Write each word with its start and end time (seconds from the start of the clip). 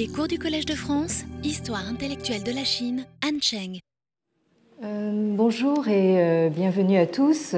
Les 0.00 0.08
cours 0.08 0.28
du 0.28 0.38
Collège 0.38 0.64
de 0.64 0.72
France, 0.72 1.24
Histoire 1.44 1.86
intellectuelle 1.86 2.42
de 2.42 2.52
la 2.52 2.64
Chine, 2.64 3.04
Han 3.22 3.38
Cheng. 3.38 3.80
Euh, 4.82 5.34
bonjour 5.36 5.88
et 5.88 6.18
euh, 6.18 6.48
bienvenue 6.48 6.96
à 6.96 7.04
tous. 7.04 7.54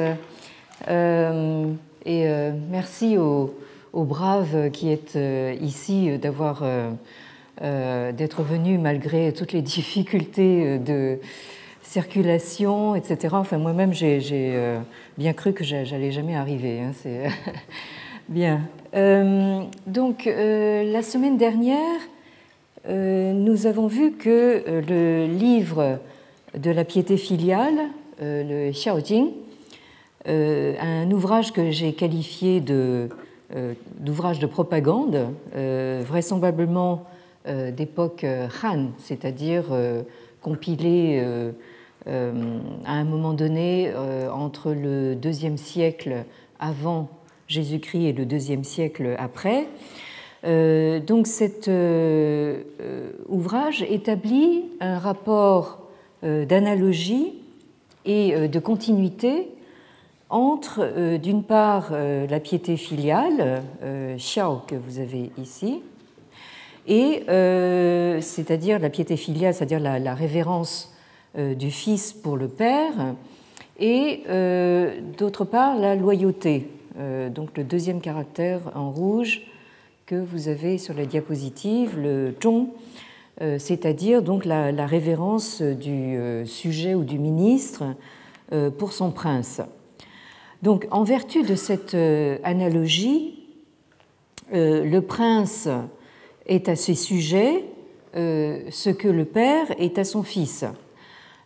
Euh, 0.88 1.72
et 2.04 2.26
merci 2.68 3.16
aux, 3.16 3.54
braves 3.94 4.72
qui 4.72 4.90
êtes 4.90 5.16
ici 5.60 6.18
d'avoir 6.18 6.64
d'être 7.60 8.42
venus 8.42 8.80
malgré 8.80 9.32
toutes 9.32 9.52
les 9.52 9.62
difficultés 9.76 10.80
de 10.80 11.20
circulation, 11.84 12.96
etc. 12.96 13.36
Enfin, 13.38 13.58
moi-même, 13.58 13.92
j'ai 13.92 14.80
bien 15.16 15.32
cru 15.32 15.52
que 15.52 15.62
j'allais 15.62 16.10
jamais 16.10 16.34
arriver. 16.34 16.80
Hein, 16.80 16.90
c'est 16.92 17.28
bien. 18.28 18.62
donc, 19.86 20.24
la 20.24 21.02
semaine 21.02 21.36
dernière, 21.36 22.00
nous 22.88 23.66
avons 23.66 23.86
vu 23.86 24.12
que 24.12 24.62
euh, 24.66 24.80
le 24.80 25.32
livre 25.32 25.98
de 26.56 26.70
la 26.70 26.84
piété 26.84 27.16
filiale, 27.16 27.78
euh, 28.20 28.66
le 28.66 28.72
Xiaojing, 28.72 29.30
un 30.24 31.10
ouvrage 31.10 31.52
que 31.52 31.72
j'ai 31.72 31.94
qualifié 31.94 32.60
d'ouvrage 32.60 34.38
de, 34.38 34.46
propagande, 34.46 35.18
vraisemblablement 35.52 37.06
d'époque 37.44 38.24
Han, 38.62 38.90
c'est-à-dire 38.98 39.64
compilé 40.40 41.20
à 42.06 42.92
un 42.92 43.02
moment 43.02 43.32
donné 43.32 43.92
entre 44.32 44.72
le 44.72 45.16
deuxième 45.16 45.56
siècle 45.56 46.24
avant 46.60 47.08
Jésus-Christ 47.48 48.06
et 48.06 48.12
le 48.12 48.24
deuxième 48.24 48.62
siècle 48.62 49.16
après, 49.18 49.66
euh, 50.44 50.98
donc 50.98 51.28
cet 51.28 51.68
euh, 51.68 52.62
euh, 52.80 53.12
ouvrage 53.28 53.82
établit 53.82 54.64
un 54.80 54.98
rapport 54.98 55.78
d'analogie 56.22 57.32
et 58.04 58.46
de 58.46 58.58
continuité 58.60 59.48
entre, 60.30 61.16
d'une 61.16 61.42
part, 61.42 61.90
la 61.90 62.38
piété 62.38 62.76
filiale, 62.76 63.64
Xiao, 64.18 64.60
que 64.68 64.76
vous 64.76 65.00
avez 65.00 65.32
ici, 65.36 65.82
et 66.86 67.24
c'est-à-dire 68.20 68.78
la 68.78 68.88
piété 68.88 69.16
filiale, 69.16 69.52
c'est-à-dire 69.52 69.80
la, 69.80 70.14
révérence 70.14 70.94
du 71.36 71.72
fils 71.72 72.12
pour 72.12 72.36
le 72.36 72.46
père, 72.46 73.16
et 73.80 74.22
d'autre 75.18 75.44
part 75.44 75.76
la 75.76 75.96
loyauté, 75.96 76.68
donc 77.34 77.58
le 77.58 77.64
deuxième 77.64 78.00
caractère 78.00 78.60
en 78.76 78.92
rouge 78.92 79.42
que 80.12 80.16
vous 80.16 80.48
avez 80.48 80.76
sur 80.76 80.92
la 80.92 81.06
diapositive, 81.06 81.98
le 81.98 82.34
zhong, 82.38 82.66
euh, 83.40 83.58
c'est-à-dire 83.58 84.20
donc 84.20 84.44
la, 84.44 84.84
révérence 84.84 85.62
du 85.62 86.18
euh, 86.18 86.44
sujet 86.44 86.94
ou 86.94 87.02
du 87.02 87.18
ministre 87.18 87.94
euh, 88.52 88.68
pour 88.68 88.92
son 88.92 89.10
prince. 89.10 89.62
Donc, 90.60 90.86
en 90.90 91.02
vertu 91.02 91.44
de 91.44 91.54
cette 91.54 91.96
analogie, 92.44 93.38
le 94.52 95.00
prince 95.00 95.66
est 96.44 96.68
à 96.68 96.76
ses 96.76 96.94
sujets 96.94 97.64
ce 98.14 98.90
que 98.90 99.08
le 99.08 99.24
père 99.24 99.64
est 99.78 99.96
à 99.98 100.04
son 100.04 100.22
fils. 100.22 100.66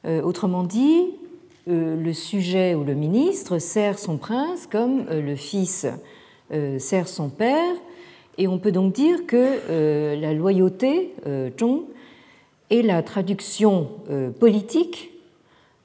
Autrement 0.04 0.64
dit, 0.64 1.14
le 1.66 2.12
sujet 2.12 2.74
ou 2.74 2.82
le 2.84 2.94
ministre 2.94 3.58
sert 3.58 3.98
son 3.98 4.18
prince 4.18 4.66
comme 4.66 5.06
le 5.08 5.36
fils 5.36 5.86
sert 6.78 7.08
son 7.08 7.30
père, 7.30 7.74
et 8.38 8.48
on 8.48 8.58
peut 8.58 8.72
donc 8.72 8.92
dire 8.92 9.26
que 9.26 9.60
euh, 9.70 10.16
la 10.16 10.32
loyauté, 10.32 11.14
euh, 11.26 11.50
zhong, 11.58 11.84
est 12.70 12.82
la 12.82 13.02
traduction 13.02 13.88
euh, 14.10 14.30
politique 14.30 15.10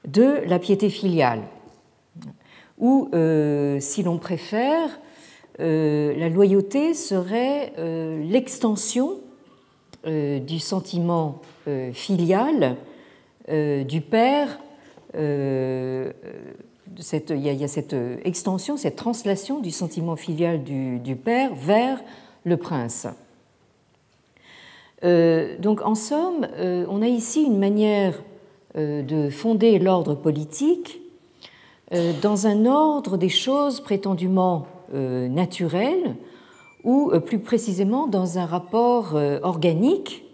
de 0.06 0.40
la 0.46 0.58
piété 0.58 0.90
filiale. 0.90 1.42
Ou, 2.78 3.08
si 3.78 4.02
l'on 4.02 4.18
préfère, 4.18 4.98
la 5.60 6.28
loyauté 6.28 6.94
serait 6.94 7.72
l'extension 8.28 9.20
du 10.04 10.58
sentiment 10.58 11.40
filial 11.92 12.76
du 13.48 14.00
père. 14.00 14.58
Cette, 16.98 17.30
il, 17.30 17.40
y 17.40 17.62
a, 17.62 17.68
cette 17.68 17.94
extension, 18.24 18.76
cette 18.76 18.96
translation 18.96 19.60
du 19.60 19.70
sentiment 19.70 20.16
filial 20.16 20.64
du 20.64 21.14
père 21.14 21.54
vers 21.54 22.02
le 22.44 22.56
prince. 22.56 23.06
Euh, 25.04 25.56
donc 25.58 25.82
en 25.82 25.94
somme, 25.94 26.46
euh, 26.58 26.86
on 26.88 27.02
a 27.02 27.08
ici 27.08 27.42
une 27.42 27.58
manière 27.58 28.22
euh, 28.76 29.02
de 29.02 29.30
fonder 29.30 29.78
l'ordre 29.78 30.14
politique 30.14 31.00
dans 32.22 32.46
un 32.46 32.64
ordre 32.64 33.18
des 33.18 33.28
choses 33.28 33.80
prétendument 33.80 34.66
naturelles 34.94 36.16
ou 36.84 37.12
plus 37.26 37.38
précisément 37.38 38.06
dans 38.06 38.38
un 38.38 38.46
rapport 38.46 39.14
organique 39.42 40.24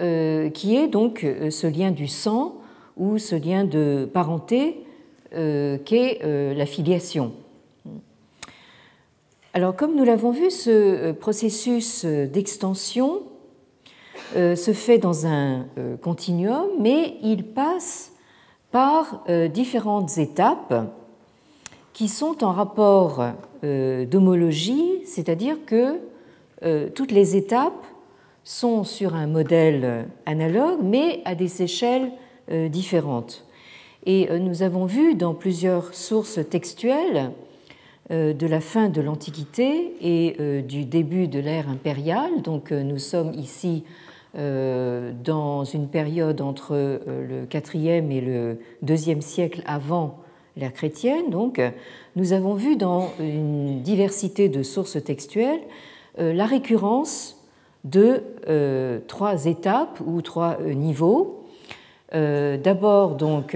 qui 0.00 0.76
est 0.76 0.88
donc 0.88 1.24
ce 1.50 1.66
lien 1.68 1.92
du 1.92 2.08
sang 2.08 2.56
ou 2.96 3.18
ce 3.18 3.36
lien 3.36 3.62
de 3.62 4.10
parenté 4.12 4.84
qu'est 5.30 6.18
la 6.24 6.66
filiation. 6.66 7.30
Alors, 9.54 9.76
comme 9.76 9.94
nous 9.96 10.04
l'avons 10.04 10.30
vu, 10.30 10.50
ce 10.50 10.70
euh, 10.70 11.12
processus 11.12 12.06
euh, 12.06 12.26
d'extension 12.26 13.24
euh, 14.34 14.56
se 14.56 14.72
fait 14.72 14.96
dans 14.96 15.26
un 15.26 15.66
continuum, 16.00 16.68
mais 16.80 17.16
il 17.22 17.44
passe 17.44 18.12
par 18.70 19.24
différentes 19.52 20.16
étapes 20.16 20.90
qui 21.92 22.08
sont 22.08 22.42
en 22.42 22.52
rapport 22.52 23.22
d'homologie, 23.62 25.02
c'est-à-dire 25.04 25.58
que 25.66 25.98
toutes 26.94 27.12
les 27.12 27.36
étapes 27.36 27.84
sont 28.44 28.84
sur 28.84 29.14
un 29.14 29.26
modèle 29.26 30.06
analogue, 30.24 30.78
mais 30.82 31.20
à 31.26 31.34
des 31.34 31.60
échelles 31.60 32.12
différentes. 32.70 33.44
Et 34.06 34.30
nous 34.38 34.62
avons 34.62 34.86
vu 34.86 35.14
dans 35.14 35.34
plusieurs 35.34 35.92
sources 35.92 36.40
textuelles 36.48 37.32
de 38.10 38.46
la 38.46 38.60
fin 38.60 38.88
de 38.88 39.00
l'Antiquité 39.00 39.94
et 40.00 40.36
euh, 40.40 40.60
du 40.60 40.84
début 40.84 41.28
de 41.28 41.38
l'ère 41.38 41.68
impériale. 41.68 42.42
Donc 42.42 42.72
euh, 42.72 42.82
nous 42.82 42.98
sommes 42.98 43.32
ici 43.34 43.84
dans 44.34 45.64
une 45.64 45.88
période 45.88 46.40
entre 46.40 46.74
le 46.74 47.46
IVe 47.74 48.10
et 48.10 48.20
le 48.22 48.58
IIe 48.82 49.20
siècle 49.20 49.62
avant 49.66 50.20
l'ère 50.56 50.72
chrétienne. 50.72 51.28
Donc 51.28 51.60
nous 52.16 52.32
avons 52.32 52.54
vu 52.54 52.76
dans 52.76 53.10
une 53.20 53.82
diversité 53.82 54.48
de 54.48 54.62
sources 54.62 55.04
textuelles 55.04 55.60
la 56.16 56.46
récurrence 56.46 57.36
de 57.84 58.22
trois 59.06 59.44
étapes 59.44 60.00
ou 60.00 60.22
trois 60.22 60.56
niveaux. 60.62 61.44
D'abord 62.10 63.16
donc 63.16 63.54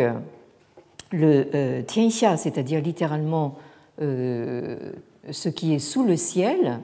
le 1.10 1.80
tianxia, 1.86 2.36
c'est-à-dire 2.36 2.82
littéralement 2.82 3.56
euh, 3.56 3.65
ce 3.98 5.48
qui 5.48 5.74
est 5.74 5.78
sous 5.78 6.04
le 6.04 6.16
ciel. 6.16 6.80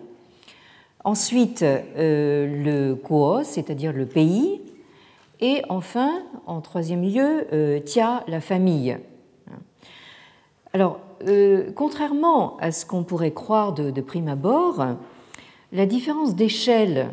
Ensuite, 1.04 1.62
euh, 1.62 2.46
le 2.46 2.94
Kuo, 2.94 3.42
c'est-à-dire 3.42 3.92
le 3.92 4.06
pays. 4.06 4.60
Et 5.40 5.62
enfin, 5.68 6.22
en 6.46 6.60
troisième 6.60 7.02
lieu, 7.02 7.46
euh, 7.52 7.80
Tia, 7.80 8.22
la 8.28 8.40
famille. 8.40 8.96
Alors, 10.72 11.00
contrairement 11.76 12.56
à 12.58 12.72
ce 12.72 12.86
qu'on 12.86 13.04
pourrait 13.04 13.32
croire 13.32 13.74
de, 13.74 13.90
de, 13.90 14.00
prime 14.00 14.28
abord, 14.28 14.84
la 15.70 15.86
différence 15.86 16.34
d'échelle 16.34 17.10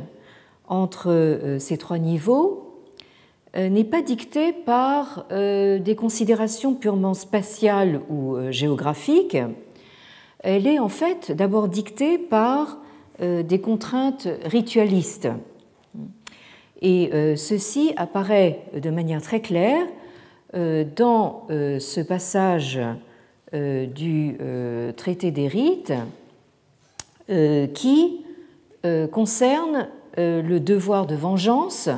entre 0.67 1.57
ces 1.59 1.77
trois 1.77 1.99
niveaux 1.99 2.81
n'est 3.55 3.83
pas 3.83 4.01
dictée 4.01 4.51
par 4.51 5.27
des 5.29 5.95
considérations 5.95 6.73
purement 6.73 7.13
spatiales 7.13 8.01
ou 8.09 8.37
géographiques, 8.49 9.37
elle 10.39 10.67
est 10.67 10.79
en 10.79 10.89
fait 10.89 11.31
d'abord 11.31 11.67
dictée 11.67 12.17
par 12.17 12.77
euh, 13.21 13.43
des 13.43 13.59
contraintes 13.59 14.29
ritualistes. 14.45 15.27
Et 16.81 17.09
euh, 17.13 17.35
ceci 17.35 17.91
apparaît 17.97 18.61
de 18.73 18.89
manière 18.89 19.21
très 19.21 19.41
claire 19.41 19.85
euh, 20.55 20.85
dans 20.95 21.47
ce 21.49 22.01
passage 22.01 22.79
du 23.51 24.37
traité 24.95 25.31
des 25.31 25.47
rites 25.47 25.91
qui 27.73 28.25
concerne 29.11 29.87
le 30.17 30.59
devoir 30.59 31.07
de 31.07 31.15
vengeance 31.15 31.89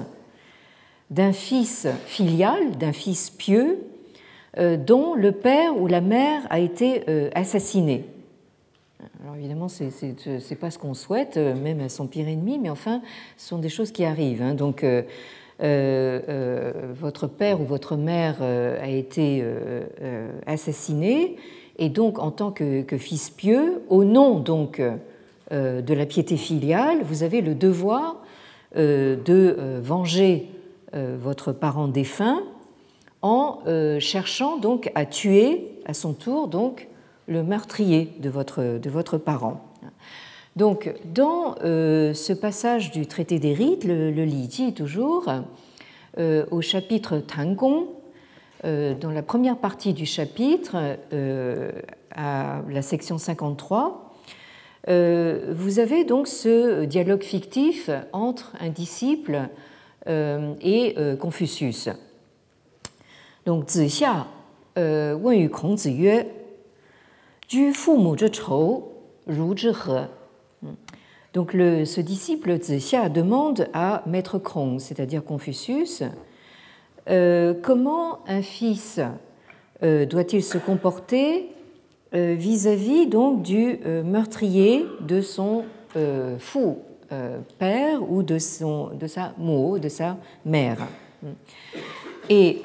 d'un 1.10 1.34
fils 1.34 1.88
filial, 2.06 2.78
d'un 2.78 2.94
fils 2.94 3.30
pieux, 3.30 3.80
dont 4.58 5.14
le 5.14 5.34
père 5.34 5.78
ou 5.78 5.88
la 5.88 6.00
mère 6.00 6.44
a 6.50 6.60
été 6.60 7.04
assassiné. 7.36 8.06
Alors 9.22 9.36
évidemment, 9.36 9.68
ce 9.68 9.84
n'est 9.84 10.56
pas 10.56 10.72
ce 10.72 10.80
qu'on 10.80 10.96
souhaite, 10.96 11.38
même 11.38 11.80
à 11.80 11.90
son 11.90 12.08
pire 12.08 12.28
ennemi, 12.28 12.58
mais 12.58 12.70
enfin, 12.70 13.02
ce 13.38 13.50
sont 13.50 13.60
des 13.60 13.70
choses 13.70 13.92
qui 13.92 14.04
arrivent. 14.04 14.42
Hein. 14.42 14.56
Donc, 14.56 14.84
votre 15.60 17.28
père 17.28 17.62
ou 17.62 17.66
votre 17.66 17.98
mère 17.98 18.42
a 18.42 18.90
été 18.90 19.46
assassiné, 20.48 21.36
et 21.78 21.90
donc, 21.90 22.18
en 22.18 22.32
tant 22.32 22.52
que, 22.52 22.82
que 22.82 22.98
fils 22.98 23.30
pieux, 23.30 23.84
au 23.90 24.04
nom 24.04 24.40
donc 24.40 24.82
de 25.52 25.94
la 25.94 26.06
piété 26.08 26.36
filiale, 26.36 27.04
vous 27.04 27.22
avez 27.22 27.42
le 27.42 27.54
devoir 27.54 28.16
de 28.76 29.80
venger 29.84 30.50
votre 30.94 31.52
parent 31.52 31.88
défunt 31.88 32.42
en 33.22 33.60
euh, 33.68 34.00
cherchant 34.00 34.58
donc 34.58 34.92
à 34.96 35.06
tuer 35.06 35.80
à 35.86 35.94
son 35.94 36.14
tour 36.14 36.48
donc 36.48 36.88
le 37.32 37.44
meurtrier 37.44 38.14
de 38.20 38.30
votre, 38.30 38.78
de 38.78 38.90
votre 38.90 39.18
parent. 39.18 39.62
Donc, 40.56 40.94
dans 41.06 41.56
euh, 41.64 42.14
ce 42.14 42.34
passage 42.34 42.92
du 42.92 43.08
traité 43.08 43.40
des 43.40 43.54
rites, 43.54 43.86
le, 43.86 44.12
le 44.12 44.26
Li 44.26 44.74
toujours, 44.76 45.32
euh, 46.18 46.46
au 46.52 46.62
chapitre 46.62 47.18
Tangong, 47.20 47.88
dans 48.64 49.10
la 49.10 49.24
première 49.24 49.58
partie 49.58 49.94
du 49.94 50.06
chapitre, 50.06 50.98
à 52.12 52.62
la 52.70 52.82
section 52.84 53.18
53, 53.18 54.14
vous 54.88 55.80
avez 55.80 56.04
donc 56.04 56.28
ce 56.28 56.86
dialogue 56.86 57.24
fictif 57.24 57.90
entre 58.14 58.54
un 58.60 58.70
disciple 58.70 59.50
et 60.08 60.96
Confucius. 61.20 61.90
Donc, 63.48 63.66
Donc, 71.34 71.54
le, 71.54 71.84
ce 71.84 72.00
disciple 72.00 72.62
Zixia 72.62 73.10
demande 73.10 73.68
à 73.74 74.04
Maître 74.06 74.38
Kong, 74.38 74.80
c'est-à-dire 74.80 75.22
Confucius, 75.22 76.02
euh, 77.10 77.54
comment 77.62 78.20
un 78.26 78.42
fils 78.42 79.02
euh, 79.84 80.06
doit-il 80.06 80.42
se 80.42 80.58
comporter 80.58 81.50
euh, 82.14 82.36
vis-à-vis 82.38 83.08
du 83.08 83.80
meurtrier 84.06 84.86
de 85.02 85.20
son 85.20 85.66
fou 86.40 86.78
père 87.58 88.10
ou 88.10 88.24
de, 88.24 88.38
sa 88.38 89.34
mot, 89.38 89.78
de 89.78 89.90
sa 89.90 90.18
mère. 90.46 90.88
Et 92.30 92.62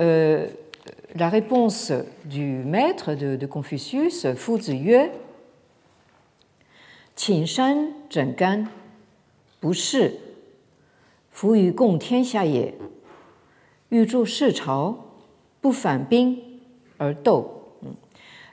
la 1.17 1.29
réponse 1.29 1.93
du 2.25 2.63
maître 2.65 3.15
de, 3.15 3.37
de 3.37 3.47
Confucius, 3.47 4.27
Fu 4.35 4.61
Ziyue, 4.61 5.11
Qin 7.17 7.47
shan 7.47 7.87
zhen 8.13 8.35
gan, 8.37 8.67
bu 9.63 9.73
shi, 9.73 10.11
fu 11.33 11.55
yu 11.57 11.73
gong 11.73 11.97
tian 11.99 12.23
xia 12.23 12.45
ye, 12.45 12.75
yu 13.91 14.05
zhu 14.05 14.27
shi 14.27 14.53
chao, 14.53 14.99
bu 15.63 15.73
fan 15.73 16.05
bing, 16.11 16.37
er 17.01 17.15
dou. 17.25 17.47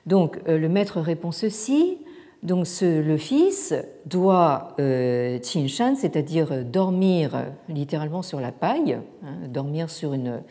Donc 0.06 0.40
euh, 0.48 0.58
le 0.58 0.70
maître 0.70 1.02
répond 1.02 1.32
ceci. 1.32 1.98
Donc 2.42 2.68
le 2.82 3.16
fils 3.18 3.74
doit 4.06 4.76
euh, 4.80 5.40
shan, 5.68 5.96
c'est-à-dire 5.96 6.64
dormir 6.66 7.46
littéralement 7.70 8.22
sur 8.22 8.42
la 8.42 8.52
paille, 8.52 8.98
hein, 9.24 9.48
dormir 9.48 9.90
sur 9.90 10.14
une 10.14 10.42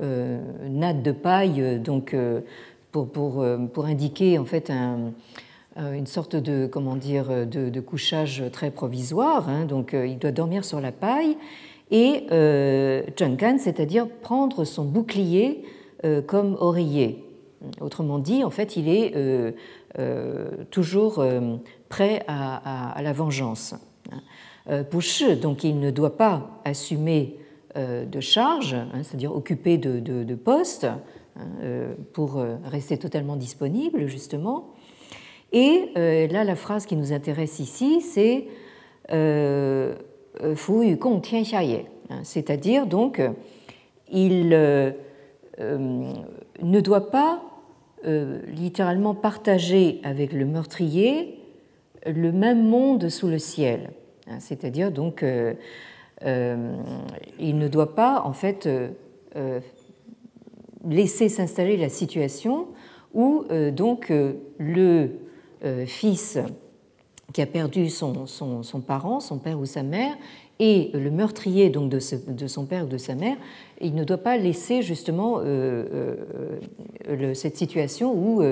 natte 0.00 1.02
de 1.02 1.12
paille, 1.12 1.60
euh, 1.60 1.78
donc 1.78 2.14
euh, 2.14 2.40
pour, 2.90 3.08
pour, 3.08 3.44
pour, 3.72 3.86
indiquer 3.86 4.38
en 4.38 4.44
fait 4.44 4.70
un, 4.70 5.12
une 5.76 6.06
sorte 6.06 6.36
de 6.36 6.66
comment 6.66 6.96
dire 6.96 7.46
de, 7.46 7.80
couchage 7.80 8.44
très 8.52 8.70
provisoire. 8.70 9.48
Hein, 9.48 9.64
donc 9.64 9.94
il 9.94 10.18
doit 10.18 10.30
dormir 10.32 10.64
sur 10.64 10.80
la 10.80 10.92
paille 10.92 11.38
et 11.90 12.26
euh, 12.32 13.02
c'est-à-dire 13.58 14.08
prendre 14.08 14.64
son 14.64 14.84
bouclier 14.84 15.64
comme 16.26 16.56
oreiller. 16.60 17.24
Autrement 17.80 18.18
dit, 18.18 18.44
en 18.44 18.50
fait, 18.50 18.76
il 18.76 18.88
est 18.88 19.12
euh, 19.16 19.52
euh, 19.98 20.50
toujours 20.70 21.24
prêt 21.88 22.24
à, 22.26 23.00
la 23.02 23.12
vengeance. 23.12 23.74
Boucher, 24.90 25.36
donc 25.36 25.64
il 25.64 25.80
ne 25.80 25.90
doit 25.90 26.16
pas 26.16 26.60
assumer 26.64 27.36
euh, 27.36 27.41
de 27.76 28.20
charge, 28.20 28.74
hein, 28.74 29.02
c'est-à-dire 29.02 29.34
occupé 29.34 29.78
de, 29.78 30.34
postes, 30.34 30.84
hein, 30.84 31.00
euh, 31.62 31.94
pour 32.12 32.38
euh, 32.38 32.56
rester 32.64 32.98
totalement 32.98 33.36
disponible, 33.36 34.06
justement. 34.06 34.70
Et 35.52 35.90
là, 35.94 36.44
la 36.44 36.56
phrase 36.56 36.86
qui 36.86 36.96
nous 36.96 37.12
intéresse 37.12 37.58
ici, 37.60 38.00
c'est 38.00 38.46
Fu 40.54 40.86
yu 40.86 40.96
gong 40.96 41.20
tian 41.20 41.42
hein, 42.08 42.20
c'est-à-dire 42.22 42.86
donc 42.86 43.20
il 44.10 44.48
ne 44.48 44.94
doit 46.80 47.10
pas 47.10 47.42
littéralement 48.48 49.14
partager 49.14 50.00
avec 50.04 50.32
le 50.32 50.46
meurtrier 50.46 51.42
le 52.06 52.32
même 52.32 52.66
monde 52.66 53.08
sous 53.08 53.28
le 53.28 53.38
ciel, 53.38 53.90
c'est-à-dire 54.38 54.90
donc 54.90 55.22
euh, 55.22 55.54
il 56.24 57.58
ne 57.58 57.68
doit 57.68 57.94
pas 57.94 58.22
en 58.24 58.32
fait 58.32 58.66
euh, 58.66 58.88
euh, 59.36 59.60
laisser 60.88 61.28
s'installer 61.28 61.76
la 61.76 61.88
situation 61.88 62.68
où 63.14 63.44
donc 63.72 64.10
le 64.58 65.10
fils 65.84 66.38
qui 67.34 67.42
a 67.42 67.46
perdu 67.46 67.90
son, 67.90 68.26
son, 68.26 68.80
parent, 68.80 69.20
son 69.20 69.38
père 69.38 69.60
ou 69.60 69.66
sa 69.66 69.82
mère, 69.82 70.14
et 70.58 70.90
le 70.94 71.10
meurtrier 71.10 71.68
donc 71.68 71.90
de, 71.90 71.98
son 72.00 72.64
père 72.64 72.84
ou 72.84 72.88
de 72.88 72.96
sa 72.96 73.14
mère, 73.14 73.36
il 73.82 73.94
ne 73.94 74.02
doit 74.02 74.16
pas 74.16 74.38
laisser 74.38 74.80
justement 74.80 75.40
cette 77.34 77.58
situation 77.58 78.14
où, 78.14 78.42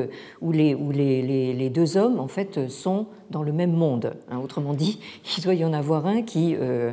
où, 0.42 0.52
les, 0.52 0.74
où 0.74 0.90
les, 0.92 1.22
les, 1.54 1.70
deux 1.70 1.96
hommes 1.96 2.20
en 2.20 2.28
fait 2.28 2.68
sont 2.68 3.06
dans 3.30 3.42
le 3.42 3.52
même 3.52 3.72
monde. 3.72 4.14
Hein. 4.30 4.38
autrement 4.42 4.74
dit, 4.74 4.98
il 5.38 5.42
doit 5.42 5.54
y 5.54 5.64
en 5.64 5.72
avoir 5.72 6.06
un 6.06 6.22
qui 6.22 6.54
euh, 6.58 6.92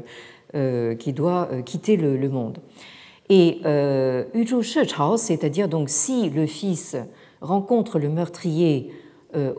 qui 0.54 1.14
doit 1.14 1.50
euh, 1.52 1.62
quitter 1.62 1.98
le, 1.98 2.30
monde. 2.30 2.60
Et 3.30 3.60
euh, 3.66 4.24
Yu 4.34 4.64
Chao, 4.64 5.18
c'est-à-dire 5.18 5.68
donc 5.68 5.90
si 5.90 6.30
le 6.30 6.46
fils 6.46 6.96
rencontre 7.42 8.00
le 8.00 8.10
meurtrier 8.10 8.92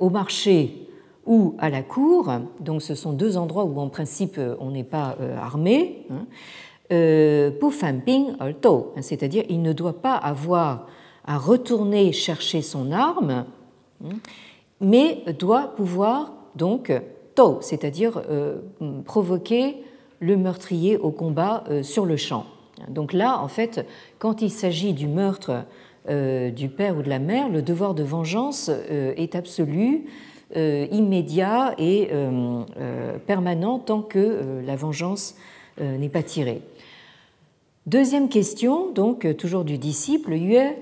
au 0.00 0.08
marché 0.08 0.88
ou 1.26 1.54
à 1.58 1.68
la 1.68 1.82
cour, 1.82 2.32
donc 2.58 2.82
ce 2.82 2.94
sont 2.94 3.12
deux 3.12 3.36
endroits 3.36 3.64
où 3.64 3.78
en 3.78 3.88
principe 3.88 4.40
on 4.58 4.70
n'est 4.70 4.82
pas 4.82 5.16
armé, 5.40 6.06
hein, 6.10 6.26
hein, 6.90 7.52
c'est-à-dire 9.02 9.44
il 9.48 9.62
ne 9.62 9.72
doit 9.74 10.00
pas 10.00 10.14
avoir 10.14 10.88
à 11.26 11.36
retourner 11.36 12.12
chercher 12.12 12.62
son 12.62 12.90
arme, 12.90 13.44
hein, 14.02 14.16
mais 14.80 15.22
doit 15.38 15.74
pouvoir 15.76 16.32
donc 16.56 16.90
to, 17.36 17.58
c'est-à-dire 17.60 18.20
provoquer 19.04 19.76
le 20.20 20.36
meurtrier 20.36 20.96
au 20.96 21.10
combat 21.10 21.64
euh, 21.70 21.82
sur 21.82 22.04
le 22.04 22.16
champ. 22.16 22.46
Donc 22.88 23.12
là, 23.12 23.40
en 23.40 23.48
fait, 23.48 23.86
quand 24.18 24.42
il 24.42 24.50
s'agit 24.50 24.92
du 24.92 25.08
meurtre 25.08 25.64
euh, 26.08 26.50
du 26.50 26.68
père 26.68 26.96
ou 26.96 27.02
de 27.02 27.08
la 27.08 27.18
mère, 27.18 27.48
le 27.48 27.62
devoir 27.62 27.94
de 27.94 28.02
vengeance 28.02 28.70
euh, 28.70 29.12
est 29.16 29.34
absolu, 29.34 30.04
immédiat 30.54 31.74
et 31.76 32.08
permanent 33.26 33.78
tant 33.78 34.00
que 34.00 34.62
la 34.64 34.76
vengeance 34.76 35.36
n'est 35.78 36.08
pas 36.08 36.22
tirée. 36.22 36.62
Deuxième 37.86 38.30
question, 38.30 38.90
donc 38.90 39.36
toujours 39.36 39.64
du 39.64 39.76
disciple, 39.76 40.32
Yue, 40.32 40.74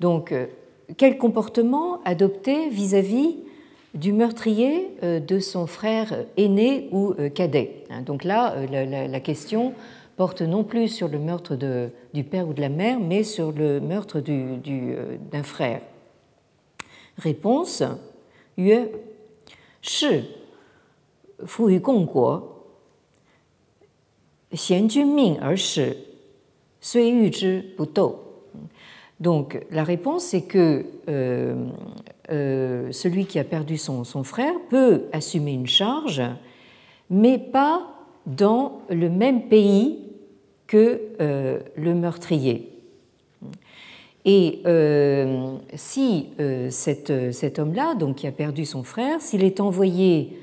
donc, 0.00 0.34
quel 0.96 1.18
comportement 1.18 2.02
adopter 2.04 2.68
vis-à-vis 2.68 3.36
du 3.94 4.12
meurtrier 4.12 4.96
euh, 5.02 5.20
de 5.20 5.38
son 5.38 5.66
frère 5.66 6.24
aîné 6.36 6.88
ou 6.92 7.14
euh, 7.18 7.28
cadet. 7.28 7.84
Hein, 7.90 8.02
donc 8.02 8.24
là, 8.24 8.54
euh, 8.54 9.08
la, 9.08 9.20
question 9.20 9.74
porte 10.16 10.42
non 10.42 10.64
plus 10.64 10.88
sur 10.88 11.08
le 11.08 11.18
meurtre 11.18 11.56
du 12.14 12.24
père 12.24 12.48
ou 12.48 12.54
de 12.54 12.60
la 12.60 12.68
mère, 12.68 13.00
mais 13.00 13.22
sur 13.22 13.52
le 13.52 13.80
meurtre 13.80 14.20
d'un 14.20 14.56
du, 14.56 14.96
frère. 15.42 15.80
Réponse 17.18 17.82
Yue, 18.56 18.88
Shi, 19.80 20.24
Fu 21.44 21.62
ming 25.04 25.38
er 25.40 25.56
shi, 25.56 25.94
Sui 26.80 27.08
yu. 27.08 27.30
Donc 29.22 29.64
la 29.70 29.84
réponse 29.84 30.34
est 30.34 30.42
que 30.42 30.84
euh, 31.08 31.68
celui 32.90 33.26
qui 33.26 33.38
a 33.38 33.44
perdu 33.44 33.78
son, 33.78 34.04
frère 34.24 34.54
peut 34.68 35.04
assumer 35.12 35.52
une 35.52 35.68
charge, 35.68 36.20
mais 37.08 37.38
pas 37.38 37.86
dans 38.26 38.80
le 38.90 39.08
même 39.08 39.42
pays 39.42 40.00
que 40.66 41.00
euh, 41.20 41.60
le 41.76 41.94
meurtrier. 41.94 42.68
Et 44.24 44.62
si 45.74 46.28
cet 46.70 47.58
homme-là, 47.58 47.94
donc 47.94 48.16
qui 48.16 48.26
a 48.26 48.32
perdu 48.32 48.64
son 48.64 48.82
frère, 48.82 49.20
s'il 49.20 49.42
est 49.42 49.58
envoyé, 49.58 50.38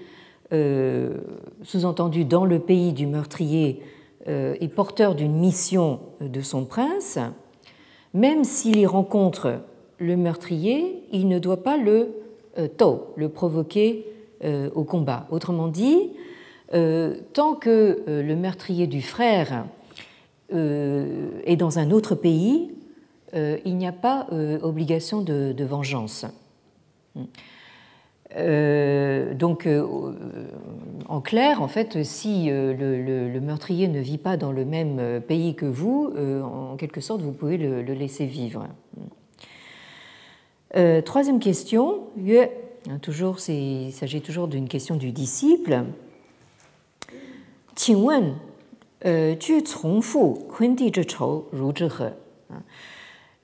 sous-entendu 0.51 2.25
dans 2.25 2.43
le 2.43 2.59
pays 2.59 2.91
du 2.91 3.07
meurtrier, 3.07 3.81
et 4.27 4.67
porteur 4.67 5.15
d'une 5.15 5.38
mission 5.38 6.01
de 6.19 6.41
son 6.41 6.65
prince, 6.65 7.19
même 8.13 8.44
s'il 8.44 8.78
y 8.80 8.86
rencontre 8.86 9.60
le 10.00 10.16
meurtrier, 10.16 11.04
il 11.12 11.28
ne 11.28 11.39
doit 11.39 11.63
pas 11.63 11.78
le 11.78 12.16
euh, 12.58 12.68
le 13.16 13.30
provoquer 13.30 14.06
euh, 14.44 14.70
au 14.74 14.84
combat. 14.84 15.28
Autrement 15.30 15.68
dit, 15.68 16.10
euh, 16.74 17.16
tant 17.34 17.54
que 17.54 18.04
le 18.08 18.36
meurtrier 18.36 18.88
du 18.88 19.01
frère 19.01 19.66
est 20.51 21.56
dans 21.58 21.78
un 21.78 21.92
autre 21.92 22.16
pays, 22.16 22.72
il 23.36 23.78
n'y 23.78 23.86
a 23.86 23.92
pas 23.92 24.25
obligation 24.63 25.22
de, 25.22 25.63
vengeance. 25.63 26.25
Donc, 28.36 29.67
en 31.07 31.21
clair, 31.21 31.62
en 31.62 31.67
fait, 31.67 32.03
si 32.03 32.50
le, 32.50 33.39
meurtrier 33.39 33.88
ne 33.88 34.00
vit 34.00 34.19
pas 34.19 34.38
dans 34.38 34.51
le 34.51 34.65
même 34.65 35.21
pays 35.27 35.55
que 35.55 35.65
vous, 35.65 36.13
en 36.43 36.75
quelque 36.75 37.01
sorte, 37.01 37.21
vous 37.21 37.31
pouvez 37.31 37.57
le 37.57 37.81
laisser 37.81 38.25
vivre. 38.25 38.67
Euh, 40.75 41.01
troisième 41.01 41.39
question, 41.39 42.07
hein, 42.27 43.00
toujours, 43.01 43.38
il 43.48 43.91
s'agit 43.91 44.21
toujours 44.21 44.48
d'une 44.48 44.67
question 44.67 44.95
du 44.95 45.12
disciple. 45.12 45.86
Euh, 49.05 49.36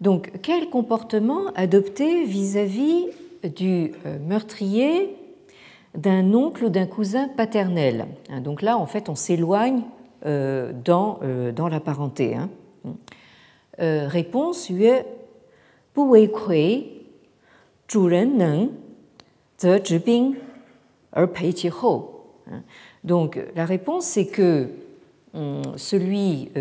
donc, 0.01 0.31
quel 0.43 0.69
comportement 0.69 1.47
adopter 1.55 2.25
vis-à-vis 2.25 3.07
du 3.49 3.91
euh, 4.05 4.17
meurtrier 4.19 5.15
d'un 5.95 6.33
oncle 6.33 6.65
ou 6.65 6.69
d'un 6.69 6.85
cousin 6.85 7.27
paternel. 7.29 8.07
Hein, 8.29 8.41
donc 8.41 8.61
là, 8.61 8.77
en 8.77 8.85
fait, 8.85 9.09
on 9.09 9.15
s'éloigne 9.15 9.83
euh, 10.25 10.73
euh, 10.87 11.51
dans, 11.51 11.67
la 11.67 11.79
parenté. 11.79 12.35
Hein. 12.35 12.49
Réponse 13.77 14.69
yue 14.69 15.03
Bu 15.95 16.27
kui, 16.29 16.91
er 19.63 21.27
pei. 21.27 21.53
Donc 23.03 23.39
la 23.55 23.65
réponse, 23.65 24.05
c'est 24.05 24.25
que 24.25 24.69
hum, 25.33 25.61
celui 25.77 26.51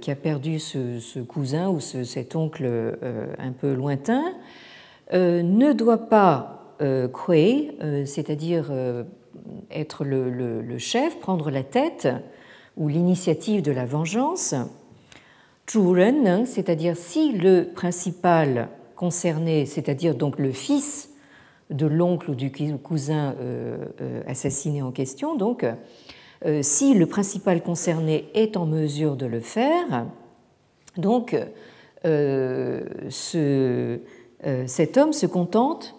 qui 0.00 0.10
a 0.10 0.16
perdu 0.16 0.58
ce, 0.58 1.20
cousin 1.20 1.68
ou 1.68 1.80
cet 1.80 2.34
oncle 2.34 2.96
un 3.38 3.52
peu 3.52 3.72
lointain, 3.74 4.32
ne 5.12 5.72
doit 5.72 6.08
pas 6.08 6.76
créer, 7.12 7.76
c'est-à-dire 8.06 8.72
être 9.70 10.04
le, 10.04 10.78
chef, 10.78 11.18
prendre 11.20 11.50
la 11.50 11.62
tête 11.62 12.08
ou 12.76 12.88
l'initiative 12.88 13.62
de 13.62 13.72
la 13.72 13.84
vengeance. 13.84 14.54
c'est-à-dire 16.46 16.96
si 16.96 17.32
le 17.32 17.64
principal 17.74 18.68
concerné, 18.96 19.66
c'est-à-dire 19.66 20.14
donc 20.14 20.38
le 20.38 20.52
fils 20.52 21.10
de 21.70 21.86
l'oncle 21.86 22.30
ou 22.32 22.34
du 22.34 22.50
cousin 22.78 23.34
euh, 23.40 23.76
euh, 24.00 24.22
assassiné 24.26 24.82
en 24.82 24.90
question, 24.90 25.36
donc 25.36 25.64
euh, 26.44 26.62
si 26.62 26.94
le 26.94 27.06
principal 27.06 27.62
concerné 27.62 28.28
est 28.34 28.56
en 28.56 28.66
mesure 28.66 29.14
de 29.16 29.26
le 29.26 29.40
faire, 29.40 30.06
donc 30.96 31.36
ce, 32.02 34.00
cet 34.66 34.96
homme 34.96 35.12
se 35.12 35.26
contente 35.26 35.94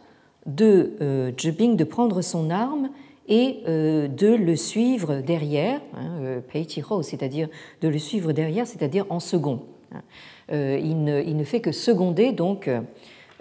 de 0.45 0.93
euh, 1.01 1.31
de 1.31 1.83
prendre 1.83 2.21
son 2.21 2.49
arme 2.49 2.89
et 3.27 3.61
de 3.65 4.35
le 4.35 4.55
suivre 4.55 5.21
derrière, 5.21 5.79
hein, 5.95 6.41
c'est-à-dire 7.03 7.47
de 7.81 7.87
le 7.87 7.99
suivre 7.99 8.31
derrière, 8.31 8.67
c'est-à-dire 8.67 9.05
en 9.09 9.19
second. 9.19 9.61
Hein. 9.93 10.01
Euh, 10.51 10.79
il 10.83 11.03
ne, 11.03 11.43
fait 11.43 11.61
que 11.61 11.71
seconder 11.71 12.33
donc 12.33 12.69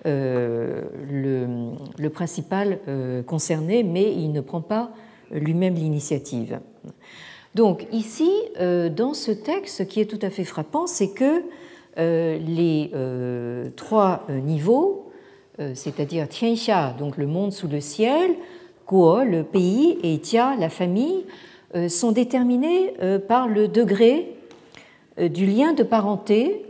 euh, 0.07 0.83
le, 1.11 2.09
principal 2.09 2.79
euh, 2.89 3.23
concerné, 3.23 3.83
mais 3.83 4.13
il 4.13 4.33
ne 4.33 4.41
prend 4.41 4.61
pas 4.61 4.91
lui-même 5.33 5.75
l'initiative. 5.75 6.61
Donc 7.55 7.87
ici, 7.93 8.31
dans 8.61 9.13
ce 9.13 9.33
texte, 9.33 9.79
ce 9.79 9.83
qui 9.83 10.01
est 10.01 10.07
tout 10.07 10.19
à 10.23 10.31
fait 10.31 10.45
frappant, 10.45 10.87
c'est 10.87 11.11
que 11.11 11.43
les 12.01 12.91
trois 13.77 14.27
niveaux, 14.29 15.11
c'est-à-dire 15.75 16.29
Tianxia, 16.29 16.95
donc 16.99 17.17
le 17.17 17.27
monde 17.27 17.53
sous 17.53 17.69
le 17.69 17.81
ciel, 17.81 18.31
Guo, 18.89 19.23
le 19.23 19.45
pays, 19.45 19.99
et 20.03 20.19
Tia, 20.19 20.57
la 20.59 20.69
famille, 20.71 21.27
sont 21.89 22.13
déterminés 22.13 22.95
par 23.29 23.47
le 23.47 23.69
degré 23.69 24.35
du 25.19 25.47
lien 25.47 25.75
de 25.75 25.83
parenté 25.83 26.65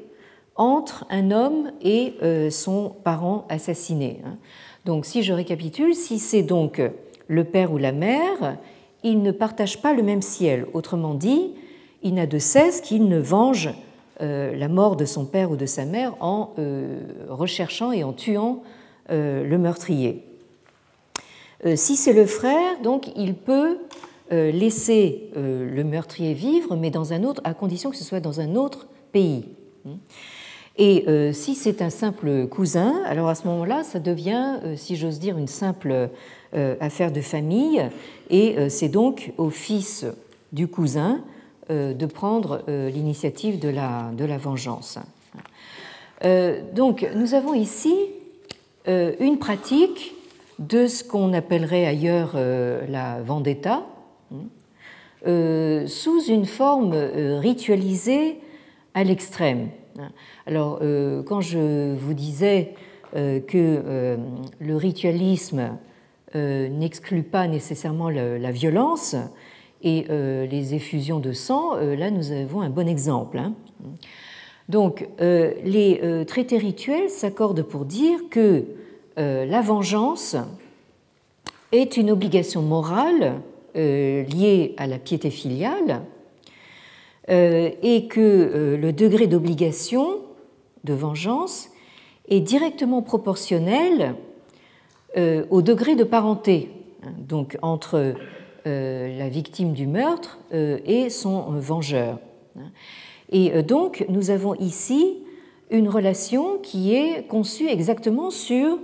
entre 0.60 1.06
un 1.08 1.30
homme 1.30 1.72
et 1.80 2.14
euh, 2.22 2.50
son 2.50 2.92
parent 3.02 3.46
assassiné. 3.48 4.20
Hein. 4.26 4.36
Donc 4.84 5.06
si 5.06 5.22
je 5.22 5.32
récapitule, 5.32 5.94
si 5.94 6.18
c'est 6.18 6.42
donc 6.42 6.82
le 7.28 7.44
père 7.44 7.72
ou 7.72 7.78
la 7.78 7.92
mère, 7.92 8.58
ils 9.02 9.22
ne 9.22 9.30
partagent 9.30 9.80
pas 9.80 9.94
le 9.94 10.02
même 10.02 10.20
ciel. 10.20 10.66
Autrement 10.74 11.14
dit, 11.14 11.52
il 12.02 12.12
n'a 12.12 12.26
de 12.26 12.38
cesse 12.38 12.82
qu'il 12.82 13.08
ne 13.08 13.18
venge 13.18 13.68
euh, 13.68 13.72
la 14.20 14.68
mort 14.68 14.96
de 14.96 15.04
son 15.04 15.24
père 15.24 15.50
ou 15.50 15.56
de 15.56 15.66
sa 15.66 15.84
mère 15.84 16.14
en 16.20 16.52
euh, 16.58 17.00
recherchant 17.28 17.92
et 17.92 18.04
en 18.04 18.12
tuant 18.12 18.62
le 19.08 19.56
meurtrier. 19.56 20.24
Si 21.74 21.96
c'est 21.96 22.12
le 22.12 22.26
frère, 22.26 22.80
donc 22.80 23.10
il 23.16 23.34
peut 23.34 23.78
laisser 24.30 25.30
le 25.34 25.82
meurtrier 25.82 26.32
vivre, 26.32 26.76
mais 26.76 26.90
dans 26.90 27.12
un 27.12 27.24
autre, 27.24 27.40
à 27.42 27.54
condition 27.54 27.90
que 27.90 27.96
ce 27.96 28.04
soit 28.04 28.20
dans 28.20 28.40
un 28.40 28.54
autre 28.54 28.86
pays. 29.10 29.46
Hein. 29.84 29.96
Et 30.82 31.04
euh, 31.08 31.34
si 31.34 31.54
c'est 31.54 31.82
un 31.82 31.90
simple 31.90 32.46
cousin, 32.46 33.02
alors 33.04 33.28
à 33.28 33.34
ce 33.34 33.46
moment-là, 33.48 33.84
ça 33.84 33.98
devient, 33.98 34.60
euh, 34.64 34.76
si 34.76 34.96
j'ose 34.96 35.18
dire, 35.18 35.36
une 35.36 35.46
simple 35.46 36.08
euh, 36.54 36.76
affaire 36.80 37.12
de 37.12 37.20
famille, 37.20 37.86
et 38.30 38.56
c'est 38.70 38.88
donc 38.88 39.32
au 39.38 39.50
fils 39.50 40.06
du 40.52 40.68
cousin 40.68 41.20
de 41.70 42.06
prendre 42.06 42.62
l'initiative 42.68 43.58
de 43.58 43.68
la, 43.68 44.38
vengeance. 44.38 44.98
donc 46.74 47.08
nous 47.14 47.34
avons 47.34 47.54
ici 47.54 47.94
une 48.86 49.38
pratique 49.38 50.14
de 50.58 50.86
ce 50.86 51.04
qu'on 51.04 51.32
appellerait 51.32 51.86
ailleurs 51.86 52.34
la 52.34 53.22
vendetta, 53.22 53.82
sous 55.24 56.24
une 56.28 56.46
forme 56.46 56.94
ritualisée 57.40 58.40
à 58.94 59.04
l'extrême. 59.04 59.68
Alors, 60.46 60.78
euh, 60.82 61.22
quand 61.22 61.40
je 61.40 61.94
vous 61.94 62.14
disais 62.14 62.74
euh, 63.16 63.40
que 63.40 63.56
euh, 63.56 64.16
le 64.60 64.76
ritualisme 64.76 65.76
n'exclut 66.32 67.24
pas 67.24 67.48
nécessairement 67.48 68.08
la 68.08 68.52
violence 68.52 69.16
et 69.82 70.04
les 70.10 70.74
effusions 70.74 71.20
de 71.20 71.32
sang, 71.32 71.76
là 71.76 72.10
nous 72.10 72.32
avons 72.32 72.60
un 72.60 72.70
bon 72.70 72.86
exemple. 72.86 73.38
Hein. 73.38 73.54
Donc, 74.68 75.08
les 75.18 76.24
traités 76.26 76.58
rituels 76.58 77.08
s'accordent 77.08 77.62
pour 77.62 77.86
dire 77.86 78.18
que 78.30 78.64
la 79.16 79.60
vengeance 79.62 80.36
est 81.72 81.96
une 81.96 82.10
obligation 82.10 82.62
morale 82.62 83.40
liée 83.74 84.74
à 84.76 84.86
la 84.86 84.98
piété 84.98 85.30
filiale 85.30 86.02
euh, 87.30 87.70
et 87.82 88.08
que 88.08 88.20
euh, 88.20 88.76
le 88.76 88.92
degré 88.92 89.28
d'obligation 89.28 90.18
de 90.82 90.94
vengeance 90.94 91.68
est 92.28 92.40
directement 92.40 93.02
proportionnel 93.02 94.16
euh, 95.16 95.44
au 95.50 95.62
degré 95.62 95.94
de 95.94 96.02
parenté, 96.02 96.70
hein, 97.04 97.12
donc 97.18 97.56
entre 97.62 98.14
la 98.64 99.28
victime 99.28 99.72
du 99.72 99.86
meurtre 99.86 100.38
et 100.52 101.10
son 101.10 101.42
vengeur. 101.58 102.18
Hein. 102.58 102.70
Et 103.32 103.62
donc 103.62 104.04
nous 104.08 104.30
avons 104.30 104.54
ici 104.56 105.18
une 105.70 105.88
relation 105.88 106.58
qui 106.58 106.94
est 106.94 107.26
conçue 107.28 107.68
exactement 107.68 108.30
sur 108.30 108.78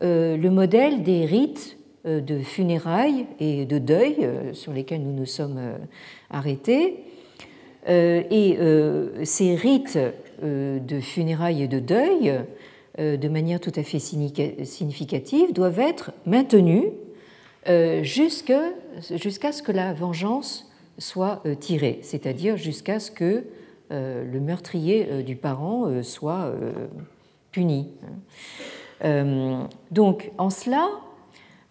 le 0.00 0.48
modèle 0.48 1.02
des 1.02 1.24
rites 1.26 1.76
de 2.04 2.38
funérailles 2.40 3.26
et 3.38 3.64
de 3.64 3.78
deuil 3.78 4.28
sur 4.52 4.72
lesquels 4.72 5.02
nous 5.02 5.12
nous 5.12 5.26
sommes 5.26 5.60
arrêtés, 6.30 7.04
euh, 7.88 8.22
et 8.30 8.58
euh, 8.60 9.24
ces 9.24 9.56
rites 9.56 9.98
euh, 10.44 10.78
de 10.78 11.00
funérailles 11.00 11.62
et 11.62 11.68
de 11.68 11.80
deuil, 11.80 12.32
de 12.98 13.28
manière 13.28 13.58
tout 13.58 13.72
à 13.74 13.82
fait 13.82 13.98
significative, 13.98 15.54
doivent 15.54 15.80
être 15.80 16.12
maintenus 16.26 16.84
jusqu'à 18.02 18.64
ce 19.00 19.62
que 19.62 19.72
la 19.72 19.92
vengeance 19.92 20.70
soit 20.98 21.42
tirée, 21.60 21.98
c'est-à-dire 22.02 22.56
jusqu'à 22.56 23.00
ce 23.00 23.10
que 23.10 23.44
le 23.90 24.40
meurtrier 24.40 25.22
du 25.22 25.36
parent 25.36 26.02
soit 26.02 26.52
puni. 27.50 27.88
donc, 29.90 30.30
en 30.38 30.50
cela, 30.50 30.88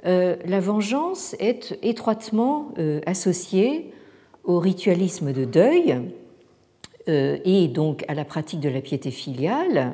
la 0.04 0.60
vengeance 0.60 1.36
est 1.40 1.78
étroitement 1.84 2.74
associée 3.06 3.94
au 4.44 4.60
ritualisme 4.60 5.32
de 5.34 5.46
deuil 5.46 5.98
et 7.08 7.68
donc 7.68 8.04
à 8.08 8.14
la 8.14 8.26
pratique 8.26 8.60
de 8.60 8.70
la 8.70 8.82
piété 8.82 9.12
filiale. 9.12 9.94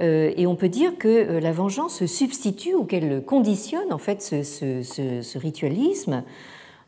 Et 0.00 0.46
on 0.46 0.54
peut 0.54 0.68
dire 0.68 0.96
que 0.96 1.38
la 1.38 1.50
vengeance 1.50 1.96
se 1.96 2.06
substitue 2.06 2.74
ou 2.74 2.84
qu'elle 2.84 3.24
conditionne 3.24 3.92
en 3.92 3.98
fait 3.98 4.22
ce 4.22 5.38
ritualisme 5.38 6.22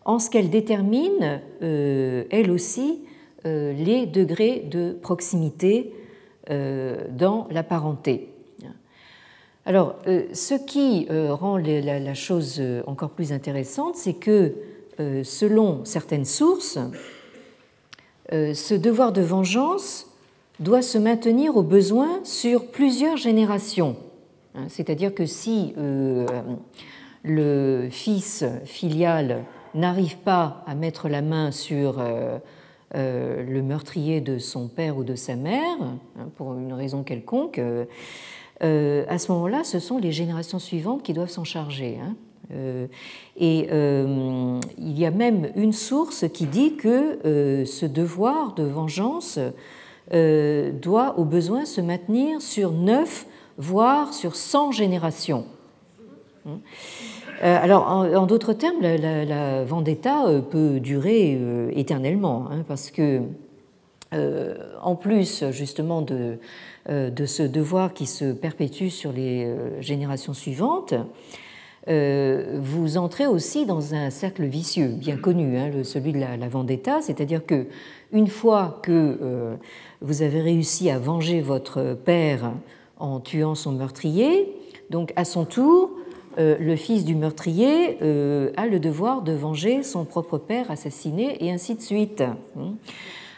en 0.05 0.19
ce 0.19 0.31
qu'elle 0.31 0.51
détermine, 0.51 1.41
euh, 1.63 2.25
elle 2.31 2.51
aussi, 2.51 3.03
euh, 3.47 3.73
les 3.73 4.07
degrés 4.07 4.67
de 4.71 4.93
proximité 4.93 5.95
euh, 6.51 7.07
dans 7.11 7.47
la 7.51 7.63
parenté. 7.63 8.29
Alors, 9.67 9.97
ce 10.07 10.55
qui 10.55 11.07
rend 11.11 11.59
la, 11.59 12.15
chose 12.15 12.61
encore 12.87 13.11
plus 13.11 13.31
intéressante, 13.31 13.95
c'est 13.95 14.15
que, 14.15 14.55
selon 15.23 15.85
certaines 15.85 16.25
sources, 16.25 16.79
ce 18.33 18.75
devoir 18.75 19.13
de 19.13 19.21
vengeance 19.21 20.10
doit 20.61 20.83
se 20.83 20.99
maintenir 20.99 21.57
au 21.57 21.63
besoin 21.63 22.21
sur 22.23 22.67
plusieurs 22.67 23.17
générations. 23.17 23.97
Hein, 24.55 24.67
c'est-à-dire 24.69 25.15
que 25.15 25.27
si 25.27 25.75
le 27.23 27.89
fils 27.91 28.45
filial 28.65 29.45
n'arrive 29.75 30.19
pas 30.19 30.65
à 30.67 30.75
mettre 30.75 31.09
la 31.09 31.23
main 31.23 31.51
sur 31.51 31.99
euh, 31.99 32.39
euh, 32.95 33.45
le 33.45 33.63
meurtrier 33.63 34.21
de 34.21 34.39
son 34.39 34.69
père 34.69 34.97
ou 34.97 35.05
de 35.05 35.15
sa 35.15 35.37
mère, 35.37 35.77
hein, 35.81 36.29
pour 36.37 36.55
une 36.55 36.73
raison 36.73 37.03
quelconque, 37.03 37.59
euh, 38.63 39.05
à 39.09 39.19
ce 39.19 39.33
moment-là, 39.33 39.65
ce 39.65 39.79
sont 39.79 39.99
les 39.99 40.13
générations 40.13 40.59
suivantes 40.59 41.03
qui 41.03 41.13
doivent 41.13 41.31
s'en 41.31 41.45
charger. 41.45 41.99
Hein. 42.03 42.15
et 43.37 43.69
il 43.71 44.99
y 44.99 45.07
a 45.07 45.11
même 45.11 45.51
une 45.55 45.73
source 45.73 46.27
qui 46.29 46.47
dit 46.47 46.75
que 46.75 47.21
ce 47.65 47.87
devoir 47.87 48.55
de 48.55 48.65
vengeance 48.65 49.39
doit 50.13 51.19
au 51.19 51.25
besoin 51.25 51.65
se 51.65 51.81
maintenir 51.81 52.41
sur 52.43 52.73
neuf, 52.73 53.27
voire 53.59 54.13
sur 54.13 54.37
cent 54.37 54.73
générations. 54.73 55.45
Hein. 56.47 56.59
Euh, 57.43 57.59
alors, 57.61 57.87
en, 57.89 58.27
d'autres 58.27 58.53
termes, 58.53 58.81
la, 58.83 59.65
vendetta 59.65 60.27
euh, 60.27 60.41
peut 60.41 60.79
durer 60.79 61.39
euh, 61.41 61.71
éternellement, 61.75 62.47
hein, 62.51 62.65
parce 62.69 62.91
que, 62.91 63.23
en 64.83 64.97
plus 64.97 65.45
justement 65.53 66.03
de, 66.03 66.39
ce 66.89 67.43
devoir 67.45 67.95
qui 67.95 68.07
se 68.07 68.33
perpétue 68.33 68.89
sur 68.89 69.13
les 69.13 69.55
générations 69.79 70.35
suivantes, 70.35 70.95
vous 71.87 72.97
entrez 72.97 73.27
aussi 73.27 73.67
dans 73.67 73.95
un 73.95 74.11
cercle 74.11 74.45
vicieux 74.45 74.89
bien 74.89 75.17
connu, 75.17 75.57
hein, 75.57 75.71
celui 75.83 76.13
de 76.13 76.19
la, 76.19 76.37
la 76.37 76.49
vendetta, 76.49 77.01
c'est-à-dire 77.01 77.45
que 77.45 77.67
une 78.13 78.29
fois 78.29 78.81
que 78.83 79.57
vous 80.01 80.23
avez 80.23 80.41
réussi 80.41 80.91
à 80.91 80.99
venger 80.99 81.41
votre 81.41 81.95
père 81.95 82.53
en 82.99 83.21
tuant 83.21 83.55
son 83.55 83.73
meurtrier, 83.73 84.53
donc 84.91 85.13
à 85.17 85.25
son 85.25 85.45
tour, 85.45 85.91
euh, 86.39 86.57
le 86.61 86.77
fils 86.77 87.05
du 87.05 87.17
meurtrier 87.17 87.99
euh, 88.03 88.53
a 88.57 88.67
le 88.67 88.79
devoir 88.79 89.23
de 89.23 89.33
venger 89.33 89.83
son 89.83 90.05
propre 90.05 90.39
père 90.39 90.71
assassiné 90.71 91.45
et 91.45 91.51
ainsi 91.51 91.75
de 91.75 91.81
suite. 91.81 92.23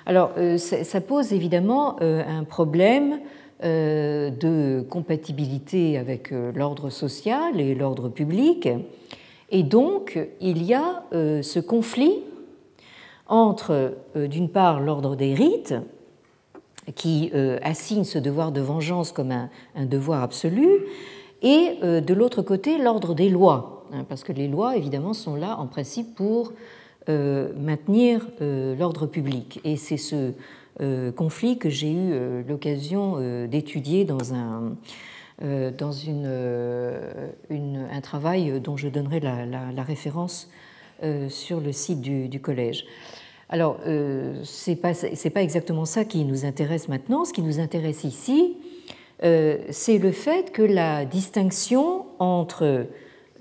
Alors, 0.05 0.33
euh, 0.37 0.59
ça 0.59 1.01
pose 1.01 1.33
évidemment 1.33 1.97
un 2.01 2.45
problème 2.45 3.21
de 3.63 4.85
compatibilité 4.89 5.97
avec 5.97 6.33
l'ordre 6.55 6.91
social 6.91 7.61
et 7.61 7.75
l'ordre 7.75 8.09
public. 8.09 8.69
Et 9.51 9.63
donc, 9.63 10.19
il 10.41 10.63
y 10.65 10.75
a 10.75 11.05
ce 11.13 11.61
conflit 11.61 12.15
entre, 13.29 13.95
d'une 14.17 14.49
part, 14.49 14.81
l'ordre 14.81 15.15
des 15.15 15.35
rites, 15.35 15.75
qui 16.97 17.31
assigne 17.63 18.05
ce 18.05 18.19
devoir 18.19 18.51
de 18.51 18.61
vengeance 18.61 19.13
comme 19.13 19.31
un, 19.31 19.87
devoir 19.87 20.23
absolu, 20.23 20.69
et 21.43 21.79
euh, 21.83 22.01
de 22.01 22.15
l'autre 22.15 22.43
côté 22.43 22.79
l'ordre 22.79 23.15
des 23.15 23.29
lois, 23.29 23.85
hein, 23.93 24.05
parce 24.09 24.25
que 24.25 24.33
les 24.33 24.49
lois, 24.49 24.77
évidemment, 24.77 25.13
sont 25.13 25.35
là 25.35 25.59
en 25.59 25.67
principe 25.67 26.15
pour 26.15 26.53
euh, 27.09 27.53
maintenir 27.59 28.27
euh, 28.41 28.77
l'ordre 28.77 29.07
public. 29.07 29.61
Et 29.65 29.77
c'est 29.77 29.97
ce 29.97 30.33
conflit 31.17 31.59
que 31.59 31.69
j'ai 31.69 31.93
eu 31.93 32.43
l'occasion 32.49 33.47
d'étudier 33.47 34.05
dans 34.05 34.35
un 34.35 34.77
dans 35.41 35.93
une, 35.93 36.27
un 37.51 38.01
travail 38.01 38.61
dont 38.61 38.77
je 38.77 38.89
donnerai 38.89 39.21
la, 39.21 39.83
référence 39.83 40.51
sur 41.29 41.61
le 41.61 41.73
site 41.73 42.01
du, 42.01 42.41
collège. 42.41 42.85
Alors, 43.49 43.79
ce 43.85 44.71
n'est 44.71 44.77
pas, 44.77 45.43
exactement 45.43 45.85
ça 45.85 46.05
qui 46.05 46.25
nous 46.25 46.45
intéresse 46.45 46.89
maintenant. 46.89 47.25
Ce 47.25 47.33
qui 47.33 47.43
nous 47.43 47.59
intéresse 47.59 48.05
ici, 48.05 48.57
euh, 49.25 49.59
c'est 49.71 49.99
le 49.99 50.11
fait 50.11 50.53
que 50.53 50.63
la 50.63 51.05
distinction 51.05 52.07
entre 52.19 52.87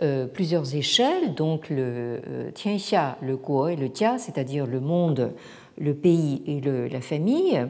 euh, 0.03 0.27
plusieurs 0.27 0.75
échelles, 0.75 1.33
donc 1.33 1.69
le 1.69 1.77
euh, 2.27 2.51
Tianxia, 2.53 3.17
le 3.21 3.35
Guo 3.35 3.67
et 3.67 3.75
le 3.75 3.89
Jia, 3.93 4.19
c'est-à-dire 4.19 4.67
le 4.67 4.79
monde, 4.79 5.33
le 5.79 5.93
pays 5.93 6.41
et 6.47 6.61
la 6.61 7.01
famille, 7.01 7.65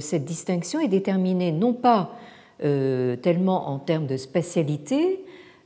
cette 0.00 0.24
distinction 0.24 0.80
est 0.80 0.88
déterminée 0.88 1.52
non 1.52 1.72
pas 1.72 2.14
tellement 2.60 3.68
en 3.68 3.78
termes 3.78 4.06
de 4.06 4.16
spatialité, 4.16 5.24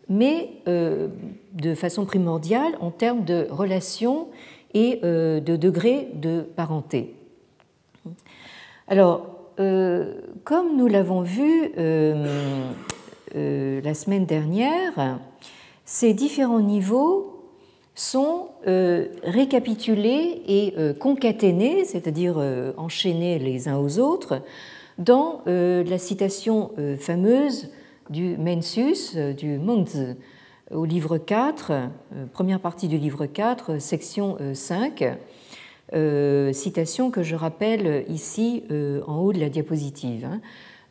mais 0.09 0.51
de 0.67 1.75
façon 1.75 2.07
primordiale 2.07 2.73
en 2.81 2.91
termes 2.91 3.25
de 3.25 3.47
relations 3.51 4.29
et 4.73 5.01
de 5.03 5.57
degrés 5.57 6.09
de 6.15 6.41
parenté. 6.41 7.15
Alors, 8.89 9.37
euh, 9.59 10.21
comme 10.45 10.77
nous 10.77 10.87
l'avons 10.87 11.23
vu 11.23 11.73
euh, 11.79 12.67
euh, 13.35 13.81
la 13.81 13.95
semaine 13.95 14.27
dernière, 14.27 15.19
ces 15.85 16.13
différents 16.13 16.61
niveaux 16.61 17.36
sont 17.97 18.51
récapitulés 19.25 20.43
et 20.47 20.75
concaténés, 21.01 21.85
c'est-à-dire 21.85 22.37
enchaînés 22.77 23.39
les 23.39 23.69
uns 23.69 23.79
aux 23.79 23.99
autres, 23.99 24.43
dans 24.99 25.41
la 25.47 25.99
citation 25.99 26.73
fameuse 27.01 27.71
du 28.11 28.37
Mensus, 28.37 29.17
du 29.37 29.59
Mengzi, 29.59 30.15
au 30.71 30.85
livre 30.85 31.17
4, 31.17 31.73
première 32.33 32.61
partie 32.61 32.87
du 32.87 32.99
livre 32.99 33.25
4, 33.25 33.81
section 33.81 34.37
5 34.53 35.17
euh, 35.95 36.53
citation 36.53 37.13
que 37.13 37.23
je 37.23 37.37
rappelle 37.37 38.05
ici 38.09 38.65
euh, 38.71 39.03
en 39.07 39.19
haut 39.19 39.33
de 39.33 39.39
la 39.39 39.49
diapositive. 39.49 40.25
Hein. 40.25 40.41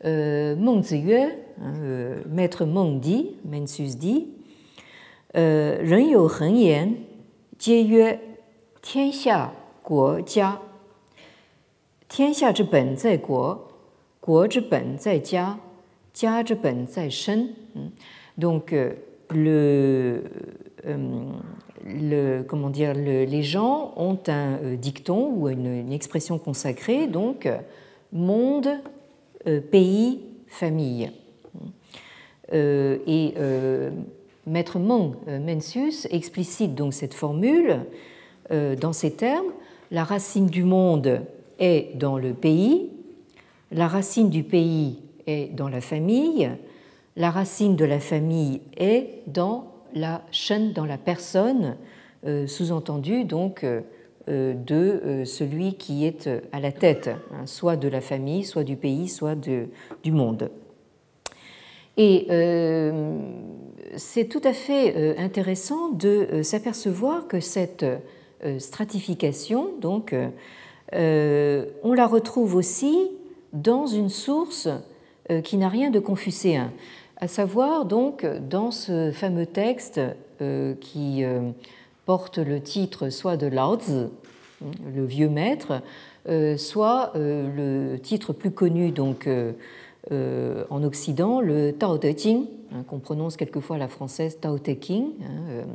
Euh, 0.05 0.55
Meng 0.55 0.81
Ziyue, 0.81 1.33
hein, 1.61 1.73
maître 2.29 2.65
Meng 2.65 2.99
dit, 2.99 3.31
Mensus 3.43 3.97
dit, 3.97 4.27
Ren 5.35 6.09
you 6.09 6.29
heng 6.39 6.55
yan, 6.55 6.95
jie 7.59 7.81
yue, 7.83 8.17
tian 8.81 9.11
xia 9.11 9.51
guo 9.83 10.21
jia. 10.23 10.59
Tian 12.07 12.33
xia 12.33 12.53
zhi 12.55 12.63
ben 12.71 12.95
zai 12.97 13.17
guo, 13.17 13.57
guo 14.21 14.47
zhi 14.47 14.61
ben 14.69 14.97
zai 14.97 15.19
jia, 15.19 15.57
jia 16.13 16.43
zhi 16.43 16.55
ben 16.55 16.87
zai 16.87 17.09
shen. 17.09 17.49
Donc, 18.37 18.73
le, 19.31 20.23
le, 21.85 22.43
comment 22.43 22.69
dire, 22.69 22.93
les 22.93 23.43
gens 23.43 23.93
ont 23.97 24.19
un 24.27 24.57
euh, 24.63 24.75
dicton 24.75 25.31
ou 25.35 25.49
une, 25.49 25.91
expression 25.91 26.37
consacrée, 26.37 27.07
donc 27.07 27.47
monde, 28.11 28.69
euh, 29.47 29.61
pays, 29.61 30.21
famille. 30.47 31.11
Euh, 32.53 32.97
et 33.07 33.33
Maître 34.47 34.79
Meng 34.79 35.15
Mencius 35.27 36.07
explicite 36.11 36.75
donc 36.75 36.93
cette 36.93 37.13
formule 37.13 37.79
dans 38.49 38.93
ces 38.93 39.11
termes 39.11 39.51
la 39.91 40.03
racine 40.03 40.47
du 40.47 40.63
monde 40.63 41.21
est 41.59 41.97
dans 41.97 42.17
le 42.17 42.33
pays, 42.33 42.89
la 43.71 43.87
racine 43.87 44.29
du 44.29 44.43
pays 44.43 44.99
est 45.27 45.53
dans 45.55 45.69
la 45.69 45.81
famille, 45.81 46.49
la 47.15 47.29
racine 47.29 47.75
de 47.75 47.85
la 47.85 47.99
famille 47.99 48.61
est 48.77 49.21
dans 49.27 49.71
la 49.93 50.21
chaîne 50.31 50.73
dans 50.73 50.85
la 50.85 50.97
personne, 50.97 51.77
euh, 52.25 52.47
sous-entendu 52.47 53.23
donc 53.23 53.63
euh, 53.63 53.81
euh, 54.27 54.53
de 54.53 55.23
celui 55.23 55.75
qui 55.75 56.05
est 56.05 56.29
à 56.51 56.59
la 56.59 56.71
tête, 56.71 57.09
hein, 57.31 57.45
soit 57.45 57.77
de 57.77 57.87
la 57.87 58.01
famille, 58.01 58.43
soit 58.43 58.63
du 58.63 58.75
pays, 58.75 59.07
soit 59.07 59.35
du 59.35 60.11
monde. 60.11 60.49
Et 61.97 62.27
c'est 63.97 64.25
tout 64.25 64.41
à 64.43 64.53
fait 64.53 65.17
intéressant 65.17 65.89
de 65.89 66.41
s'apercevoir 66.43 67.27
que 67.27 67.39
cette 67.39 67.85
stratification, 68.59 69.69
donc, 69.79 70.13
on 70.93 71.93
la 71.93 72.07
retrouve 72.07 72.55
aussi 72.55 73.09
dans 73.53 73.87
une 73.87 74.09
source 74.09 74.69
qui 75.43 75.57
n'a 75.57 75.69
rien 75.69 75.89
de 75.89 75.99
confucéen, 75.99 76.71
à 77.17 77.27
savoir 77.27 77.85
donc 77.85 78.25
dans 78.49 78.71
ce 78.71 79.11
fameux 79.11 79.45
texte 79.45 80.01
qui 80.81 81.23
porte 82.05 82.37
le 82.37 82.61
titre 82.61 83.09
soit 83.09 83.37
de 83.37 83.47
Lao 83.47 83.77
le 84.93 85.05
vieux 85.05 85.29
maître, 85.29 85.81
soit 86.57 87.11
le 87.15 87.97
titre 87.97 88.33
plus 88.33 88.51
connu 88.51 88.91
donc 88.91 89.27
en 90.11 90.83
Occident, 90.83 91.41
le 91.41 91.71
Tao 91.71 91.97
Te 91.97 92.11
Ching, 92.15 92.45
hein, 92.71 92.83
qu'on 92.87 92.99
prononce 92.99 93.37
quelquefois 93.37 93.77
la 93.77 93.87
française 93.87 94.39
Tao 94.39 94.59
Te 94.59 94.71
King, 94.71 95.13
hein, 95.23 95.65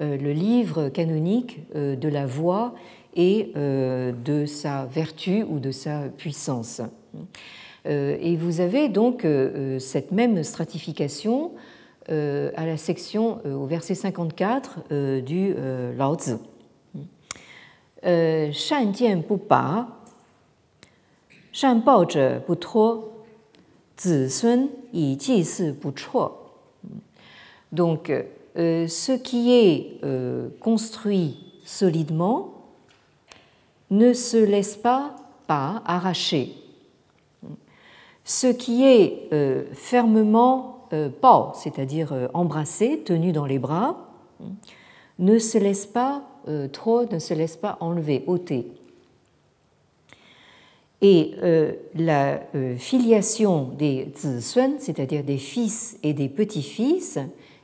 le 0.00 0.32
livre 0.32 0.88
canonique 0.88 1.60
de 1.74 2.08
la 2.08 2.26
voix 2.26 2.74
et 3.18 3.52
euh, 3.56 4.12
de 4.12 4.46
sa 4.46 4.86
vertu 4.86 5.42
ou 5.42 5.58
de 5.58 5.70
sa 5.72 6.02
puissance. 6.16 6.80
Euh, 7.86 8.16
et 8.20 8.36
vous 8.36 8.60
avez 8.60 8.88
donc 8.88 9.24
euh, 9.24 9.78
cette 9.78 10.12
même 10.12 10.42
stratification 10.42 11.52
à 12.10 12.64
la 12.64 12.78
section 12.78 13.38
au 13.44 13.66
verset 13.66 13.94
54 13.94 15.20
du 15.20 15.54
Lao 15.94 16.14
Tzu. 16.14 16.36
Shan 18.50 18.92
ba, 19.46 19.88
shan 21.52 21.82
bao 21.84 22.06
zi 23.98 24.30
sun 24.30 24.68
yi 24.92 25.18
ji 25.18 25.44
si 25.44 25.72
bu 25.72 25.92
chuo. 25.92 26.32
Donc, 27.72 28.10
ce 28.56 29.16
qui 29.16 29.52
est 29.52 30.00
construit 30.60 31.36
solidement 31.64 32.58
ne 33.90 34.12
se 34.12 34.36
laisse 34.36 34.76
pas, 34.76 35.14
arracher. 35.48 36.52
Ce 38.24 38.48
qui 38.48 38.84
est 38.84 39.28
euh, 39.32 39.64
fermement 39.72 40.86
euh, 40.92 41.08
pas, 41.08 41.52
c'est-à-dire 41.54 42.12
euh, 42.12 42.28
embrassé, 42.34 43.00
tenu 43.02 43.32
dans 43.32 43.46
les 43.46 43.58
bras, 43.58 43.96
ne 45.18 45.38
se 45.38 45.56
laisse 45.56 45.86
pas 45.86 46.22
trop, 46.72 47.04
ne 47.10 47.18
se 47.18 47.34
laisse 47.34 47.56
pas 47.56 47.76
enlever, 47.80 48.24
ôter. 48.26 48.72
Et 51.00 51.34
la 51.94 52.40
filiation 52.76 53.70
des 53.78 54.12
zisuan, 54.16 54.72
c'est-à-dire 54.80 55.22
des 55.22 55.38
fils 55.38 55.96
et 56.02 56.12
des 56.12 56.28
petits-fils, 56.28 57.20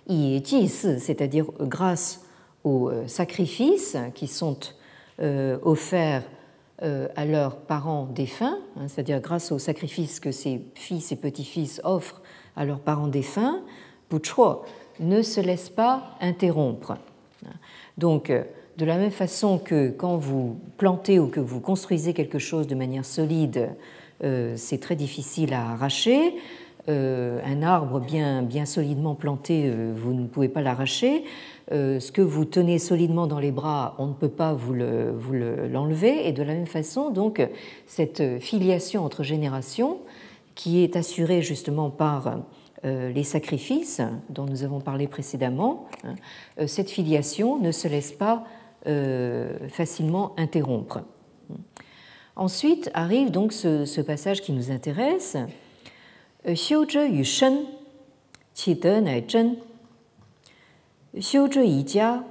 c'est-à-dire 0.07 1.47
grâce 1.59 2.25
aux 2.62 2.92
sacrifices 3.09 3.97
qui 4.14 4.29
sont 4.29 4.57
euh, 5.20 5.59
offerts 5.62 6.25
euh, 6.83 7.07
à 7.14 7.25
leurs 7.25 7.57
parents 7.57 8.07
défunts, 8.07 8.59
hein, 8.77 8.88
c'est-à-dire 8.88 9.20
grâce 9.20 9.53
au 9.53 9.61
sacrifice 9.61 10.18
que 10.18 10.33
ces 10.33 10.61
fils 10.75 11.12
et 11.12 11.16
petits-fils 11.16 11.81
offrent 11.85 12.20
à 12.57 12.64
leurs 12.64 12.81
parents 12.81 13.07
défunts, 13.07 13.62
Puchua 14.09 14.62
ne 14.99 15.23
se 15.23 15.40
laisse 15.40 15.70
pas 15.70 16.16
interrompre. 16.20 16.97
Donc, 17.97 18.29
euh, 18.29 18.42
de 18.77 18.85
la 18.85 18.97
même 18.97 19.11
façon 19.11 19.59
que 19.59 19.91
quand 19.91 20.17
vous 20.17 20.57
plantez 20.79 21.19
ou 21.19 21.29
que 21.29 21.41
vous 21.41 21.61
construisez 21.61 22.15
quelque 22.15 22.39
chose 22.39 22.67
de 22.67 22.75
manière 22.75 23.05
solide, 23.05 23.71
c'est 24.57 24.81
très 24.81 24.97
difficile 24.97 25.53
à 25.53 25.73
arracher. 25.73 26.35
un 26.89 27.63
arbre 27.63 28.01
bien, 28.01 28.43
bien 28.43 28.65
solidement 28.65 29.15
planté, 29.15 29.71
vous 29.95 30.13
ne 30.13 30.27
pouvez 30.27 30.49
pas 30.49 30.63
l'arracher. 30.63 31.25
Euh, 31.73 31.99
ce 31.99 32.13
que 32.13 32.21
vous 32.21 32.45
tenez 32.45 32.79
solidement 32.79 33.27
dans 33.27 33.39
les 33.39 33.51
bras, 33.51 33.95
on 33.99 34.07
ne 34.09 34.13
peut 34.13 34.29
pas 34.29 34.53
vous 34.53 34.75
l'enlever. 34.75 36.15
Le, 36.15 36.27
et 36.27 36.33
de 36.33 36.43
la 36.43 36.53
même 36.53 36.67
façon, 36.67 37.11
donc, 37.11 37.47
cette 37.87 38.41
filiation 38.41 39.05
entre 39.05 39.23
générations, 39.23 39.99
qui 40.55 40.85
est 40.85 40.97
assurée 40.97 41.43
justement 41.43 41.91
par 41.91 42.41
euh, 42.85 43.11
les 43.11 43.25
sacrifices 43.25 44.03
dont 44.29 44.45
nous 44.45 44.63
avons 44.63 44.81
parlé 44.81 45.09
précédemment, 45.09 45.87
hein, 46.05 46.15
euh, 46.61 46.67
cette 46.67 46.91
filiation 46.91 47.59
ne 47.59 47.73
se 47.73 47.89
laisse 47.89 48.13
pas 48.13 48.45
euh, 48.87 49.66
facilement 49.70 50.35
interrompre. 50.37 51.01
Ensuite 52.37 52.90
arrive 52.92 53.31
donc 53.31 53.55
ce, 53.55 54.01
passage 54.03 54.42
qui 54.42 54.53
nous 54.53 54.70
intéresse. 54.70 55.38
Euh, 56.47 56.55
Xiu 56.55 56.85
yu 56.92 57.25
shen, 57.25 57.64
qi 58.53 58.75
de 58.75 59.01
nai 59.01 59.25
zhen. 59.27 59.57
Xiu 61.16 61.49
yi 61.62 61.88
jia, 61.88 62.25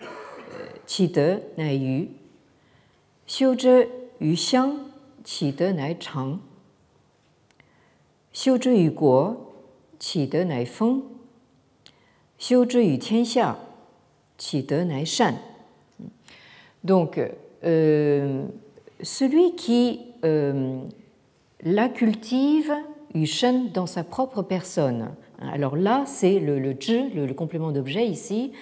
euh, 0.00 1.38
nai 1.58 1.76
yu. 1.76 2.08
Xiu 3.26 3.56
yu 4.20 4.36
xiang, 4.36 4.74
qi 5.24 5.52
nai 5.74 5.96
chang. 5.98 6.38
Xiu 8.32 8.54
yu 8.64 8.92
guo, 8.92 9.50
qi 9.98 10.28
de 10.28 10.44
nai 10.44 10.66
feng. 10.66 11.02
Xiu 12.38 12.64
yu 12.64 12.96
tian 12.96 13.24
xia, 13.24 13.56
qi 14.38 14.64
nai 14.84 15.04
shan. 15.04 15.49
Donc, 16.84 17.20
euh, 17.64 18.46
celui 19.02 19.54
qui 19.54 20.00
euh, 20.24 20.80
la 21.62 21.88
cultive, 21.88 22.72
Yushen, 23.14 23.70
dans 23.72 23.86
sa 23.86 24.04
propre 24.04 24.42
personne. 24.42 25.10
Alors 25.40 25.76
là, 25.76 26.04
c'est 26.06 26.38
le, 26.38 26.58
le 26.58 26.74
le, 27.14 27.32
complément 27.32 27.72
d'objet 27.72 28.06
ici. 28.06 28.52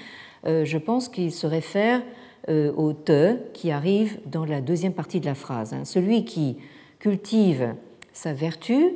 Euh, 0.47 0.65
je 0.65 0.79
pense 0.79 1.09
qu'il 1.09 1.33
se 1.33 1.47
réfère 1.47 2.03
au 2.49 2.95
te 2.95 3.37
qui 3.53 3.71
arrive 3.71 4.21
dans 4.25 4.47
la 4.47 4.63
deuxième 4.63 4.95
partie 4.95 5.21
de 5.21 5.27
la 5.27 5.35
phrase. 5.35 5.75
Hein. 5.75 5.85
Celui 5.85 6.25
qui 6.25 6.57
cultive 6.99 7.75
sa 8.15 8.33
vertu 8.33 8.93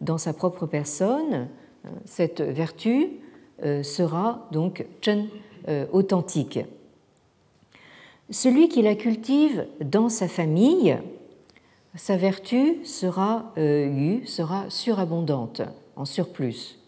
dans 0.00 0.16
sa 0.16 0.32
propre 0.32 0.64
personne, 0.64 1.48
cette 2.06 2.40
vertu 2.40 3.10
sera 3.82 4.48
donc 4.52 4.86
chen 5.02 5.26
authentique. 5.92 6.60
Celui 8.30 8.68
qui 8.68 8.82
la 8.82 8.94
cultive 8.94 9.66
dans 9.80 10.08
sa 10.08 10.28
famille, 10.28 10.96
sa 11.94 12.16
vertu 12.16 12.84
sera 12.84 13.52
yu, 13.56 14.26
sera 14.26 14.68
surabondante, 14.70 15.62
en 15.96 16.04
surplus. 16.04 16.78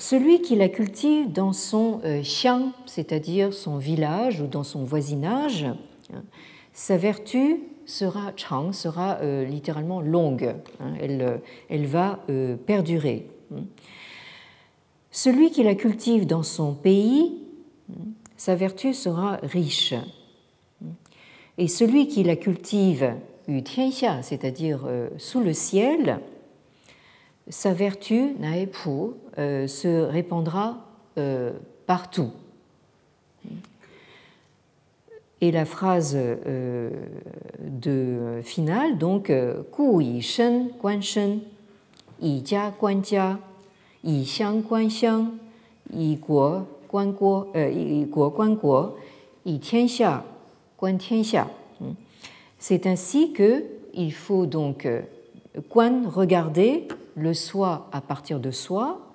Celui 0.00 0.40
qui 0.40 0.56
la 0.56 0.70
cultive 0.70 1.30
dans 1.30 1.52
son 1.52 2.00
euh, 2.04 2.22
c'est-à-dire 2.86 3.52
son 3.52 3.76
village 3.76 4.40
ou 4.40 4.46
dans 4.46 4.64
son 4.64 4.82
voisinage, 4.82 5.64
hein, 5.64 6.22
sa 6.72 6.96
vertu 6.96 7.60
sera 7.84 8.32
chang, 8.34 8.72
sera 8.72 9.18
euh, 9.20 9.44
littéralement 9.44 10.00
longue, 10.00 10.54
hein, 10.80 10.94
elle, 11.68 11.86
va 11.86 12.20
euh, 12.30 12.56
perdurer. 12.56 13.26
Hein. 13.54 13.64
Celui 15.10 15.50
qui 15.50 15.64
la 15.64 15.74
cultive 15.74 16.26
dans 16.26 16.44
son 16.44 16.72
pays, 16.72 17.34
sa 18.40 18.54
vertu 18.54 18.94
sera 18.94 19.36
riche. 19.42 19.92
Et 21.58 21.68
celui 21.68 22.08
qui 22.08 22.22
la 22.22 22.36
cultive 22.36 23.12
c'est-à-dire 24.22 24.88
sous 25.18 25.40
le 25.40 25.52
ciel, 25.52 26.20
sa 27.50 27.74
vertu, 27.74 28.36
naepu, 28.38 29.12
euh, 29.36 29.66
se 29.66 30.04
répandra 30.04 30.78
euh, 31.18 31.52
partout. 31.86 32.30
Et 35.42 35.50
la 35.50 35.66
phrase 35.66 36.16
euh, 36.16 36.90
de 37.58 38.40
finale, 38.42 38.96
donc, 38.96 39.30
ku 39.72 40.00
yi 40.00 40.22
shen 40.22 40.70
guan 40.80 41.02
shen, 41.02 41.40
yi 42.22 42.40
jia 42.44 42.72
guan 42.78 43.04
jia, 43.04 43.38
yi 44.04 44.24
xiang 44.24 44.62
guan 44.62 44.88
xiang, 44.88 45.28
yi 45.92 46.16
guo 46.16 46.79
C'est 52.58 52.86
ainsi 52.86 53.32
que 53.32 53.64
il 53.94 54.12
faut 54.12 54.46
donc 54.46 54.88
guan 55.70 56.06
regarder 56.06 56.88
le 57.16 57.34
soi 57.34 57.88
à 57.92 58.00
partir 58.00 58.40
de 58.40 58.50
soi, 58.50 59.12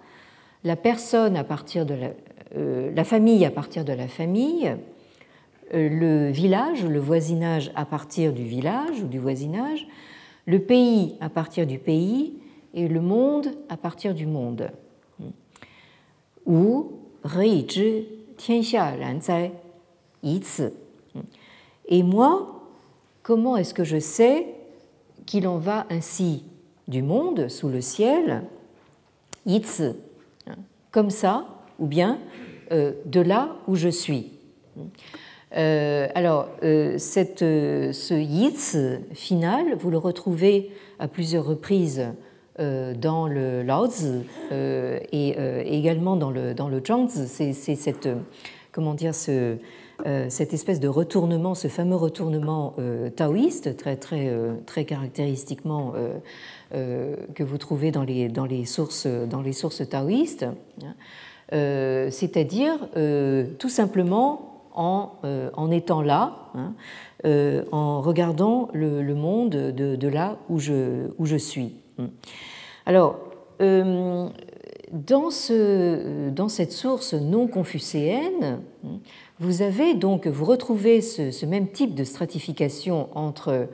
la 0.63 0.75
personne 0.75 1.37
à 1.37 1.43
partir 1.43 1.85
de 1.85 1.93
la, 1.93 2.09
euh, 2.55 3.03
famille 3.03 3.45
à 3.45 3.51
partir 3.51 3.85
de 3.85 3.93
la 3.93 4.07
famille, 4.07 4.75
euh, 5.73 5.89
le 5.89 6.31
village, 6.31 6.85
le 6.85 6.99
voisinage 6.99 7.71
à 7.75 7.85
partir 7.85 8.33
du 8.33 8.43
village 8.43 9.01
ou 9.01 9.07
du 9.07 9.19
voisinage, 9.19 9.87
le 10.45 10.59
pays 10.59 11.15
à 11.21 11.29
partir 11.29 11.65
du 11.65 11.77
pays 11.77 12.39
et 12.73 12.87
le 12.87 13.01
monde 13.01 13.47
à 13.69 13.77
partir 13.77 14.13
du 14.13 14.25
monde. 14.25 14.69
Ou 16.45 16.91
Et 21.87 22.03
moi, 22.03 22.61
comment 23.23 23.57
est-ce 23.57 23.73
que 23.73 23.83
je 23.83 23.99
sais 23.99 24.45
qu'il 25.25 25.47
en 25.47 25.57
va 25.57 25.87
ainsi 25.89 26.43
du 26.87 27.01
monde 27.01 27.47
sous 27.49 27.69
le 27.69 27.81
ciel, 27.81 28.43
yitz, 29.45 29.81
comme 30.91 31.09
ça, 31.09 31.47
ou 31.79 31.87
bien 31.87 32.19
euh, 32.71 32.93
de 33.05 33.21
là 33.21 33.55
où 33.67 33.75
je 33.75 33.89
suis. 33.89 34.31
Euh, 35.55 36.07
alors, 36.13 36.49
euh, 36.63 36.97
ce 36.97 38.13
yitz 38.13 38.77
final, 39.13 39.75
vous 39.79 39.89
le 39.89 39.97
retrouvez 39.97 40.71
à 40.99 41.07
plusieurs 41.07 41.45
reprises 41.45 42.07
dans 42.59 43.27
le 43.27 43.63
Laozi 43.63 44.21
et 44.51 45.35
également 45.65 46.15
dans 46.15 46.31
le, 46.31 46.53
dans 46.53 46.69
le 46.69 46.81
Zhangzi. 46.85 47.27
C'est 47.27 47.75
cette, 47.75 48.07
comment 48.71 48.93
dire, 48.93 49.13
ce, 49.13 49.57
cette 50.29 50.53
espèce 50.53 50.79
de 50.79 50.87
retournement, 50.87 51.55
ce 51.55 51.67
fameux 51.67 51.95
retournement 51.95 52.75
taoïste, 53.15 53.75
très, 53.77 53.97
très, 53.97 54.31
très 54.65 54.85
caractéristiquement 54.85 55.93
que 56.71 57.43
vous 57.43 57.57
trouvez 57.57 57.91
dans 57.91 58.03
les, 58.03 58.29
dans 58.29 58.45
les, 58.45 58.65
sources, 58.65 59.07
dans 59.07 59.41
les 59.41 59.53
sources 59.53 59.87
taoïstes, 59.87 60.45
c'est-à-dire 61.51 62.87
tout 63.59 63.69
simplement 63.69 64.51
en, 64.73 65.13
en 65.55 65.71
étant 65.71 66.01
là, 66.01 66.49
hein, 66.53 66.73
euh, 67.25 67.63
en 67.71 68.01
regardant 68.01 68.69
le, 68.73 69.01
monde 69.15 69.49
de, 69.49 70.07
là 70.07 70.37
où 70.49 70.59
je, 70.59 71.07
où 71.17 71.25
je, 71.25 71.37
suis. 71.37 71.73
Alors, 72.85 73.19
euh, 73.61 74.27
dans, 74.91 75.31
ce, 75.31 76.29
dans, 76.29 76.49
cette 76.49 76.71
source 76.71 77.13
non 77.13 77.47
confucéenne, 77.47 78.59
vous 79.39 79.61
avez 79.61 79.93
donc, 79.93 80.27
vous 80.27 80.45
retrouvez 80.45 81.01
ce, 81.01 81.45
même 81.45 81.67
type 81.67 81.95
de 81.95 82.03
stratification 82.03 83.09
entre 83.15 83.67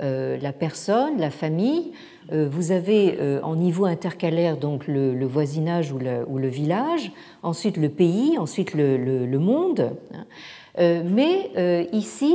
euh, 0.00 0.36
la 0.38 0.52
personne, 0.52 1.18
la 1.18 1.30
famille. 1.30 1.92
vous 2.30 2.72
avez 2.72 3.18
en 3.42 3.56
niveau 3.56 3.86
intercalaire 3.86 4.58
donc 4.58 4.86
le, 4.86 5.24
voisinage 5.24 5.92
ou 5.92 5.98
le, 5.98 6.48
village, 6.48 7.10
ensuite 7.42 7.78
le 7.78 7.88
pays, 7.88 8.36
ensuite 8.38 8.74
le 8.74 9.38
monde. 9.38 9.92
mais 10.76 11.88
ici, 11.92 12.34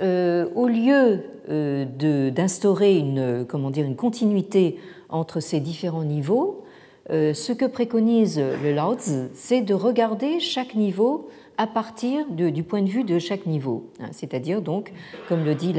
euh, 0.00 0.46
au 0.54 0.66
lieu 0.66 1.20
euh, 1.48 2.30
d'instaurer 2.30 2.96
une, 2.96 3.46
une 3.76 3.96
continuité 3.96 4.78
entre 5.08 5.40
ces 5.40 5.60
différents 5.60 6.02
niveaux, 6.02 6.64
euh, 7.10 7.32
ce 7.32 7.52
que 7.52 7.64
préconise 7.64 8.38
le 8.38 8.72
Lao 8.72 8.96
c'est 9.34 9.60
de 9.60 9.74
regarder 9.74 10.40
chaque 10.40 10.74
niveau 10.74 11.28
à 11.58 11.68
partir 11.68 12.28
du 12.28 12.64
point 12.64 12.82
de 12.82 12.88
vue 12.88 13.04
de 13.04 13.20
chaque 13.20 13.46
niveau. 13.46 13.88
Hein, 14.00 14.08
c'est-à-dire, 14.10 14.60
donc, 14.60 14.92
comme 15.28 15.44
le 15.44 15.54
dit 15.54 15.74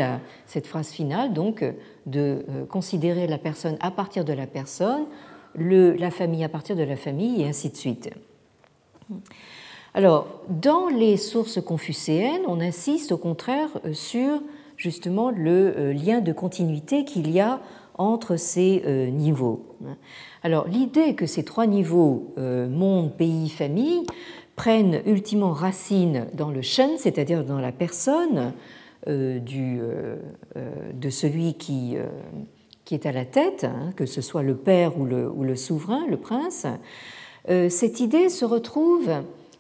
cette 0.46 0.68
phrase 0.68 0.90
finale, 0.90 1.34
donc, 1.34 1.66
de 2.06 2.46
considérer 2.70 3.28
la 3.28 3.38
personne 3.38 3.76
à 3.82 3.92
partir 3.92 4.24
de 4.24 4.32
la 4.32 4.48
personne, 4.48 5.06
la 5.56 6.12
famille 6.12 6.46
à 6.46 6.50
partir 6.50 6.78
de 6.78 6.84
la 6.84 6.96
famille, 6.96 7.42
et 7.42 7.48
ainsi 7.48 7.70
de 7.70 7.76
suite. 7.76 8.10
Alors, 9.96 10.28
dans 10.50 10.90
les 10.90 11.16
sources 11.16 11.62
confucéennes, 11.62 12.42
on 12.48 12.60
insiste 12.60 13.14
au 13.14 13.18
contraire 13.18 13.70
euh, 13.86 13.94
sur 13.94 14.42
justement 14.76 15.32
le 15.32 15.74
euh, 15.78 15.94
lien 15.94 16.20
de 16.20 16.34
continuité 16.34 17.06
qu'il 17.06 17.32
y 17.32 17.40
a 17.40 17.62
entre 17.98 18.36
ces 18.36 18.84
euh, 18.86 19.08
niveaux. 19.08 19.78
Alors, 20.44 20.68
l'idée 20.68 21.16
que 21.16 21.26
ces 21.26 21.46
trois 21.46 21.66
niveaux, 21.66 22.34
monde, 22.36 23.16
pays, 23.16 23.48
famille, 23.48 24.06
prennent 24.58 25.02
ultimement 25.06 25.54
racine 25.54 26.28
dans 26.34 26.52
le 26.52 26.62
shen, 26.62 26.98
c'est-à-dire 26.98 27.46
dans 27.46 27.60
la 27.60 27.72
personne 27.72 28.52
de 29.08 29.40
celui 31.10 31.54
qui, 31.54 31.96
est 32.92 33.06
à 33.06 33.12
la 33.14 33.24
tête, 33.24 33.64
hein, 33.64 33.92
que 33.96 34.06
ce 34.06 34.20
soit 34.22 34.44
le 34.44 34.56
père 34.56 35.00
ou 35.00 35.06
le 35.06 35.56
souverain, 35.56 36.06
le 36.10 36.18
prince, 36.18 36.68
cette 37.48 38.00
idée 38.02 38.30
se 38.30 38.46
retrouve 38.46 39.10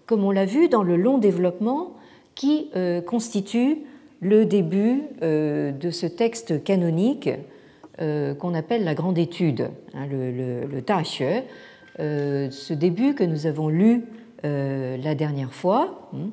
comme 0.06 0.24
on 0.24 0.32
l'a 0.32 0.46
vu 0.46 0.70
dans 0.70 0.84
le 0.84 0.96
long 0.96 1.18
développement 1.18 1.96
qui 2.36 2.70
euh, 2.76 3.02
constitue 3.02 3.80
le 4.22 4.46
début 4.46 5.04
euh, 5.22 5.72
de 5.72 5.89
ce 5.89 6.06
texte 6.06 6.63
canonique 6.63 7.30
euh, 8.02 8.34
qu'on 8.36 8.54
appelle 8.54 8.84
la 8.84 8.94
Grande 8.94 9.18
Étude, 9.18 9.70
hein, 9.94 10.06
le, 10.10 10.32
le, 10.32 10.84
ce 11.98 12.74
début 12.74 13.15
que 13.15 13.24
nous 13.24 13.48
avons 13.48 13.70
lu 13.70 14.04
la 14.44 15.15
dernière 15.15 15.54
fois. 15.54 16.10
Hein. 16.13 16.28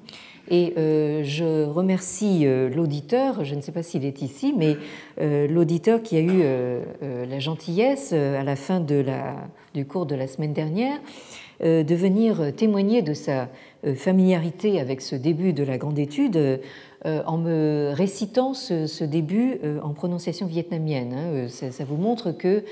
Et 0.51 0.75
je 0.77 1.65
remercie 1.65 2.45
l'auditeur, 2.75 3.43
je 3.45 3.55
ne 3.55 3.63
sais 3.63 3.73
pas 3.73 3.83
s'il 3.83 4.05
est 4.05 4.21
ici, 4.21 4.53
mais 4.55 4.77
l'auditeur 5.49 6.03
qui 6.03 6.17
a 6.17 6.21
eu 6.21 6.43
la 7.01 7.39
gentillesse 7.39 8.13
à 8.13 8.43
la 8.43 8.57
fin 8.57 8.81
du 8.81 9.87
cours 9.87 10.05
de 10.05 10.15
la 10.15 10.27
semaine 10.27 10.53
dernière 10.53 10.99
de 11.63 11.95
venir 11.95 12.55
témoigner 12.57 13.03
de 13.03 13.15
sa 13.15 13.49
euh, 13.85 13.97
familiarité 13.97 14.81
avec 14.81 15.01
ce 15.01 15.17
début 15.17 15.53
de 15.53 15.65
la 15.65 15.77
grande 15.77 15.99
étude 15.99 16.37
euh, 16.37 17.23
en 17.27 17.37
me 17.37 17.91
récitant 17.93 18.55
ce, 18.55 19.03
début 19.03 19.59
en 19.83 19.91
prononciation 19.91 20.47
vietnamienne. 20.47 21.13
Hein. 21.13 21.49
Ça, 21.49 21.85
vous 21.85 21.97
montre 21.97 22.31
que 22.31 22.63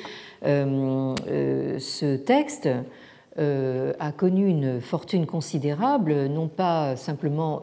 ce 0.44 2.16
texte 2.16 2.68
a 3.36 4.12
connu 4.12 4.46
une 4.46 4.80
fortune 4.80 5.26
considérable, 5.26 6.26
non 6.26 6.46
pas 6.46 6.94
simplement 6.94 7.62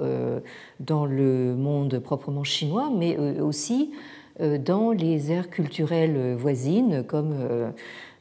dans 0.82 1.06
le 1.06 1.56
monde 1.56 2.00
proprement 2.00 2.44
chinois, 2.44 2.92
mais 2.94 3.18
aussi 3.40 3.92
dans 4.40 4.92
les 4.92 5.32
aires 5.32 5.50
culturelles 5.50 6.36
voisines 6.36 7.04
comme 7.08 7.36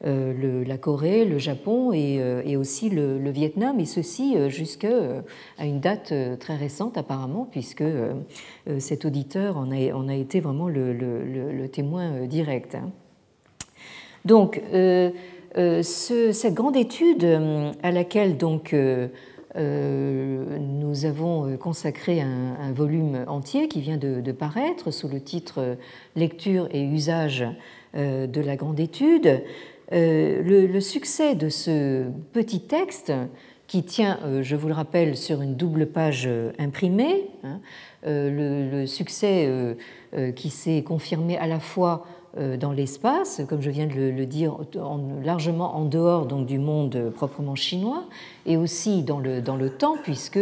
euh, 0.04 0.62
la 0.66 0.76
Corée, 0.76 1.24
le 1.24 1.38
Japon 1.38 1.90
et, 1.90 2.18
euh, 2.20 2.58
aussi 2.58 2.90
le, 2.90 3.30
Vietnam, 3.30 3.80
et 3.80 3.86
ceci 3.86 4.36
euh, 4.36 4.50
jusqu'à 4.50 4.90
une 5.58 5.80
date 5.80 6.12
très 6.38 6.54
récente 6.54 6.98
apparemment, 6.98 7.48
puisque 7.50 7.84
cet 8.78 9.04
auditeur 9.04 9.56
en 9.56 9.70
a, 9.70 10.14
été 10.14 10.40
vraiment 10.40 10.68
le, 10.68 11.66
témoin 11.68 12.26
direct. 12.26 12.74
Hein. 12.74 12.90
Donc, 14.24 14.60
cette 15.54 16.54
grande 16.54 16.76
étude 16.76 17.26
à 17.82 17.90
laquelle 17.90 18.36
donc 18.36 18.74
nous 19.54 21.04
avons 21.04 21.56
consacré 21.56 22.20
un, 22.20 22.72
volume 22.72 23.24
entier 23.28 23.68
qui 23.68 23.80
vient 23.80 23.96
de, 23.96 24.32
paraître 24.32 24.90
sous 24.90 25.08
le 25.08 25.20
titre 25.20 25.76
Lecture 26.16 26.68
et 26.72 26.82
usage 26.82 27.46
de 27.94 28.40
la 28.40 28.56
grande 28.56 28.80
étude. 28.80 29.42
Euh, 29.92 30.42
le, 30.42 30.80
succès 30.80 31.34
de 31.34 31.48
ce 31.48 32.04
petit 32.32 32.60
texte, 32.60 33.12
qui 33.66 33.82
tient, 33.82 34.20
euh, 34.24 34.42
je 34.42 34.54
vous 34.54 34.68
le 34.68 34.74
rappelle, 34.74 35.16
sur 35.16 35.42
une 35.42 35.54
double 35.54 35.86
page 35.86 36.24
euh, 36.26 36.52
imprimée, 36.58 37.28
hein, 37.44 37.60
le, 38.04 38.86
succès 38.86 39.50
qui 40.36 40.50
s'est 40.50 40.82
confirmé 40.84 41.36
à 41.36 41.48
la 41.48 41.58
fois 41.58 42.06
dans 42.60 42.70
l'espace, 42.70 43.40
comme 43.48 43.60
je 43.62 43.70
viens 43.70 43.86
de 43.86 43.94
le, 43.94 44.26
dire, 44.26 44.56
largement 45.24 45.76
en 45.76 45.84
dehors 45.84 46.26
donc, 46.26 46.46
du 46.46 46.60
monde 46.60 47.10
proprement 47.16 47.56
chinois, 47.56 48.04
et 48.44 48.56
aussi 48.56 49.02
dans 49.02 49.18
le, 49.18 49.40
dans 49.40 49.56
le 49.56 49.70
temps, 49.70 49.96
puisque 50.00 50.38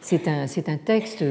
c'est 0.00 0.28
un, 0.28 0.46
un, 0.46 0.76
texte 0.78 1.22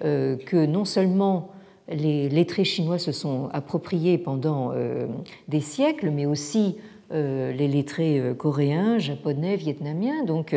que 0.00 0.66
non 0.66 0.86
seulement 0.86 1.50
les 1.90 2.28
lettrés 2.28 2.64
chinois 2.64 2.98
se 2.98 3.12
sont 3.12 3.48
appropriés 3.52 4.18
pendant 4.18 4.72
euh, 4.72 5.06
des 5.48 5.60
siècles, 5.60 6.10
mais 6.10 6.26
aussi 6.26 6.76
euh, 7.12 7.52
les 7.52 7.68
lettrés 7.68 8.20
euh, 8.20 8.34
coréens, 8.34 8.98
japonais, 8.98 9.56
vietnamiens. 9.56 10.24
Donc 10.24 10.54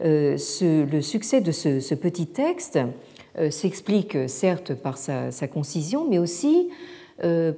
le 0.00 1.00
succès 1.00 1.40
de 1.40 1.52
ce, 1.52 1.94
petit 1.94 2.26
texte 2.26 2.78
s'explique 3.50 4.16
certes 4.28 4.74
par 4.74 4.96
sa, 4.98 5.30
concision, 5.48 6.06
mais 6.08 6.18
aussi 6.18 6.70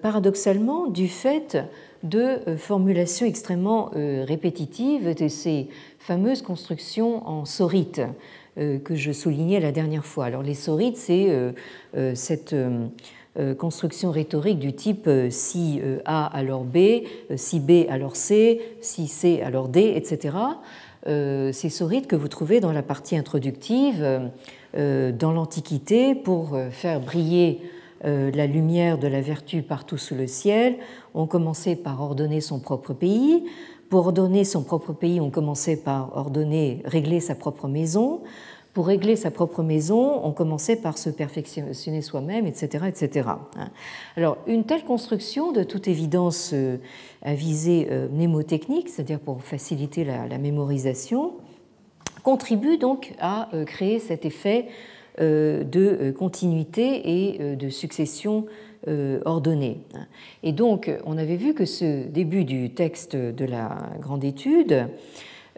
paradoxalement 0.03 0.89
du 0.89 1.07
fait 1.07 1.59
de 2.03 2.41
formulations 2.57 3.27
extrêmement 3.27 3.91
répétitives 3.95 5.15
de 5.15 5.29
ces 5.29 5.69
fameuses 6.01 6.43
constructions 6.43 7.27
en 7.29 7.45
sorite 7.45 8.01
que 8.57 8.95
je 8.95 9.13
soulignais 9.13 9.61
la 9.61 9.73
dernière 9.73 10.05
fois. 10.05 10.27
Alors 10.27 10.43
les 10.43 10.55
sorites, 10.55 10.97
c'est 10.97 11.31
euh, 11.31 11.53
euh, 11.97 12.15
cette 12.15 12.55
construction 13.57 14.11
rhétorique 14.11 14.59
du 14.59 14.75
type 14.75 15.09
si 15.31 15.81
A 16.05 16.27
alors 16.27 16.65
B, 16.65 16.77
si 17.35 17.61
B 17.61 17.89
alors 17.89 18.15
C, 18.15 18.61
si 18.83 19.09
C 19.09 19.41
alors 19.41 19.69
D, 19.69 19.95
etc. 19.97 20.37
Ces 21.07 21.71
sorites 21.71 22.09
que 22.09 22.15
vous 22.15 22.29
trouvez 22.29 22.61
dans 22.61 22.73
la 22.73 22.83
partie 22.83 23.17
introductive 23.17 24.07
dans 24.75 25.33
l'Antiquité 25.33 26.15
pour 26.15 26.59
faire 26.73 27.01
briller 27.01 27.63
la 28.05 28.47
lumière 28.47 28.99
de 28.99 29.09
la 29.09 29.23
vertu 29.23 29.63
partout 29.63 29.97
sous 29.97 30.15
le 30.15 30.27
ciel. 30.27 30.77
On 31.15 31.27
commençait 31.27 31.77
par 31.77 32.03
ordonner 32.03 32.43
son 32.43 32.59
propre 32.59 32.93
pays. 32.93 33.45
Pour 33.93 34.07
ordonner 34.07 34.45
son 34.45 34.63
propre 34.63 34.95
pays, 34.95 35.21
on 35.21 35.29
commençait 35.29 35.77
par 35.77 36.17
ordonner, 36.17 36.81
régler 36.87 37.21
sa 37.21 37.35
propre 37.35 37.69
maison. 37.69 38.23
Pour 38.73 38.87
régler 38.87 39.17
sa 39.17 39.31
propre 39.31 39.63
maison, 39.63 40.25
on 40.25 40.33
commençait 40.33 40.77
par 40.77 40.97
se 40.97 41.11
perfectionner 41.11 42.01
soi-même, 42.01 42.47
etc., 42.47 42.87
etc. 42.89 43.29
Alors, 44.17 44.39
une 44.47 44.65
telle 44.65 44.85
construction, 44.85 45.53
de 45.53 45.63
toute 45.63 45.89
évidence, 45.89 46.53
euh, 46.55 46.79
à 47.21 47.35
visée 47.35 47.89
euh, 47.91 48.09
mnémotechnique, 48.09 48.89
c'est-à-dire 48.89 49.21
pour 49.21 49.43
faciliter 49.43 50.05
la, 50.07 50.39
mémorisation, 50.39 51.35
contribue 52.23 52.79
donc 52.79 53.13
à 53.21 53.55
euh, 53.55 53.67
créer 53.67 53.99
cet 53.99 54.25
effet 54.25 54.69
de 55.19 56.11
continuité 56.19 57.35
et 57.35 57.57
de 57.57 57.69
succession 57.69 58.47
ordonnée. 59.25 59.81
Et 60.43 60.53
donc, 60.53 60.91
on 61.05 61.19
avait 61.19 61.37
vu 61.37 61.55
que 61.55 61.65
ce 61.65 62.07
début 62.07 62.45
du 62.45 62.71
texte 62.71 63.15
de 63.15 63.45
la 63.45 63.91
grande 64.01 64.25
étude 64.25 64.89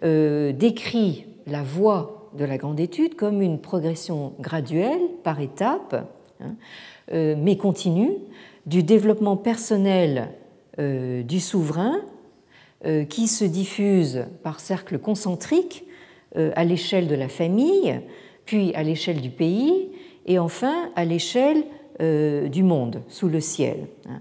décrit 0.02 1.26
la 1.46 1.62
voie 1.62 2.30
de 2.37 2.44
la 2.44 2.58
grande 2.58 2.80
étude 2.80 3.14
comme 3.14 3.40
une 3.40 3.60
progression 3.60 4.34
graduelle, 4.40 5.00
par 5.22 5.40
étapes, 5.40 6.06
hein, 6.40 6.54
mais 7.10 7.56
continue, 7.56 8.12
du 8.66 8.82
développement 8.82 9.37
personnel 9.37 10.28
du 10.78 11.40
souverain 11.40 12.00
qui 13.08 13.28
se 13.28 13.44
diffuse 13.44 14.26
par 14.42 14.60
cercles 14.60 14.98
concentriques 14.98 15.84
à 16.34 16.64
l'échelle 16.64 17.08
de 17.08 17.14
la 17.14 17.28
famille, 17.28 18.00
puis 18.44 18.74
à 18.74 18.82
l'échelle 18.82 19.20
du 19.20 19.30
pays, 19.30 19.90
et 20.26 20.38
enfin 20.38 20.90
à 20.96 21.04
l'échelle 21.04 21.58
euh, 21.58 21.62
du 22.00 22.62
monde, 22.62 23.02
sous 23.09 23.28
le 23.28 23.40
ciel, 23.40 23.87
hein. 24.09 24.20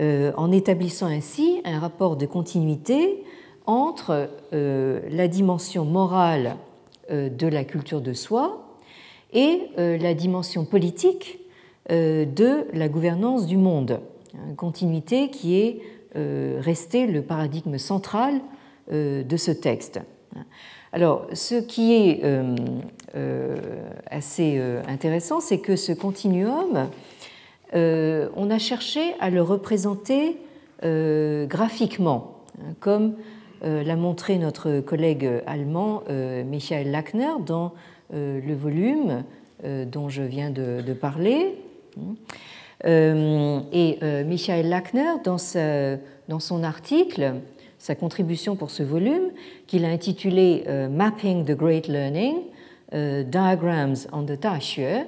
euh, 0.00 0.32
en 0.36 0.52
établissant 0.52 1.06
ainsi 1.06 1.60
un 1.64 1.80
rapport 1.80 2.16
de 2.16 2.26
continuité 2.26 3.24
entre 3.66 4.30
euh, 4.52 5.00
la 5.10 5.28
dimension 5.28 5.84
morale 5.84 6.56
de 7.10 7.46
la 7.46 7.64
culture 7.64 8.02
de 8.02 8.12
soi 8.12 8.76
et 9.32 9.62
la 9.76 10.12
dimension 10.12 10.66
politique 10.66 11.38
de 11.88 12.66
la 12.74 12.88
gouvernance 12.90 13.46
du 13.46 13.56
monde, 13.56 14.00
une 14.46 14.56
continuité 14.56 15.30
qui 15.30 15.56
est 15.58 15.80
restée 16.14 17.06
le 17.06 17.22
paradigme 17.22 17.78
central 17.78 18.42
de 18.90 19.36
ce 19.38 19.50
texte. 19.52 20.02
Alors, 20.92 21.26
ce 21.34 21.56
qui 21.56 21.92
est 21.92 22.24
euh, 22.24 22.54
euh, 22.54 22.56
assez 24.10 24.56
euh, 24.58 24.82
intéressant, 24.86 25.40
c'est 25.40 25.58
que 25.58 25.76
ce 25.76 25.92
continuum, 25.92 26.88
on 27.74 28.50
a 28.50 28.58
cherché 28.58 29.14
à 29.20 29.30
le 29.30 29.42
représenter 29.42 30.36
graphiquement, 30.82 32.42
hein, 32.60 32.74
comme 32.80 33.14
l'a 33.62 33.96
montré 33.96 34.38
notre 34.38 34.80
collègue 34.80 35.28
allemand 35.46 36.04
Michael 36.08 36.90
Lackner 36.90 37.32
dans 37.44 37.74
le 38.10 38.54
volume 38.54 39.24
dont 39.62 40.08
je 40.08 40.22
viens 40.22 40.50
de, 40.50 40.92
parler. 40.94 41.56
Et 42.84 43.98
Michael 44.24 44.68
Lackner, 44.68 45.12
dans, 45.24 45.36
son 45.38 46.62
article, 46.62 47.34
sa 47.78 47.94
contribution 47.94 48.56
pour 48.56 48.70
ce 48.70 48.82
volume, 48.82 49.30
qu'il 49.66 49.84
a 49.84 49.88
intitulé 49.88 50.64
euh, 50.66 50.88
Mapping 50.88 51.44
the 51.44 51.52
Great 51.52 51.88
Learning, 51.88 52.34
euh, 52.36 52.57
Diagrams 52.92 53.96
on 54.12 54.24
the 54.24 54.38
Taxue, 54.38 55.04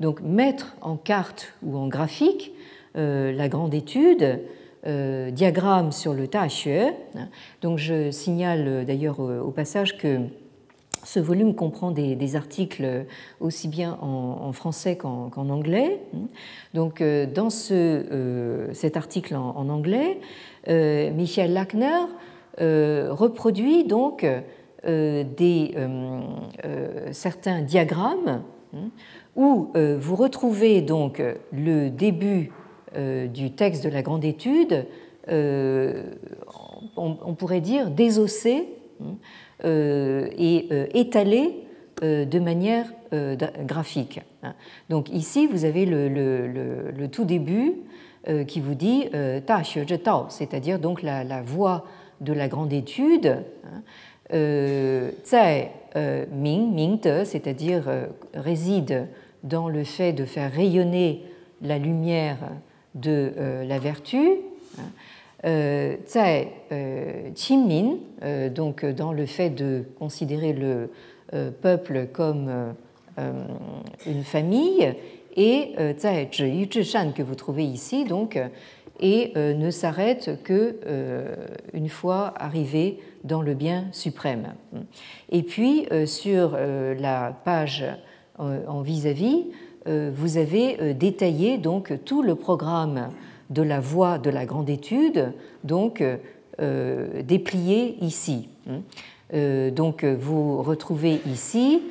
donc 0.00 0.20
mettre 0.20 0.76
en 0.82 0.96
carte 0.96 1.54
ou 1.62 1.76
en 1.76 1.88
graphique 1.88 2.52
euh, 2.96 3.32
la 3.32 3.48
grande 3.48 3.72
étude, 3.74 4.40
diagramme 4.84 5.92
sur 5.92 6.14
le 6.14 6.26
Taxue. 6.26 6.92
Donc 7.60 7.78
je 7.78 8.10
signale 8.10 8.84
d'ailleurs 8.86 9.20
au 9.20 9.50
passage 9.50 9.98
que 9.98 10.20
ce 11.04 11.20
volume 11.20 11.54
comprend 11.54 11.90
des, 11.90 12.36
articles 12.36 13.06
aussi 13.40 13.68
bien 13.68 13.98
en, 14.00 14.52
français 14.52 14.96
qu'en 14.96 15.30
anglais. 15.36 16.00
Donc, 16.72 17.02
dans 17.02 17.50
ce, 17.50 18.68
cet 18.72 18.96
article 18.96 19.36
en 19.36 19.68
anglais, 19.68 20.18
euh, 20.68 21.10
Michel 21.10 21.52
Lackner 21.52 22.06
euh, 22.60 23.08
reproduit 23.10 23.84
donc 23.84 24.24
euh, 24.24 24.40
des, 24.86 25.74
certains 27.12 27.62
diagrammes 27.62 28.42
hein, 28.74 28.90
où 29.36 29.72
vous 29.74 30.16
retrouvez 30.16 30.80
donc 30.80 31.22
le 31.52 31.88
début 31.88 32.50
du 32.96 33.52
texte 33.52 33.84
de 33.84 33.90
la 33.90 34.02
grande 34.02 34.24
étude, 34.24 34.86
on, 36.96 37.34
pourrait 37.38 37.60
dire 37.60 37.90
désossé 37.90 38.68
hein, 39.02 39.16
et 39.64 40.68
étalé 40.94 41.66
de 42.02 42.38
manière 42.38 42.86
graphique. 43.66 44.20
Hein. 44.42 44.54
Donc 44.88 45.10
ici, 45.10 45.46
vous 45.46 45.64
avez 45.64 45.86
le, 45.86 47.06
tout 47.10 47.24
début 47.24 47.74
euh, 48.28 48.44
qui 48.44 48.60
vous 48.60 48.74
dit 48.74 49.08
euh, 49.14 49.40
Ta 49.40 49.62
Tao, 50.02 50.26
c'est-à-dire 50.28 50.78
donc 50.78 51.02
la, 51.02 51.24
la, 51.24 51.42
voie 51.42 51.84
de 52.20 52.32
la 52.32 52.48
grande 52.48 52.72
étude, 52.72 53.44
euh, 54.32 55.10
Zai 55.24 55.70
Ming, 56.32 56.72
Ming 56.72 57.00
c'est-à-dire 57.24 57.84
réside 58.34 59.08
dans 59.42 59.68
le 59.68 59.82
fait 59.84 60.12
de 60.12 60.24
faire 60.24 60.52
rayonner 60.52 61.24
la 61.62 61.78
lumière 61.78 62.38
de 62.94 63.32
la 63.66 63.78
vertu. 63.80 64.36
Hein, 64.78 65.96
Zai 66.06 66.48
Qin 66.70 67.66
Min, 67.66 68.50
donc 68.50 68.84
dans 68.84 69.12
le 69.12 69.26
fait 69.26 69.50
de 69.50 69.82
considérer 69.98 70.52
le 70.52 70.90
peuple 71.60 72.06
comme 72.12 72.74
une 74.06 74.22
famille, 74.22 74.94
et 75.36 75.72
euh, 75.78 75.94
Zai 75.96 76.28
Zhi 76.32 76.68
que 76.68 77.22
vous 77.22 77.34
trouvez 77.34 77.64
ici, 77.64 78.04
donc, 78.04 78.36
euh, 78.36 78.48
et 79.00 79.32
euh, 79.36 79.54
ne 79.54 79.70
s'arrête 79.70 80.42
que 80.44 80.76
une 81.72 81.88
fois 81.88 82.34
arrivé 82.36 82.98
dans 83.24 83.42
le 83.42 83.54
bien 83.54 83.86
suprême. 83.92 84.54
Et 85.30 85.42
puis 85.42 85.86
sur 86.06 86.56
la 86.56 87.36
page 87.44 87.84
en 88.38 88.80
vis-à-vis, 88.82 89.46
vous 89.86 90.36
avez 90.36 90.94
détaillé 90.94 91.58
donc 91.58 91.92
tout 92.04 92.22
le 92.22 92.34
programme 92.34 93.08
de 93.50 93.62
la 93.62 93.80
voie 93.80 94.18
de 94.18 94.30
la 94.30 94.46
grande 94.46 94.70
étude, 94.70 95.32
donc 95.64 96.02
déplié 96.58 97.96
ici. 98.02 98.48
Donc 99.32 100.04
vous 100.04 100.62
retrouvez 100.62 101.20
ici 101.26 101.82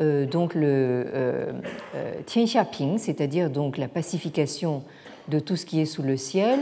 euh, 0.00 0.26
donc 0.26 0.54
le 0.54 0.62
euh, 0.64 1.52
euh, 1.94 2.98
c'est-à-dire 2.98 3.50
donc 3.50 3.78
la 3.78 3.88
pacification 3.88 4.84
de 5.28 5.40
tout 5.40 5.56
ce 5.56 5.66
qui 5.66 5.80
est 5.80 5.86
sous 5.86 6.02
le 6.02 6.16
ciel, 6.16 6.60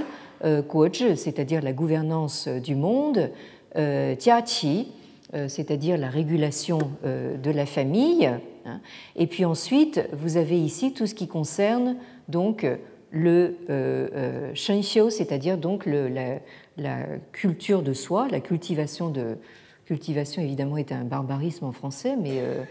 c'est-à-dire 1.17 1.63
la 1.63 1.73
gouvernance 1.73 2.47
du 2.49 2.75
monde, 2.75 3.31
Jiaqi, 3.77 4.89
c'est-à-dire 5.49 5.99
la 5.99 6.09
régulation 6.09 6.79
de 7.05 7.51
la 7.51 7.67
famille, 7.67 8.27
hein. 8.27 8.81
et 9.17 9.27
puis 9.27 9.45
ensuite 9.45 10.01
vous 10.13 10.37
avez 10.37 10.59
ici 10.59 10.93
tout 10.93 11.07
ce 11.07 11.15
qui 11.15 11.29
concerne 11.29 11.97
donc 12.29 12.67
le 13.11 13.55
Shenxiu, 14.55 15.11
c'est-à-dire 15.11 15.59
donc 15.59 15.85
la, 15.87 17.01
culture 17.33 17.83
de 17.83 17.93
soi, 17.93 18.29
la 18.31 18.41
cultivation 18.41 19.11
de 19.11 19.37
cultivation 19.87 20.43
évidemment 20.43 20.77
est 20.77 20.93
un 20.93 21.05
barbarisme 21.05 21.65
en 21.65 21.73
français, 21.73 22.17
mais 22.21 22.41
euh, 22.41 22.65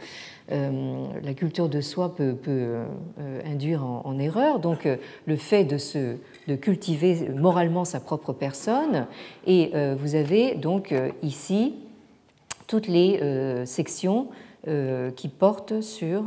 la 0.50 1.34
culture 1.34 1.70
de 1.70 1.82
soi 1.82 2.16
peut, 2.16 2.38
euh, 2.48 2.86
induire 3.46 3.84
en, 3.84 4.20
erreur. 4.20 4.60
Donc 4.60 4.86
euh, 4.86 4.98
le 5.26 5.36
fait 5.36 5.64
de, 5.66 6.56
cultiver 6.56 7.30
moralement 7.30 7.86
sa 7.86 8.00
propre 8.00 8.34
personne. 8.34 9.08
Et 9.48 9.72
vous 9.98 10.16
avez 10.16 10.56
donc 10.56 10.94
ici 11.24 11.76
toutes 12.68 12.88
les 12.88 13.20
sections 13.66 14.28
qui 15.16 15.28
portent 15.28 15.82
sur 15.82 16.24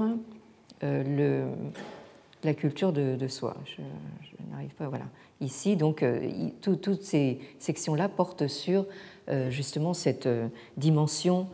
la 0.83 2.55
culture 2.55 2.93
de, 2.93 3.29
soi. 3.29 3.57
Je, 3.65 3.83
n'arrive 4.51 4.75
pas, 4.75 4.89
voilà. 4.89 5.05
Ici, 5.41 5.77
donc, 5.77 6.05
toutes 6.61 7.03
ces 7.03 7.39
sections-là 7.61 8.09
portent 8.09 8.49
sur 8.49 8.87
justement 9.51 9.95
cette 9.95 10.29
dimension 10.77 11.47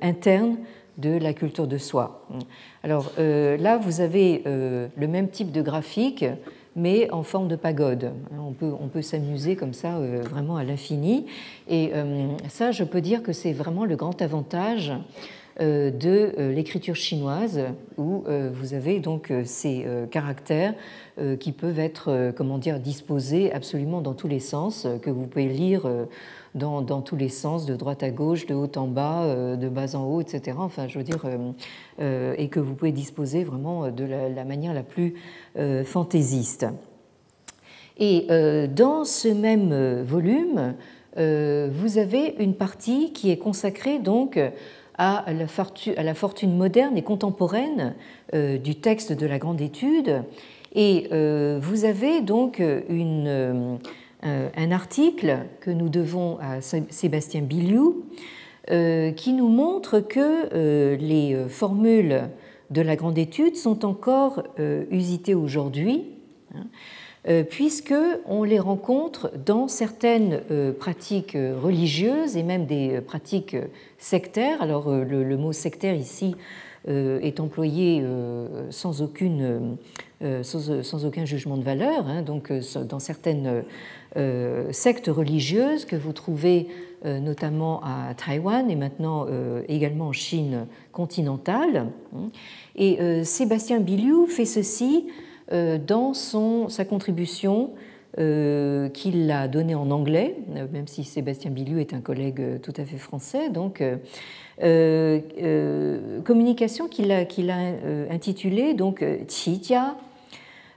interne 0.00 0.58
de 0.98 1.18
la 1.18 1.32
culture 1.32 1.66
de 1.66 1.78
soi. 1.78 2.26
Alors 2.82 3.12
euh, 3.18 3.56
là, 3.56 3.78
vous 3.78 4.00
avez 4.00 4.42
euh, 4.46 4.88
le 4.96 5.08
même 5.08 5.28
type 5.28 5.50
de 5.52 5.62
graphique, 5.62 6.24
mais 6.76 7.10
en 7.10 7.22
forme 7.22 7.48
de 7.48 7.56
pagode. 7.56 8.12
On 8.38 8.52
peut, 8.52 8.72
on 8.80 8.88
peut 8.88 9.02
s'amuser 9.02 9.56
comme 9.56 9.74
ça 9.74 9.96
euh, 9.96 10.22
vraiment 10.22 10.56
à 10.56 10.64
l'infini. 10.64 11.26
Et 11.68 11.92
ça, 12.48 12.72
je 12.72 12.84
peux 12.84 13.00
dire 13.00 13.22
que 13.22 13.32
c'est 13.32 13.52
vraiment 13.52 13.84
le 13.84 13.96
grand 13.96 14.20
avantage 14.20 14.92
de 15.60 16.50
l'écriture 16.50 16.96
chinoise, 16.96 17.60
où 17.96 18.24
vous 18.52 18.74
avez 18.74 18.98
donc 18.98 19.32
ces 19.44 19.86
caractères 20.10 20.74
qui 21.38 21.52
peuvent 21.52 21.78
être, 21.78 22.32
comment 22.36 22.58
dire, 22.58 22.80
disposés 22.80 23.52
absolument 23.52 24.00
dans 24.00 24.14
tous 24.14 24.28
les 24.28 24.40
sens, 24.40 24.86
que 25.02 25.10
vous 25.10 25.26
pouvez 25.26 25.46
lire 25.46 25.88
dans, 26.54 26.82
dans, 26.82 27.02
tous 27.02 27.16
les 27.16 27.28
sens, 27.28 27.66
de 27.66 27.74
droite 27.74 28.02
à 28.02 28.10
gauche, 28.10 28.46
de 28.46 28.54
haut 28.54 28.70
en 28.76 28.86
bas, 28.86 29.24
euh, 29.24 29.56
de 29.56 29.68
bas 29.68 29.96
en 29.96 30.04
haut, 30.04 30.20
etc. 30.20 30.56
Enfin, 30.60 30.86
je 30.86 30.98
veux 30.98 31.04
dire, 31.04 31.24
euh, 31.24 31.52
euh, 32.00 32.34
et 32.38 32.48
que 32.48 32.60
vous 32.60 32.74
pouvez 32.74 32.92
disposer 32.92 33.44
vraiment 33.44 33.90
de 33.90 34.04
la, 34.04 34.44
manière 34.44 34.74
la 34.74 34.82
plus 34.82 35.14
fantaisiste. 35.84 36.66
Et 37.98 38.26
dans 38.74 39.04
ce 39.04 39.28
même 39.28 40.02
volume, 40.02 40.74
vous 41.16 41.98
avez 41.98 42.34
une 42.38 42.54
partie 42.54 43.12
qui 43.12 43.30
est 43.30 43.38
consacrée 43.38 43.98
donc 43.98 44.38
à 44.96 45.24
la, 45.32 45.46
fortune, 45.46 46.56
moderne 46.56 46.96
et 46.96 47.02
contemporaine 47.02 47.94
du 48.32 48.76
texte 48.76 49.12
de 49.12 49.26
la 49.26 49.38
grande 49.38 49.60
étude 49.60 50.22
Et 50.74 51.08
vous 51.60 51.84
avez 51.84 52.20
donc 52.20 52.62
une, 52.88 53.78
un 54.22 54.70
article 54.70 55.38
que 55.60 55.70
nous 55.70 55.88
devons 55.88 56.38
à 56.40 56.60
Sébastien 56.60 57.42
Biliou 57.42 58.04
qui 58.68 59.32
nous 59.32 59.48
montre 59.48 60.00
que 60.00 60.94
les 60.96 61.36
formules 61.48 62.28
de 62.70 62.80
la 62.80 62.96
grande 62.96 63.18
étude 63.18 63.56
sont 63.56 63.84
encore 63.84 64.42
usitées 64.90 65.34
aujourd'hui. 65.34 66.04
Hein, 66.54 66.66
euh, 67.26 67.42
puisqu'on 67.42 68.44
les 68.44 68.58
rencontre 68.58 69.32
dans 69.46 69.66
certaines 69.66 70.42
euh, 70.50 70.72
pratiques 70.72 71.34
euh, 71.36 71.58
religieuses 71.58 72.36
et 72.36 72.42
même 72.42 72.66
des 72.66 73.00
pratiques 73.00 73.56
sectaires. 73.96 74.60
Alors 74.60 74.90
le, 74.90 75.36
mot 75.38 75.52
sectaire 75.52 75.94
ici 75.94 76.36
est 76.86 77.40
employé 77.40 78.04
sans, 78.68 79.00
aucune, 79.00 79.78
sans, 80.42 81.06
aucun 81.06 81.24
jugement 81.24 81.56
de 81.56 81.62
valeur, 81.62 82.06
hein, 82.06 82.20
donc 82.20 82.52
dans 82.52 82.98
certaines 82.98 83.64
sectes 84.70 85.08
religieuses 85.08 85.86
que 85.86 85.96
vous 85.96 86.12
trouvez 86.12 86.68
notamment 87.02 87.80
à 87.82 88.12
Taïwan 88.14 88.70
et 88.70 88.76
maintenant 88.76 89.26
également 89.66 90.08
en 90.08 90.12
Chine 90.12 90.66
continentale. 90.92 91.86
Hein. 92.14 92.26
Et 92.76 93.24
Sébastien 93.24 93.80
Biliou 93.80 94.26
fait 94.26 94.44
ceci 94.44 95.06
dans 95.50 96.14
son, 96.14 96.68
sa 96.68 96.84
contribution 96.84 97.70
euh, 98.16 98.88
qu'il 98.90 99.28
a 99.32 99.48
donnée 99.48 99.74
en 99.74 99.90
anglais, 99.90 100.36
euh, 100.54 100.66
même 100.72 100.86
si 100.86 101.02
Sébastien 101.02 101.50
Bilieu 101.50 101.80
est 101.80 101.94
un 101.94 102.00
collègue 102.00 102.60
tout 102.62 102.72
à 102.76 102.84
fait 102.84 102.96
français. 102.96 103.50
Donc, 103.50 103.82
communication 106.24 106.86
qu'il 106.86 107.10
a, 107.10 107.24
qu'il 107.24 107.50
a 107.50 107.58
intitulée 108.10 108.74
donc 108.74 109.04
Qijia, 109.26 109.96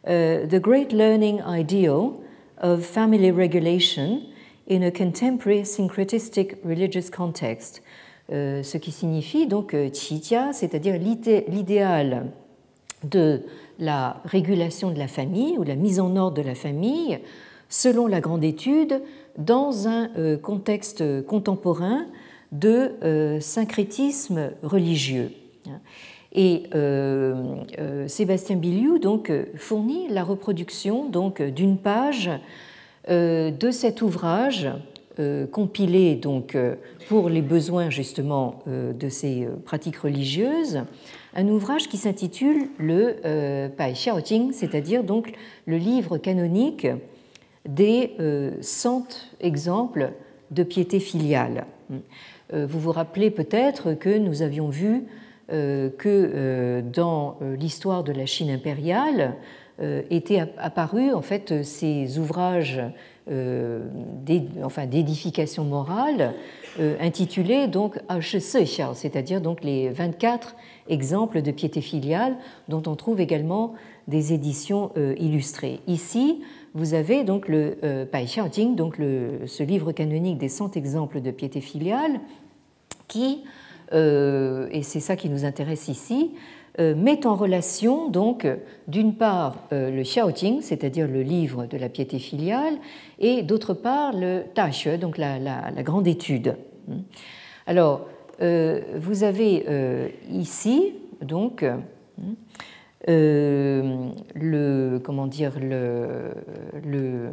The 0.05 0.55
Great 0.55 0.91
Learning 0.91 1.41
Ideal 1.47 2.13
of 2.63 2.81
Family 2.81 3.29
Regulation 3.29 4.21
in 4.67 4.81
a 4.81 4.89
Contemporary 4.89 5.63
Syncretistic 5.63 6.55
Religious 6.65 7.11
Context. 7.15 7.83
ce 8.29 8.77
qui 8.77 8.91
signifie 8.91 9.45
donc 9.45 9.75
Qijia, 9.91 10.53
c'est-à-dire 10.53 10.95
l'idéal 10.97 12.31
de 13.03 13.43
la 13.79 14.21
régulation 14.25 14.91
de 14.91 14.97
la 14.97 15.07
famille 15.07 15.57
ou 15.57 15.63
la 15.63 15.75
mise 15.75 15.99
en 15.99 16.15
ordre 16.15 16.37
de 16.37 16.47
la 16.47 16.55
famille 16.55 17.19
selon 17.69 18.07
la 18.07 18.21
grande 18.21 18.43
étude 18.43 19.01
dans 19.37 19.87
un 19.87 20.09
euh, 20.17 20.37
contexte 20.37 21.03
contemporain 21.25 22.05
de 22.51 22.93
euh, 23.03 23.39
syncrétisme 23.39 24.51
religieux. 24.63 25.31
Et 26.33 26.63
euh, 26.75 28.07
Sébastien 28.07 28.55
Biliou 28.55 28.99
donc 28.99 29.31
fournit 29.55 30.07
la 30.09 30.23
reproduction 30.23 31.09
d'une 31.09 31.77
page 31.77 32.29
de 33.09 33.71
cet 33.71 34.01
ouvrage 34.01 34.69
compilé 35.51 36.15
donc 36.15 36.55
pour 37.07 37.29
les 37.29 37.41
besoins 37.41 37.89
justement 37.89 38.59
de 38.67 39.09
ces 39.09 39.47
pratiques 39.65 39.97
religieuses 39.97 40.81
un 41.37 41.47
ouvrage 41.49 41.87
qui 41.87 41.97
s'intitule 41.97 42.67
le 42.79 43.17
euh, 43.23 43.69
Pai 43.69 43.93
Xiaojing, 43.93 44.51
c'est-à-dire 44.51 45.03
donc 45.03 45.33
le 45.67 45.77
livre 45.77 46.17
canonique 46.17 46.87
des 47.65 48.13
euh, 48.19 48.53
cent 48.61 49.07
exemples 49.39 50.13
de 50.49 50.63
piété 50.63 50.99
filiale. 50.99 51.65
Euh, 52.53 52.65
vous 52.67 52.79
vous 52.79 52.91
rappelez 52.91 53.29
peut-être 53.29 53.93
que 53.93 54.17
nous 54.17 54.41
avions 54.41 54.67
vu 54.67 55.05
que 55.49 56.83
dans 56.91 57.37
l'histoire 57.57 58.03
de 58.03 58.11
la 58.11 58.25
Chine 58.25 58.49
impériale 58.49 59.35
étaient 60.09 60.43
apparus 60.57 61.13
en 61.13 61.21
fait 61.21 61.63
ces 61.63 62.19
ouvrages 62.19 62.81
d'édification 64.25 65.63
morale 65.63 66.33
intitulés 66.99 67.67
donc 67.67 67.97
c'est-à-dire 68.93 69.39
donc 69.39 69.63
les 69.63 69.87
24 69.87 70.53
exemple 70.89 71.41
de 71.41 71.51
piété 71.51 71.81
filiale 71.81 72.35
dont 72.67 72.83
on 72.87 72.95
trouve 72.95 73.19
également 73.19 73.73
des 74.07 74.33
éditions 74.33 74.91
euh, 74.97 75.15
illustrées. 75.19 75.79
Ici, 75.87 76.41
vous 76.73 76.93
avez 76.93 77.23
donc 77.23 77.47
le 77.47 77.77
euh, 77.83 78.05
Pai 78.05 78.25
Xiaojing, 78.25 78.75
donc 78.75 78.97
ce 78.97 79.63
livre 79.63 79.91
canonique 79.91 80.37
des 80.37 80.49
100 80.49 80.77
exemples 80.77 81.21
de 81.21 81.31
piété 81.31 81.61
filiale, 81.61 82.19
qui, 83.07 83.43
euh, 83.93 84.67
et 84.71 84.83
c'est 84.83 84.99
ça 84.99 85.15
qui 85.15 85.29
nous 85.29 85.45
intéresse 85.45 85.87
ici, 85.87 86.31
met 86.79 87.25
en 87.25 87.33
relation 87.33 88.07
donc 88.07 88.47
d'une 88.87 89.15
part 89.15 89.63
le 89.71 90.03
Xiaojing, 90.03 90.61
c'est-à-dire 90.61 91.07
le 91.07 91.23
livre 91.23 91.65
de 91.65 91.75
la 91.75 91.89
piété 91.89 92.19
filiale, 92.19 92.75
et 93.17 93.41
d'autre 93.41 93.73
part 93.73 94.13
le 94.13 94.43
Taxe, 94.53 94.87
donc 95.01 95.17
la, 95.17 95.39
la, 95.39 95.81
grande 95.81 96.07
étude. 96.07 96.55
Alors, 97.65 98.01
euh, 98.01 98.16
vous 98.39 99.23
avez 99.23 99.65
euh, 99.67 100.09
ici 100.29 100.93
donc 101.21 101.65
euh, 103.07 104.09
le 104.35 104.99
comment 105.03 105.27
dire 105.27 105.53
le 105.59 107.29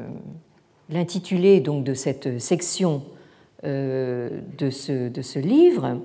l'intitulé 0.90 1.60
donc 1.60 1.84
de 1.84 1.94
cette 1.94 2.38
section 2.38 3.02
de 3.62 4.70
ce, 4.70 5.08
de 5.08 5.22
ce 5.22 5.38
livre 5.38 6.00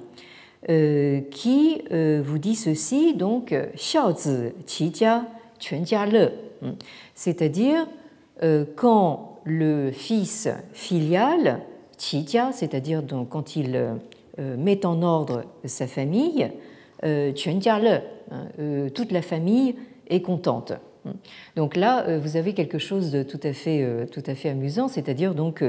qui 1.31 1.81
vous 1.89 2.37
dit 2.37 2.55
ceci 2.55 3.13
donc 3.13 3.53
Xiaozi 3.75 4.53
Qijia 4.65 5.25
Quanjia 5.59 6.05
Le, 6.05 6.31
c'est-à-dire 7.13 7.85
quand 8.77 9.29
le 9.43 9.91
fils 9.91 10.47
filial 10.71 11.59
Qijia, 11.97 12.51
c'est-à-dire 12.53 13.03
donc 13.03 13.29
quand 13.29 13.55
il 13.55 13.75
euh, 13.75 13.93
met 14.57 14.85
en 14.85 15.01
ordre 15.01 15.43
sa 15.65 15.87
famille, 15.87 16.49
euh, 17.03 17.31
hein, 17.35 18.47
euh, 18.59 18.89
toute 18.89 19.11
la 19.11 19.21
famille 19.21 19.75
est 20.07 20.21
contente. 20.21 20.73
Donc 21.55 21.77
là, 21.77 22.17
vous 22.19 22.35
avez 22.35 22.53
quelque 22.53 22.77
chose 22.77 23.09
de 23.09 23.23
tout 23.23 23.39
à 23.43 23.53
fait, 23.53 24.05
tout 24.11 24.23
à 24.25 24.35
fait 24.35 24.49
amusant, 24.49 24.89
c'est-à-dire 24.89 25.33
donc 25.33 25.63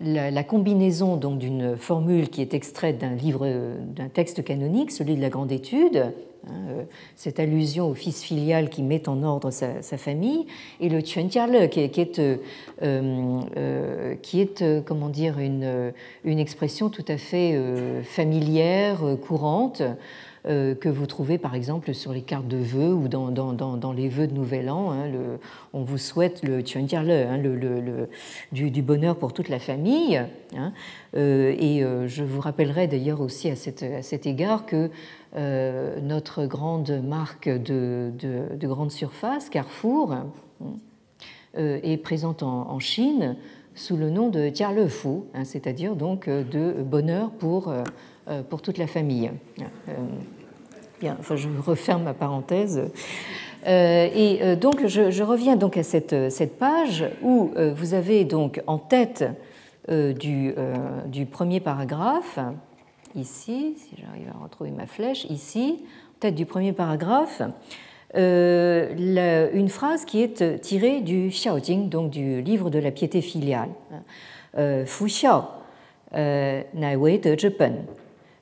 la, 0.00 0.44
combinaison 0.44 1.16
donc 1.16 1.38
d'une 1.38 1.76
formule 1.76 2.28
qui 2.28 2.40
est 2.40 2.54
extraite 2.54 2.98
d'un 2.98 3.14
livre, 3.14 3.48
d'un 3.94 4.08
texte 4.08 4.44
canonique, 4.44 4.90
celui 4.90 5.16
de 5.16 5.20
la 5.20 5.28
Grande 5.28 5.52
Étude, 5.52 5.96
euh, 5.96 6.10
cette 7.16 7.40
allusion 7.40 7.88
au 7.88 7.94
fils 7.94 8.22
filial 8.22 8.70
qui 8.70 8.82
met 8.82 9.08
en 9.08 9.22
ordre 9.22 9.50
sa, 9.50 9.98
famille, 9.98 10.46
et 10.80 10.88
le 10.88 11.00
Quanjiale, 11.02 11.68
qui, 11.68 11.88
qui 11.90 12.00
est, 12.00 12.18
euh, 12.18 12.36
euh, 12.82 14.14
qui 14.22 14.40
est 14.40 14.64
comment 14.84 15.08
dire, 15.08 15.38
une, 15.38 15.92
une, 16.24 16.38
expression 16.38 16.88
tout 16.88 17.04
à 17.08 17.16
fait 17.16 17.60
familière, 18.04 19.00
courante, 19.26 19.82
que 20.44 20.88
vous 20.88 21.06
trouvez 21.06 21.36
par 21.36 21.54
exemple 21.54 21.92
sur 21.92 22.12
les 22.12 22.22
cartes 22.22 22.48
de 22.48 22.56
vœux 22.56 22.94
ou 22.94 23.08
dans, 23.08 23.30
dans, 23.30 23.52
dans, 23.52 23.92
les 23.92 24.08
vœux 24.08 24.26
de 24.26 24.32
Nouvel 24.32 24.70
An. 24.70 24.92
Hein, 24.92 25.08
le, 25.08 25.38
on 25.74 25.82
vous 25.82 25.98
souhaite 25.98 26.42
le 26.42 26.62
Quanjiale, 26.62 27.10
hein, 27.10 27.36
le, 27.36 27.56
le, 27.56 28.08
du, 28.52 28.82
bonheur 28.82 29.16
pour 29.16 29.32
toute 29.32 29.48
la 29.48 29.58
famille. 29.58 30.22
Hein, 30.56 30.72
et 31.14 31.82
je 32.06 32.22
vous 32.22 32.40
rappellerai 32.40 32.86
d'ailleurs 32.86 33.20
aussi 33.20 33.50
à, 33.50 33.56
cette, 33.56 33.82
à 33.82 34.02
cet 34.02 34.26
égard 34.26 34.64
que 34.64 34.76
euh, 34.76 34.88
notre 35.36 36.46
grande 36.46 37.02
marque 37.04 37.48
de, 37.48 38.12
de, 38.18 38.66
grande 38.66 38.90
surface, 38.90 39.50
Carrefour, 39.50 40.14
euh, 41.56 41.80
est 41.82 41.96
présente 41.96 42.42
en, 42.42 42.78
Chine 42.78 43.36
sous 43.74 43.96
le 43.96 44.10
nom 44.10 44.28
de 44.28 44.50
Jialefu, 44.52 45.22
hein, 45.34 45.44
c'est-à-dire 45.44 45.96
donc 45.96 46.28
euh, 46.28 46.44
de 46.44 46.82
bonheur 46.82 47.30
pour, 47.30 47.72
pour 48.50 48.62
toute 48.62 48.78
la 48.78 48.86
famille. 48.86 49.30
Bien, 51.00 51.16
je 51.22 51.48
referme 51.64 52.02
ma 52.02 52.14
parenthèse. 52.14 52.90
et 53.66 54.56
donc, 54.60 54.86
je, 54.86 55.22
reviens 55.22 55.56
donc 55.56 55.76
à 55.76 55.82
cette, 55.82 56.58
page 56.58 57.04
où 57.22 57.52
vous 57.56 57.94
avez 57.94 58.24
donc 58.24 58.60
en 58.66 58.78
tête 58.78 59.24
du 59.88 61.26
premier 61.30 61.60
paragraphe 61.60 62.38
ici, 63.14 63.74
si 63.76 63.96
j'arrive 64.00 64.28
à 64.28 64.42
retrouver 64.42 64.70
ma 64.70 64.86
flèche, 64.86 65.24
ici, 65.26 65.82
tête 66.20 66.34
du 66.34 66.46
premier 66.46 66.72
paragraphe, 66.72 67.42
euh, 68.16 69.50
une 69.52 69.68
phrase 69.68 70.04
qui 70.04 70.22
est 70.22 70.60
tirée 70.60 71.00
du 71.00 71.28
Xiaojing, 71.28 71.88
donc 71.88 72.10
du 72.10 72.40
livre 72.40 72.70
de 72.70 72.78
la 72.78 72.90
piété 72.90 73.20
filiale. 73.20 73.70
Euh, 74.56 74.86
Fu 74.86 75.06
Xiao, 75.06 75.42
euh, 76.14 76.62
Nai 76.74 76.96
Wei 76.96 77.18
De 77.18 77.36
Zhi 77.38 77.50
Ben, 77.50 77.84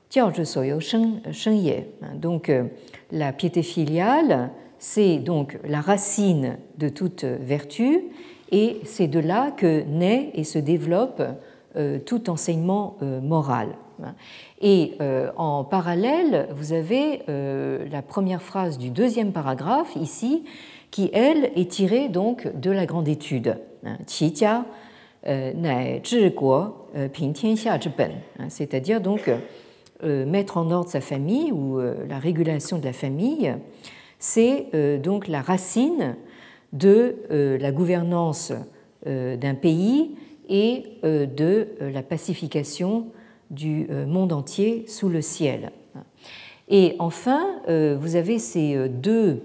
Jiao 0.09 0.31
Zhi 0.31 0.45
So 0.45 0.63
You 0.63 0.79
Sheng 0.79 1.21
Ye. 1.45 1.85
Donc, 2.15 2.51
la 3.11 3.33
piété 3.33 3.61
filiale, 3.61 4.51
c'est 4.79 5.17
donc 5.17 5.57
la 5.67 5.81
racine 5.81 6.57
de 6.77 6.87
toute 6.87 7.25
vertu, 7.25 8.03
et 8.51 8.79
c'est 8.85 9.07
de 9.07 9.19
là 9.19 9.51
que 9.51 9.83
naît 9.83 10.31
et 10.33 10.45
se 10.45 10.59
développe 10.59 11.21
tout 12.05 12.29
enseignement 12.29 12.95
moral. 13.21 13.75
Et 14.59 14.97
en 15.37 15.63
parallèle, 15.63 16.49
vous 16.55 16.73
avez 16.73 17.21
la 17.27 18.01
première 18.01 18.41
phrase 18.41 18.77
du 18.77 18.89
deuxième 18.89 19.31
paragraphe 19.31 19.95
ici, 19.95 20.43
qui 20.89 21.09
elle 21.13 21.51
est 21.55 21.69
tirée 21.69 22.09
donc 22.09 22.47
de 22.59 22.71
la 22.71 22.85
grande 22.85 23.07
étude. 23.07 23.57
Qijia 24.07 24.65
c'est-à-dire 28.49 29.01
donc 29.01 29.29
mettre 30.03 30.57
en 30.57 30.71
ordre 30.71 30.89
sa 30.89 31.01
famille 31.01 31.51
ou 31.51 31.79
la 31.79 32.17
régulation 32.17 32.77
de 32.79 32.85
la 32.85 32.93
famille, 32.93 33.53
c'est 34.19 34.99
donc 35.03 35.27
la 35.27 35.41
racine 35.41 36.15
de 36.73 37.15
la 37.29 37.71
gouvernance 37.71 38.53
d'un 39.05 39.55
pays 39.55 40.15
et 40.49 40.83
de 41.03 41.67
la 41.81 42.01
pacification 42.01 43.07
du 43.49 43.87
monde 44.07 44.33
entier 44.33 44.85
sous 44.87 45.09
le 45.09 45.21
ciel. 45.21 45.71
Et 46.69 46.95
enfin, 46.99 47.61
vous 47.67 48.15
avez 48.15 48.39
ces 48.39 48.89
deux 48.89 49.41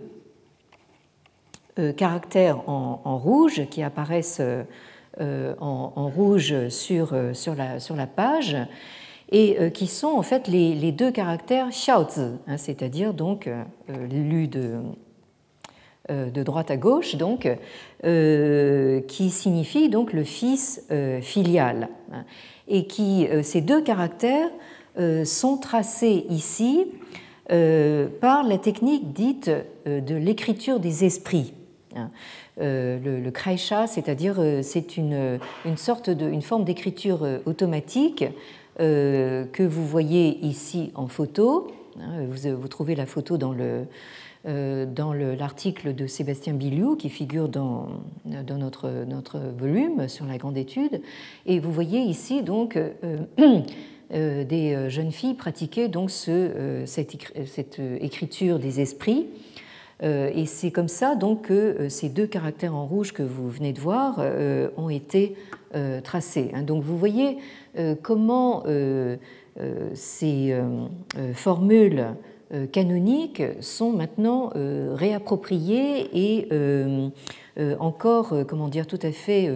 caractères 1.97 2.69
en, 2.69 3.19
rouge 3.19 3.67
qui 3.71 3.83
apparaissent 3.83 4.43
euh, 5.21 5.55
en, 5.61 6.09
rouge 6.09 6.69
sur, 6.69 7.13
euh, 7.13 7.35
sur, 7.35 7.55
la, 7.55 7.81
sur 7.81 7.95
la 7.95 8.07
page 8.07 8.57
et 9.31 9.61
euh, 9.61 9.69
qui 9.69 9.87
sont 9.87 10.09
en 10.09 10.23
fait 10.23 10.49
les, 10.49 10.91
deux 10.91 11.11
caractères 11.11 11.69
xiaozi, 11.69 12.39
hein, 12.47 12.57
c'est-à-dire 12.57 13.13
donc 13.13 13.47
lu 14.11 14.49
de, 14.49 14.79
de 16.09 16.43
droite 16.43 16.71
à 16.71 16.79
gauche, 16.79 17.17
donc, 17.17 17.47
qui 18.03 19.31
signifie 19.31 19.91
donc 19.91 20.15
le 20.15 20.25
fils 20.25 20.83
filial. 21.21 21.89
Hein, 22.11 22.25
et 22.69 22.87
qui, 22.87 23.27
ces 23.43 23.61
deux 23.61 23.83
caractères 23.83 24.51
sont 25.25 25.57
tracés 25.57 26.27
ici 26.29 26.87
par 27.49 28.43
la 28.45 28.59
technique 28.59 29.13
dite 29.13 29.51
de 29.87 30.15
l'écriture 30.15 30.81
des 30.81 31.05
esprits. 31.05 31.53
Hein. 31.97 32.11
Euh, 32.61 32.99
le, 32.99 33.21
le 33.21 33.33
c'est-à-dire 33.87 34.37
euh, 34.39 34.61
c'est 34.63 34.99
une, 34.99 35.39
une, 35.65 36.43
forme 36.43 36.65
d'écriture 36.65 37.25
euh, 37.25 37.39
automatique 37.47 38.25
que 38.79 39.63
vous 39.63 39.87
voyez 39.87 40.39
ici 40.45 40.93
en 40.95 41.07
photo. 41.07 41.71
Hein, 42.01 42.27
vous 42.27 42.69
trouvez 42.69 42.95
la 42.95 43.07
photo 43.07 43.37
dans 43.37 43.53
le, 43.53 43.85
dans 44.45 45.13
l'article 45.13 45.95
de 45.95 46.07
Sébastien 46.07 46.55
Biliou 46.55 46.97
qui 46.97 47.09
figure 47.11 47.49
dans, 47.49 47.89
notre, 48.25 49.39
volume 49.57 50.09
sur 50.09 50.27
la 50.27 50.37
grande 50.37 50.57
étude. 50.57 51.01
Et 51.47 51.61
vous 51.61 51.71
voyez 51.71 52.01
ici 52.01 52.43
donc 52.43 52.77
des 54.11 54.91
jeunes 54.91 55.13
filles 55.13 55.35
pratiquer 55.35 55.87
donc 55.87 56.11
ce, 56.11 56.83
cette, 56.87 57.79
écriture 58.01 58.59
des 58.59 58.81
esprits 58.81 59.29
euh, 60.03 60.31
et 60.35 60.47
c'est 60.47 60.71
comme 60.71 60.89
ça 60.89 61.15
donc 61.15 61.43
que 61.43 61.53
euh, 61.53 61.89
ces 61.89 62.09
deux 62.09 62.27
caractères 62.27 62.75
en 62.75 62.87
rouge 62.87 63.13
que 63.13 63.23
vous 63.23 63.49
venez 63.49 63.73
de 63.73 63.81
voir 63.81 64.17
euh, 64.19 64.69
ont 64.77 64.89
été 64.89 65.37
tracés. 66.05 66.51
Hein. 66.53 66.65
Donc 66.65 66.83
vous 66.83 66.99
voyez 66.99 67.39
comment 68.03 68.63
ces 69.95 70.55
formules 71.33 72.05
canoniques 72.71 73.43
sont 73.61 73.93
maintenant 73.93 74.51
réappropriées 74.95 76.09
et 76.13 76.49
encore, 77.79 78.35
comment 78.47 78.69
dire, 78.69 78.87
tout 78.87 78.99
à 79.03 79.13
fait 79.13 79.51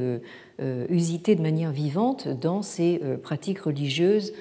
usitées 0.89 1.35
de 1.35 1.43
manière 1.43 1.73
vivante 1.73 2.29
dans 2.29 2.63
ces 2.63 3.01
pratiques 3.23 3.61
religieuses 3.61 4.33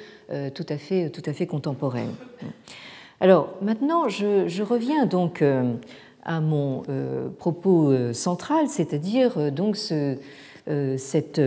tout 0.54 0.66
à 0.70 0.78
fait, 0.78 1.10
tout 1.10 1.24
à 1.26 1.34
fait 1.34 1.48
contemporaines. 1.48 2.16
Alors 3.22 3.54
maintenant, 3.62 4.10
je, 4.10 4.62
reviens 4.62 5.06
donc 5.06 5.42
euh, 5.42 5.74
à 6.24 6.42
mon 6.42 6.84
euh, 6.90 7.30
propos 7.30 7.92
euh, 7.92 8.14
central, 8.14 8.68
c'est-à-dire 8.68 9.52
donc 9.52 9.78
cette, 9.78 11.42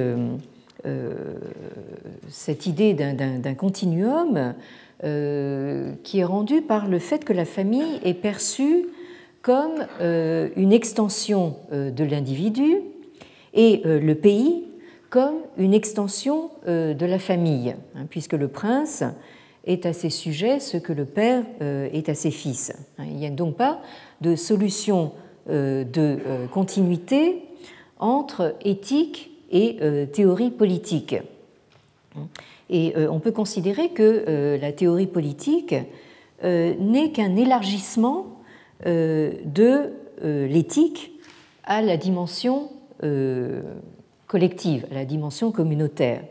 cette, 2.29 2.67
idée 2.67 2.95
d'un 2.95 3.55
continuum 3.55 4.55
qui 5.01 6.19
est 6.19 6.25
rendu 6.25 6.63
par 6.63 6.89
le 6.89 6.99
fait 6.99 7.25
que 7.25 7.33
la 7.33 7.45
famille 7.45 8.01
est 8.05 8.15
perçue 8.15 8.87
comme 9.43 9.87
une 10.01 10.73
extension 10.73 11.57
de 11.73 12.05
l'individu 12.05 12.79
et 13.55 13.83
le 13.85 14.15
pays 14.15 14.65
comme 15.11 15.37
une 15.57 15.75
extension 15.75 16.51
de 16.67 17.07
la 17.07 17.19
famille, 17.19 17.75
hein, 17.97 18.07
puisque 18.09 18.35
le 18.35 18.49
prince 18.49 19.05
est 19.69 19.87
à 19.87 19.93
ses 19.93 20.11
sujets 20.11 20.59
ce 20.59 20.77
que 20.77 20.93
le 20.93 21.05
père 21.05 21.45
euh, 21.61 21.89
est 21.93 22.09
à 22.09 22.15
ses 22.15 22.31
fils. 22.31 22.73
Il 22.99 23.17
n'y 23.17 23.27
a 23.27 23.31
donc 23.31 23.57
pas 23.57 23.81
de 24.21 24.35
solution 24.35 25.13
euh, 25.49 25.85
de 25.85 26.19
euh, 26.27 26.47
continuité 26.47 27.43
entre 27.99 28.55
éthique 28.65 29.28
et 29.51 29.79
théorie 30.13 30.51
politique. 30.51 31.17
Et 32.71 32.95
on 33.09 33.21
peut 33.21 33.33
considérer 33.33 33.91
que 33.91 34.59
la 34.61 34.73
théorie 34.73 35.07
politique 35.07 35.75
n'est 36.43 37.13
qu'un 37.13 37.37
élargissement 37.37 38.41
de 38.85 39.93
l'éthique 40.23 41.13
à 41.65 41.81
la 41.81 41.97
dimension 41.97 42.71
collective, 44.29 44.87
à 44.91 44.95
la 44.95 45.05
dimension 45.05 45.51
communautaire. 45.51 46.23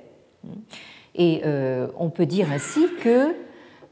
Et 1.16 1.42
euh, 1.46 1.88
on 1.98 2.10
peut 2.10 2.26
dire 2.26 2.52
ainsi 2.52 2.86
que 3.02 3.36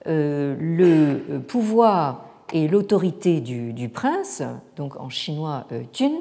euh, 0.07 0.55
le 0.59 1.39
pouvoir 1.39 2.29
et 2.53 2.67
l'autorité 2.67 3.41
du, 3.41 3.89
prince, 3.89 4.43
donc 4.75 4.99
en 4.99 5.09
chinois 5.09 5.65
Jun, 5.93 6.11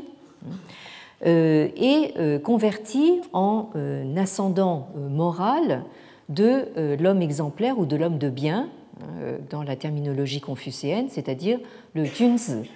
euh, 1.27 1.69
est 1.77 2.43
converti 2.43 3.21
en 3.33 3.71
ascendant 4.17 4.89
moral 4.97 5.85
de 6.29 6.97
l'homme 7.01 7.23
exemplaire 7.23 7.79
ou 7.79 7.87
de 7.87 7.97
l'homme 7.97 8.19
de 8.19 8.31
bien, 8.31 8.69
dans 9.51 9.63
la 9.63 9.75
terminologie 9.75 10.41
confucéenne, 10.41 11.07
c'est-à-dire 11.09 11.59
le 11.95 12.05
Junzi. 12.05 12.71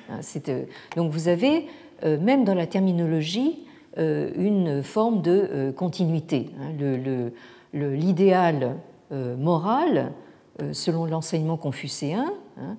Donc 0.96 1.12
vous 1.12 1.28
avez, 1.28 1.66
même 2.02 2.44
dans 2.44 2.54
la 2.54 2.66
terminologie, 2.66 3.60
une 3.96 4.82
forme 4.82 5.22
de 5.22 5.72
continuité. 5.76 6.50
Hein. 6.60 7.30
L'idéal 7.72 8.76
euh, 9.10 9.36
moral, 9.38 10.12
euh, 10.60 10.74
selon 10.74 11.06
l'enseignement 11.06 11.56
confucéen, 11.56 12.30
hein, 12.60 12.76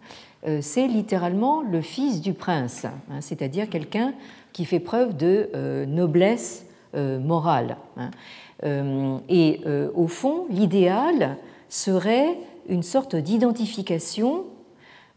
euh, 0.48 0.60
c'est 0.62 0.88
littéralement 0.88 1.64
le 1.64 1.82
fils 1.82 2.22
du 2.22 2.34
prince, 2.34 2.86
hein, 2.86 3.20
c'est-à-dire 3.20 3.68
quelqu'un 3.68 4.14
qui 4.60 4.66
fait 4.66 4.82
preuve 4.82 5.16
de 5.16 5.86
noblesse 5.86 6.66
morale. 6.94 7.78
Hein. 7.96 9.22
Et 9.30 9.62
au 9.96 10.08
fond, 10.08 10.48
l'idéal 10.50 11.38
serait 11.70 12.36
une 12.68 12.84
sorte 12.84 13.16
d'identification 13.16 14.44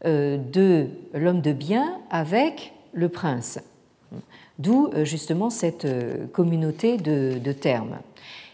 de 0.04 0.86
l'homme 1.12 1.40
de 1.40 1.52
bien 1.52 1.98
avec 2.08 2.72
le 2.92 3.08
prince. 3.08 3.58
D'où 4.60 4.90
justement 5.02 5.50
cette 5.50 5.88
communauté 6.32 6.98
de 6.98 7.52
termes. 7.52 7.98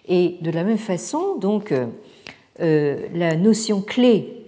Et 0.09 0.39
de 0.41 0.51
la 0.51 0.65
même 0.65 0.79
façon, 0.79 1.37
donc, 1.37 1.71
euh, 1.71 1.87
euh, 2.61 3.07
la 3.15 3.37
notion 3.37 3.83
clé 3.83 4.47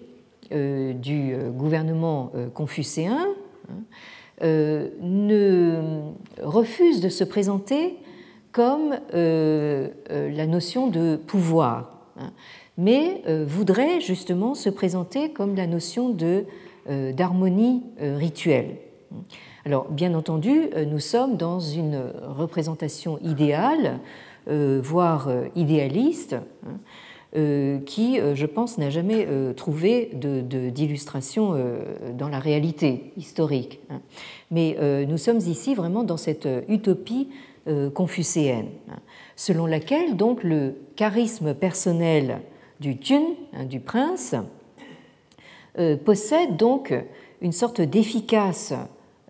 euh, 0.53 0.95
du 0.95 1.36
gouvernement 1.53 2.32
confucéen 2.55 3.28
hein, 3.68 3.74
ne 4.43 6.12
refuse 6.43 7.01
de 7.01 7.09
se 7.09 7.24
présenter 7.24 7.97
comme 8.53 8.97
la 9.12 10.47
notion 10.47 10.88
de 10.88 11.16
pouvoir, 11.16 11.99
hein, 12.18 12.32
mais 12.78 13.22
voudrait 13.47 14.01
justement 14.01 14.55
se 14.55 14.70
présenter 14.70 15.30
comme 15.30 15.55
la 15.55 15.66
notion 15.66 16.16
d'harmonie 16.88 17.82
rituelle. 17.99 18.76
Alors, 19.66 19.91
bien 19.91 20.14
entendu, 20.14 20.70
nous 20.86 21.01
sommes 21.01 21.36
dans 21.36 21.61
une 21.61 22.03
représentation 22.36 23.18
idéale 23.18 24.01
euh, 24.49 24.80
voire 24.82 25.28
euh, 25.28 25.49
idéaliste, 25.55 26.32
hein, 26.32 26.43
euh, 26.66 26.70
qui, 27.33 28.18
je 28.35 28.47
pense, 28.47 28.76
n'a 28.78 28.91
jamais 28.91 29.26
trouvé 29.57 30.11
d'illustration 30.14 31.55
dans 32.18 32.28
la 32.28 32.41
réalité 32.41 33.12
historique. 33.16 33.81
Hein. 33.89 34.01
Mais 34.51 34.76
nous 35.07 35.18
sommes 35.18 35.39
ici 35.39 35.74
vraiment 35.74 36.03
dans 36.03 36.16
cette 36.16 36.49
utopie 36.68 37.28
confucéenne, 37.95 38.68
hein, 38.91 38.99
selon 39.37 39.66
laquelle 39.66 40.16
donc 40.16 40.43
le 40.43 40.74
charisme 40.97 41.55
personnel 41.55 42.41
du 42.81 42.97
Tun, 42.99 43.22
du 43.68 43.78
prince, 43.78 44.35
possède 46.05 46.57
donc 46.57 46.93
une 47.41 47.53
sorte 47.53 47.81
d'efficace 47.81 48.74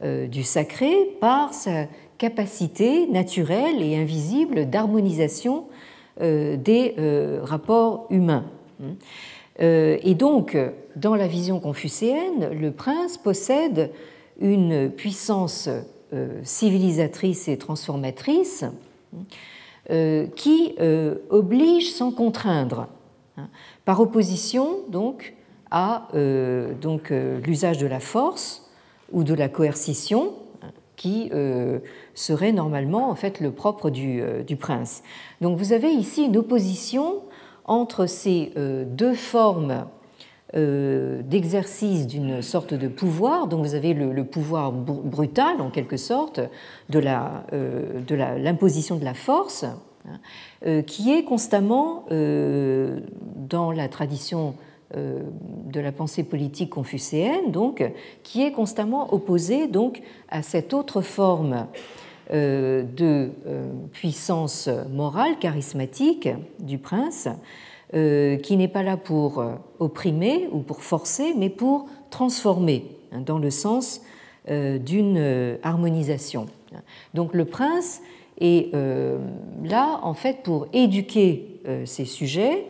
du 0.03 0.43
sacré 0.43 0.95
par 1.21 1.53
sa 1.53 1.87
capacité 2.17 3.07
naturelle 3.09 3.83
et 3.83 3.97
invisible 3.97 4.69
d'harmonisation 4.71 5.65
des 6.21 6.95
rapports 7.43 8.07
humains. 8.11 8.45
Et 9.59 10.14
donc, 10.14 10.57
dans 10.97 11.14
la 11.14 11.27
vision 11.27 11.61
confucéenne, 11.61 12.51
le 12.53 12.71
prince 12.71 13.18
possède 13.18 13.91
une 14.41 14.91
puissance 14.91 15.68
civilisatrice 16.43 17.49
et 17.49 17.57
transformatrice 17.57 18.64
qui 20.37 20.75
oblige 21.31 21.93
sans 21.93 22.12
contraindre, 22.12 22.89
hein, 23.37 23.49
par 23.85 24.01
opposition 24.01 24.79
donc 24.89 25.35
à 25.71 26.09
donc 26.81 27.12
l'usage 27.45 27.79
de 27.79 27.87
la 27.87 28.01
force 28.01 28.71
ou 29.12 29.25
de 29.25 29.35
la 29.35 29.49
coercition 29.49 30.33
qui 31.01 31.31
euh, 31.33 31.79
serait 32.21 32.53
normalement 32.53 33.11
en 33.11 33.14
fait 33.14 33.41
le 33.41 33.51
propre 33.51 33.91
du, 33.91 34.21
euh, 34.21 34.43
prince. 34.59 35.03
Donc 35.41 35.59
vous 35.59 35.73
avez 35.73 35.91
ici 35.91 36.25
une 36.25 36.37
opposition 36.37 37.23
entre 37.64 38.07
ces 38.07 38.53
euh, 38.57 38.85
deux 38.85 39.14
formes 39.14 39.87
d'exercice 40.53 42.09
d'une 42.09 42.43
sorte 42.43 42.75
de 42.75 42.89
pouvoir. 42.89 43.47
Donc 43.47 43.64
vous 43.64 43.77
avez 43.77 43.95
le, 43.95 44.25
pouvoir 44.25 44.73
brutal 44.73 45.61
en 45.61 45.71
quelque 45.71 45.97
sorte 45.97 46.41
de 46.89 46.99
l'imposition 46.99 48.97
de, 48.97 49.01
de, 49.01 49.05
la 49.05 49.14
force, 49.14 49.64
hein, 50.64 50.83
qui 50.83 51.12
est 51.12 51.23
constamment 51.23 52.05
dans 52.09 53.71
la 53.71 53.89
tradition 53.89 54.55
euh, 54.97 55.21
de 55.66 55.79
la 55.79 55.93
pensée 55.93 56.25
politique 56.25 56.71
confucéenne, 56.71 57.53
donc, 57.53 57.89
qui 58.25 58.43
est 58.43 58.51
constamment 58.51 59.14
opposée 59.14 59.68
donc, 59.68 60.03
à 60.29 60.43
cette 60.43 60.75
autre 60.75 61.01
forme 61.01 61.53
euh, 61.53 61.64
de 62.31 63.31
euh, 63.47 63.72
puissance 63.93 64.68
morale, 64.91 65.39
charismatique 65.39 66.28
du 66.59 66.78
prince, 66.78 67.28
qui 67.93 68.57
n'est 68.57 68.68
pas 68.68 68.85
là 68.85 68.97
pour 68.97 69.45
opprimer 69.81 70.49
ou 70.53 70.61
pour 70.61 70.81
forcer, 70.81 71.35
mais 71.37 71.51
pour 71.51 71.89
transformer, 72.11 72.85
hein, 73.11 73.20
dans 73.26 73.39
le 73.41 73.51
sens 73.51 74.01
d'une 74.49 75.59
harmonisation. 75.64 76.47
Donc 77.14 77.35
le 77.35 77.47
prince 77.47 78.01
est 78.41 78.72
là, 79.64 79.99
en 80.05 80.14
fait, 80.14 80.45
pour 80.45 80.68
éduquer 80.72 81.61
ces 81.85 82.05
sujets 82.05 82.64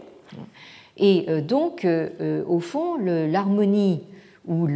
et 1.00 1.24
euh, 1.28 1.40
donc, 1.40 1.84
euh, 1.84 2.10
euh, 2.20 2.44
au 2.46 2.60
fond, 2.60 2.96
l'harmonie 2.98 4.02
ou 4.48 4.66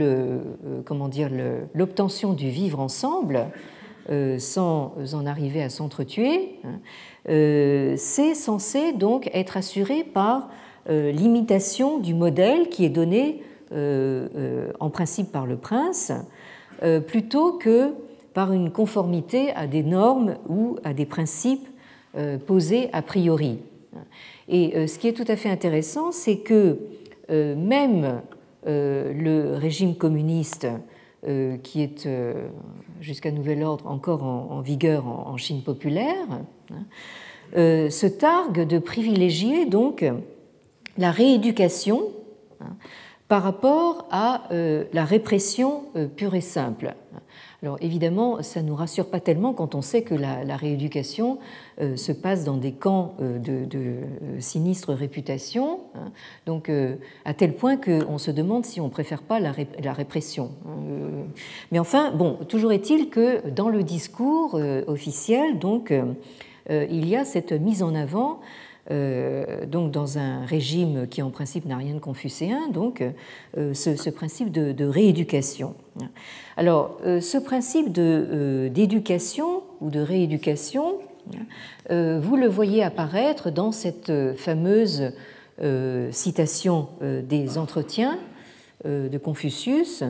comment 0.85 1.09
dire, 1.09 1.30
l'obtention 1.74 2.32
du 2.32 2.49
vivre 2.49 2.78
ensemble, 2.78 3.49
sans 4.39 4.95
en 5.15 5.27
arriver 5.27 5.63
à 5.63 5.71
s'entretuer, 5.71 6.57
hein, 6.65 6.81
c'est 7.97 8.35
censé 8.35 8.93
donc 8.93 9.31
être 9.33 9.57
assuré 9.57 10.05
par 10.05 10.51
l'imitation 10.89 11.99
du 11.99 12.13
modèle 12.13 12.69
qui 12.69 12.85
est 12.85 12.91
donné 12.91 13.43
en 13.73 14.91
principe 14.91 15.33
par 15.33 15.47
le 15.47 15.57
prince, 15.57 16.13
plutôt 17.07 17.53
que 17.53 17.95
par 18.35 18.53
une 18.53 18.71
conformité 18.71 19.53
à 19.53 19.67
des 19.67 19.83
normes 19.83 20.37
ou 20.49 20.77
à 20.85 20.93
des 20.93 21.07
principes 21.07 21.67
posés 22.47 22.91
a 22.93 23.01
priori. 23.01 23.59
Et 24.49 24.77
euh, 24.77 24.87
ce 24.87 24.99
qui 24.99 25.09
est 25.09 25.13
tout 25.13 25.25
à 25.29 25.37
fait 25.37 25.51
intéressant, 25.51 26.13
c'est 26.13 26.39
que 26.39 26.79
euh, 27.31 27.55
même 27.57 28.21
euh, 28.67 29.13
le 29.13 29.57
régime 29.57 29.95
communiste, 29.95 30.67
qui 31.62 31.83
est 31.83 32.09
jusqu'à 33.01 33.31
nouvel 33.31 33.62
ordre 33.62 33.87
encore 33.87 34.22
en, 34.25 34.61
vigueur 34.61 35.07
en, 35.07 35.37
Chine 35.37 35.62
populaire, 35.62 36.27
hein, 36.31 37.91
se 37.91 38.07
targue 38.07 38.66
de 38.66 38.79
privilégier 38.79 39.66
donc 39.66 40.05
la 40.99 41.11
rééducation 41.11 42.03
hein, 42.61 42.77
par 43.29 43.43
rapport 43.43 44.07
à 44.11 44.49
la 44.51 45.05
répression 45.05 45.85
pure 46.16 46.35
et 46.35 46.41
simple. 46.41 46.95
Alors 47.65 47.79
évidemment, 47.81 48.43
ça 48.43 48.61
ne 48.61 48.69
nous 48.69 48.75
rassure 48.75 49.07
pas 49.07 49.21
tellement 49.21 49.55
quand 49.55 49.75
on 49.75 49.81
sait 49.81 50.03
que 50.03 50.15
la, 50.15 50.55
rééducation 50.55 51.39
euh, 51.81 51.97
se 51.97 52.12
passe 52.12 52.45
dans 52.45 52.59
des 52.59 52.73
camps 52.73 53.15
euh, 53.23 53.39
de, 53.39 53.67
euh, 53.75 54.05
sinistre 54.39 54.93
réputation, 54.93 55.81
hein. 55.95 56.12
donc 56.45 56.71
à 57.25 57.33
tel 57.33 57.55
point 57.55 57.79
qu'on 57.79 58.19
se 58.19 58.31
demande 58.31 58.67
si 58.67 58.83
on 58.83 58.91
préfère 58.91 59.23
pas 59.23 59.41
la, 59.41 59.53
répression. 59.95 60.51
Hein. 60.69 61.25
mais 61.73 61.79
enfin, 61.79 62.11
bon, 62.11 62.35
toujours 62.47 62.71
est-il 62.71 63.09
que 63.09 63.49
dans 63.49 63.71
le 63.71 63.83
discours 63.83 64.61
officiel, 64.87 65.59
donc, 65.59 65.91
il 66.69 67.09
y 67.09 67.17
a 67.17 67.25
cette 67.25 67.53
mise 67.53 67.83
en 67.83 67.95
avant 67.95 68.41
euh, 68.91 69.64
donc 69.64 69.93
dans 69.93 70.18
un 70.18 70.45
régime 70.45 71.07
qui 71.09 71.22
en 71.22 71.30
principe 71.30 71.64
n'a 71.64 71.78
rien 71.78 71.95
de 71.95 72.01
confucéen, 72.01 72.68
donc 72.70 73.03
euh, 73.57 73.72
ce, 73.72 74.11
principe 74.11 74.53
de, 74.53 74.85
rééducation. 74.85 75.74
Alors 76.57 76.99
euh, 77.07 77.20
ce 77.20 77.39
principe 77.39 77.91
d'éducation 77.93 79.62
ou 79.80 79.91
de 79.91 80.01
rééducation, 80.01 80.99
vous 81.89 82.37
le 82.37 82.47
voyez 82.47 82.82
apparaître 82.82 83.51
dans 83.51 83.72
cette 83.72 84.12
fameuse 84.37 85.12
citation 86.11 86.89
des 87.01 87.57
entretiens 87.57 88.18
de 88.85 89.16
Confucius 89.16 90.05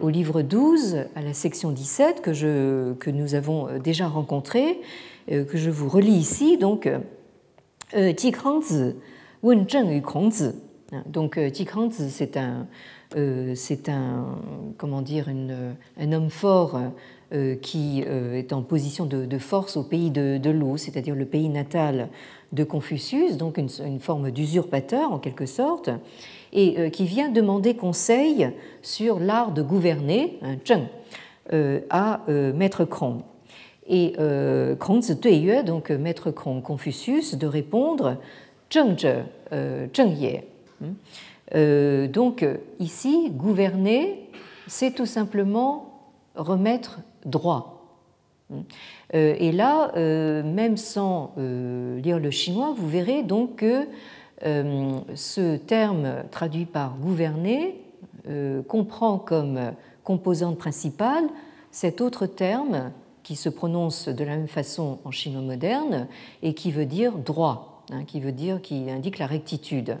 au 0.00 0.08
livre 0.08 0.42
12 0.42 1.04
à 1.14 1.22
la 1.22 1.32
section 1.32 1.70
17 1.70 2.22
que, 2.22 2.32
je, 2.32 2.92
que 2.94 3.10
nous 3.10 3.36
avons 3.36 3.68
déjà 3.78 4.08
rencontré, 4.08 4.80
que 5.28 5.56
je 5.56 5.70
vous 5.70 5.88
relis 5.88 6.10
ici. 6.10 6.58
Donc, 6.58 6.88
Ji 7.92 8.32
Krangzi 8.32 8.94
Wen 9.42 9.66
Zheng 9.68 9.90
yu 9.90 10.02
Kongzi. 10.02 10.50
Donc 11.06 11.38
Ji 11.38 11.64
Krangzi, 11.64 12.10
c'est 12.10 12.36
un, 12.36 12.66
euh, 13.16 13.54
c'est 13.54 13.88
un, 13.88 14.38
comment 14.76 15.00
dire, 15.00 15.28
un 15.28 16.12
homme 16.12 16.28
fort 16.28 16.78
euh, 17.32 17.54
qui 17.56 18.04
euh, 18.06 18.34
est 18.34 18.52
en 18.52 18.62
position 18.62 19.06
de, 19.06 19.38
force 19.38 19.76
au 19.78 19.82
pays 19.82 20.10
de, 20.10 20.50
l'eau, 20.50 20.76
c'est-à-dire 20.76 21.14
le 21.14 21.24
pays 21.24 21.48
natal 21.48 22.08
de 22.52 22.64
Confucius, 22.64 23.36
donc 23.36 23.58
une, 23.58 23.98
forme 23.98 24.30
d'usurpateur 24.30 25.12
en 25.12 25.18
quelque 25.18 25.46
sorte, 25.46 25.90
et 26.52 26.90
qui 26.90 27.04
vient 27.04 27.28
demander 27.28 27.74
conseil 27.74 28.50
sur 28.82 29.18
l'art 29.20 29.52
de 29.52 29.62
gouverner, 29.62 30.38
Zheng, 30.66 30.86
à 31.90 32.22
Maître 32.54 32.84
Krong. 32.84 33.20
Et 33.88 34.14
euh, 34.18 34.76
donc 35.64 35.90
euh, 35.90 35.98
maître 35.98 36.30
Confucius, 36.30 37.36
de 37.36 37.46
répondre 37.46 38.18
Zheng 38.72 38.98
Zhe, 38.98 39.24
euh, 39.52 39.86
Ye. 39.96 40.42
Hmm. 40.80 42.06
donc 42.12 42.46
ici, 42.78 43.30
gouverner, 43.30 44.28
c'est 44.66 44.94
tout 44.94 45.06
simplement 45.06 46.02
remettre 46.36 47.00
droit. 47.24 47.96
Hmm. 48.50 48.60
Et 49.12 49.50
là, 49.50 49.90
même 49.96 50.76
sans 50.76 51.32
lire 51.36 52.20
le 52.20 52.30
chinois, 52.30 52.74
vous 52.76 52.86
verrez 52.86 53.22
donc 53.22 53.56
que 53.56 53.88
ce 54.44 55.56
terme 55.56 56.24
traduit 56.30 56.66
par 56.66 56.94
gouverner 56.96 57.80
comprend 58.68 59.18
comme 59.18 59.72
composante 60.04 60.58
principale 60.58 61.24
cet 61.72 62.00
autre 62.00 62.26
terme 62.26 62.92
qui 63.28 63.36
se 63.36 63.50
prononce 63.50 64.08
de 64.08 64.24
la 64.24 64.36
même 64.36 64.48
façon 64.48 65.00
en 65.04 65.10
chinois 65.10 65.42
moderne 65.42 66.08
et 66.42 66.54
qui 66.54 66.72
veut 66.72 66.86
dire 66.86 67.12
droit, 67.12 67.84
hein, 67.92 68.04
qui 68.06 68.20
veut 68.20 68.32
dire 68.32 68.62
qui 68.62 68.90
indique 68.90 69.18
la 69.18 69.26
rectitude. 69.26 69.98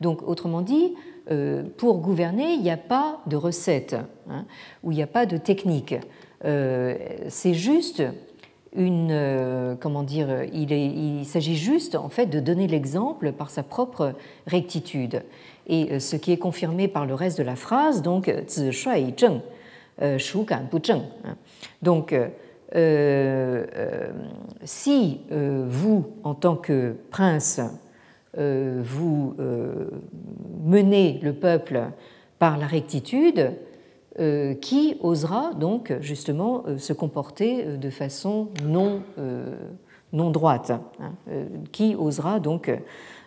Donc, 0.00 0.22
autrement 0.22 0.60
dit, 0.60 0.94
euh, 1.32 1.64
pour 1.76 1.98
gouverner, 1.98 2.52
il 2.52 2.62
n'y 2.62 2.70
a 2.70 2.76
pas 2.76 3.18
de 3.26 3.34
recette 3.34 3.96
hein, 4.30 4.44
ou 4.84 4.92
il 4.92 4.94
n'y 4.94 5.02
a 5.02 5.08
pas 5.08 5.26
de 5.26 5.38
technique. 5.38 5.96
Euh, 6.44 6.94
c'est 7.26 7.52
juste 7.52 8.04
une, 8.76 9.10
euh, 9.10 9.74
comment 9.74 10.04
dire, 10.04 10.44
il, 10.52 11.24
s'agit 11.26 11.56
juste 11.56 11.96
en 11.96 12.10
fait 12.10 12.26
de 12.26 12.38
donner 12.38 12.68
l'exemple 12.68 13.32
par 13.32 13.50
sa 13.50 13.64
propre 13.64 14.14
rectitude. 14.46 15.24
Et 15.66 15.98
ce 15.98 16.14
qui 16.14 16.30
est 16.30 16.38
confirmé 16.38 16.86
par 16.86 17.06
le 17.06 17.14
reste 17.14 17.38
de 17.38 17.42
la 17.42 17.56
phrase, 17.56 18.02
donc 18.02 18.32
zi 18.46 18.70
shui. 18.70 19.16
Hein. 20.04 21.36
Donc 21.82 22.14
si 24.64 25.20
euh, 25.30 25.64
vous, 25.68 26.06
en 26.24 26.34
tant 26.34 26.56
que 26.56 26.94
prince, 27.10 27.60
vous 28.34 29.34
menez 30.64 31.20
le 31.22 31.34
peuple 31.34 31.90
par 32.38 32.56
la 32.56 32.66
rectitude, 32.66 33.52
qui 34.62 34.96
osera 35.00 35.52
donc 35.52 35.92
justement 36.00 36.64
se 36.78 36.94
comporter 36.94 37.76
de 37.76 37.90
façon 37.90 38.48
non, 38.64 39.02
non 40.14 40.30
droite 40.30 40.70
hein, 40.70 41.12
Qui 41.72 41.94
osera 41.94 42.40
donc 42.40 42.72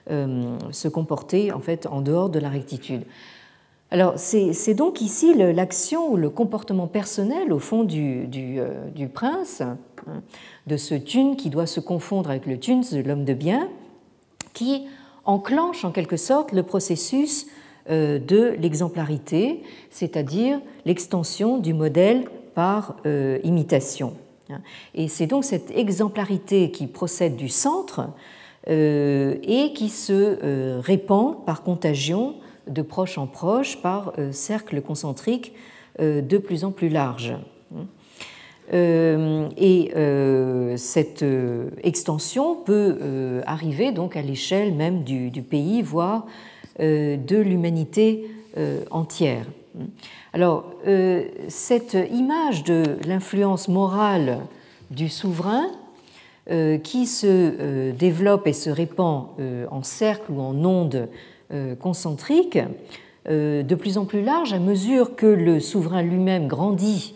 se 0.10 0.88
comporter 0.88 1.52
en 1.52 1.60
fait 1.60 1.86
en 1.86 2.02
dehors 2.02 2.32
de 2.32 2.40
la 2.40 2.50
rectitude? 2.50 3.04
Alors 3.96 4.16
c'est 4.18 4.74
donc 4.74 5.00
ici 5.00 5.34
l'action 5.34 6.12
ou 6.12 6.18
le 6.18 6.30
comportement 6.30 6.86
personnel 6.86 7.54
au 7.54 7.60
fond 7.60 7.86
du, 7.86 8.28
euh, 8.60 9.08
prince, 9.14 9.62
hein, 9.62 9.78
de 10.68 10.76
ce 10.76 10.96
Thun 10.96 11.36
qui 11.38 11.50
doit 11.50 11.66
se 11.66 11.80
confondre 11.80 12.30
avec 12.30 12.46
le 12.46 12.60
Thun, 12.60 12.82
l'homme 13.06 13.24
de 13.24 13.34
bien, 13.34 13.70
qui 14.52 14.84
enclenche 15.24 15.86
en 15.86 15.92
quelque 15.92 16.18
sorte 16.18 16.52
le 16.52 16.64
processus 16.64 17.48
euh, 17.90 18.20
de 18.20 18.58
l'exemplarité, 18.60 19.64
c'est-à-dire 19.92 20.60
l'extension 20.84 21.58
du 21.58 21.74
modèle 21.74 22.26
par 22.54 22.98
euh, 23.06 23.40
imitation. 23.46 24.14
Et 24.94 25.08
c'est 25.08 25.26
donc 25.26 25.46
cette 25.46 25.72
exemplarité 25.72 26.70
qui 26.70 26.88
procède 26.88 27.38
du 27.38 27.48
centre 27.48 28.10
et 28.68 29.74
qui 29.74 29.90
se 29.90 30.80
répand 30.82 31.46
par 31.46 31.64
contagion 31.64 32.36
de 32.68 32.82
proche 32.82 33.18
en 33.18 33.28
proche, 33.28 33.82
par 33.82 34.14
cercle 34.32 34.82
concentrique 34.82 35.54
de 36.00 36.38
plus 36.38 36.64
en 36.64 36.72
plus 36.72 36.90
large. 36.90 37.34
et 38.74 39.92
cette 40.76 41.26
extension 41.84 42.56
peut 42.56 43.42
arriver 43.46 43.92
donc 43.92 44.16
à 44.16 44.22
l'échelle 44.22 44.74
même 44.74 45.04
du, 45.04 45.30
du, 45.30 45.42
pays, 45.42 45.82
voire 45.82 46.26
euh, 46.82 47.16
de 47.16 47.38
l'humanité 47.38 48.30
euh, 48.58 48.84
entière. 48.92 49.46
Alors, 50.34 50.66
euh, 50.86 51.24
cette 51.48 51.96
image 52.12 52.66
de 52.66 52.98
l'influence 53.08 53.70
morale 53.70 54.40
du 54.92 55.08
souverain 55.08 55.68
qui 56.84 57.08
se 57.08 57.90
développe 57.90 58.46
et 58.46 58.54
se 58.54 58.70
répand 58.70 59.30
en 59.72 59.82
cercle 59.82 60.32
ou 60.32 60.40
en 60.40 60.54
ondes 60.64 61.10
concentriques, 61.80 62.60
de 63.28 63.76
plus 63.76 63.98
en 63.98 64.06
plus 64.06 64.24
large 64.24 64.54
à 64.54 64.60
mesure 64.60 65.16
que 65.16 65.26
le 65.26 65.60
souverain 65.60 66.02
lui-même 66.02 66.48
grandit 66.48 67.16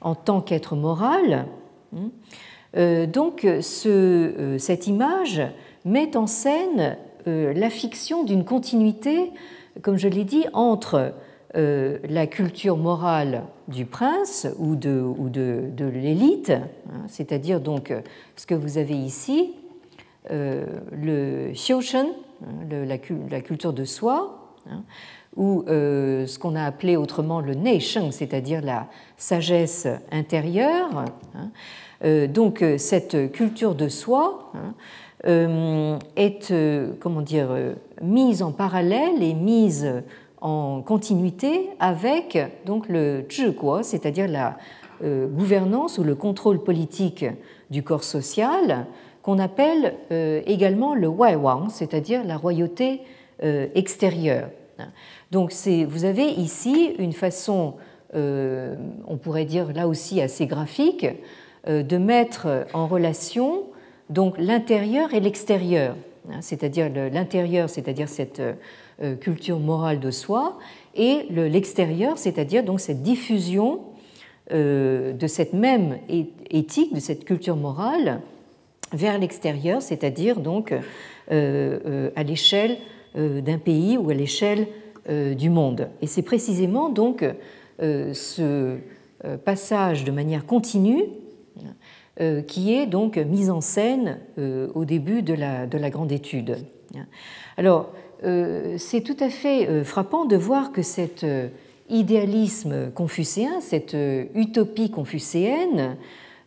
en 0.00 0.14
tant 0.14 0.40
qu'être 0.40 0.76
moral. 0.76 1.46
Donc 2.74 3.46
cette 3.70 4.86
image 4.86 5.42
met 5.84 6.16
en 6.16 6.26
scène 6.26 6.96
euh, 7.26 7.52
la 7.52 7.70
fiction 7.70 8.24
d'une 8.24 8.44
continuité, 8.44 9.30
comme 9.82 9.96
je 9.96 10.08
l'ai 10.08 10.24
dit, 10.24 10.44
entre 10.52 11.12
euh, 11.56 11.98
la 12.08 12.26
culture 12.26 12.76
morale 12.76 13.44
du 13.68 13.84
prince 13.84 14.46
ou 14.58 14.76
de, 14.76 15.12
l'élite, 15.92 16.50
hein, 16.50 17.02
c'est-à-dire 17.08 17.60
donc 17.60 17.92
ce 18.36 18.46
que 18.46 18.54
vous 18.54 18.78
avez 18.78 18.94
ici, 18.94 19.52
euh, 19.52 19.69
le 20.28 21.52
Xiushen, 21.52 22.06
hein, 22.44 22.84
la, 23.30 23.40
culture 23.40 23.72
de 23.72 23.84
soi, 23.84 24.54
hein, 24.70 24.82
ou 25.36 25.64
ce 25.66 26.38
qu'on 26.38 26.56
a 26.56 26.64
appelé 26.64 26.96
autrement 26.96 27.40
le 27.40 27.54
Neisheng, 27.54 28.10
c'est-à-dire 28.10 28.62
la 28.62 28.88
sagesse 29.16 29.86
intérieure. 30.10 31.04
donc 32.02 32.64
cette 32.78 33.32
culture 33.32 33.74
de 33.74 33.88
soi 33.88 34.52
euh, 35.26 35.98
est 36.16 36.50
euh, 36.50 36.92
comment 36.98 37.20
dire, 37.20 37.48
euh, 37.50 37.74
mise 38.00 38.42
en 38.42 38.52
parallèle 38.52 39.22
et 39.22 39.34
mise 39.34 40.02
en 40.40 40.80
continuité 40.80 41.68
avec 41.78 42.38
donc 42.64 42.88
le 42.88 43.26
zhiguo, 43.30 43.82
c'est-à-dire 43.82 44.28
la 44.28 44.56
gouvernance 45.02 45.96
ou 45.96 46.04
le 46.04 46.14
contrôle 46.14 46.62
politique 46.62 47.24
du 47.70 47.82
corps 47.82 48.04
social, 48.04 48.86
qu'on 49.30 49.38
appelle 49.38 49.94
également 50.46 50.96
le 50.96 51.06
waiwang, 51.06 51.68
c'est-à-dire 51.70 52.24
la 52.24 52.36
royauté 52.36 53.00
extérieure. 53.40 54.48
Donc 55.30 55.52
vous 55.88 56.04
avez 56.04 56.24
ici 56.24 56.94
une 56.98 57.12
façon, 57.12 57.74
on 58.12 59.16
pourrait 59.22 59.44
dire 59.44 59.72
là 59.72 59.86
aussi 59.86 60.20
assez 60.20 60.46
graphique, 60.46 61.06
de 61.68 61.96
mettre 61.96 62.66
en 62.72 62.88
relation 62.88 63.66
donc 64.08 64.34
l'intérieur 64.38 65.14
et 65.14 65.20
l'extérieur, 65.20 65.94
hein, 66.28 66.38
c'est-à-dire 66.40 66.90
l'intérieur, 67.12 67.70
c'est-à-dire 67.70 68.08
cette 68.08 68.40
euh, 68.40 69.14
culture 69.14 69.60
morale 69.60 70.00
de 70.00 70.10
soi, 70.10 70.58
et 70.96 71.26
l'extérieur, 71.30 72.18
c'est-à-dire 72.18 72.64
donc 72.64 72.80
cette 72.80 73.02
diffusion 73.02 73.82
euh, 74.50 75.12
de 75.12 75.26
cette 75.28 75.52
même 75.52 75.98
éthique, 76.50 76.92
de 76.92 76.98
cette 76.98 77.24
culture 77.24 77.54
morale 77.54 78.20
vers 78.92 79.18
l'extérieur, 79.18 79.82
c'est-à-dire 79.82 80.40
donc 80.40 80.74
euh, 81.30 82.10
à 82.16 82.22
l'échelle 82.22 82.76
d'un 83.14 83.58
pays 83.58 83.98
ou 83.98 84.08
à 84.10 84.14
l'échelle 84.14 84.68
du 85.08 85.50
monde. 85.50 85.88
Et 86.00 86.06
c'est 86.06 86.22
précisément 86.22 86.90
donc 86.90 87.24
ce 87.80 88.76
passage 89.44 90.04
de 90.04 90.12
manière 90.12 90.46
continue 90.46 91.04
euh, 92.20 92.42
qui 92.42 92.74
est 92.74 92.84
donc 92.84 93.16
mise 93.16 93.48
en 93.48 93.62
scène 93.62 94.18
euh, 94.36 94.68
au 94.74 94.84
début 94.84 95.22
de 95.22 95.32
la, 95.32 95.66
de 95.66 95.78
la 95.78 95.88
grande 95.88 96.12
étude. 96.12 96.58
Alors, 97.56 97.92
euh, 98.24 98.74
c'est 98.76 99.00
tout 99.00 99.16
à 99.20 99.30
fait 99.30 99.84
frappant 99.84 100.26
de 100.26 100.36
voir 100.36 100.70
que 100.70 100.82
cet 100.82 101.24
idéalisme 101.88 102.90
confucéen, 102.90 103.60
cette 103.60 103.96
utopie 104.34 104.90
confucéenne, 104.90 105.96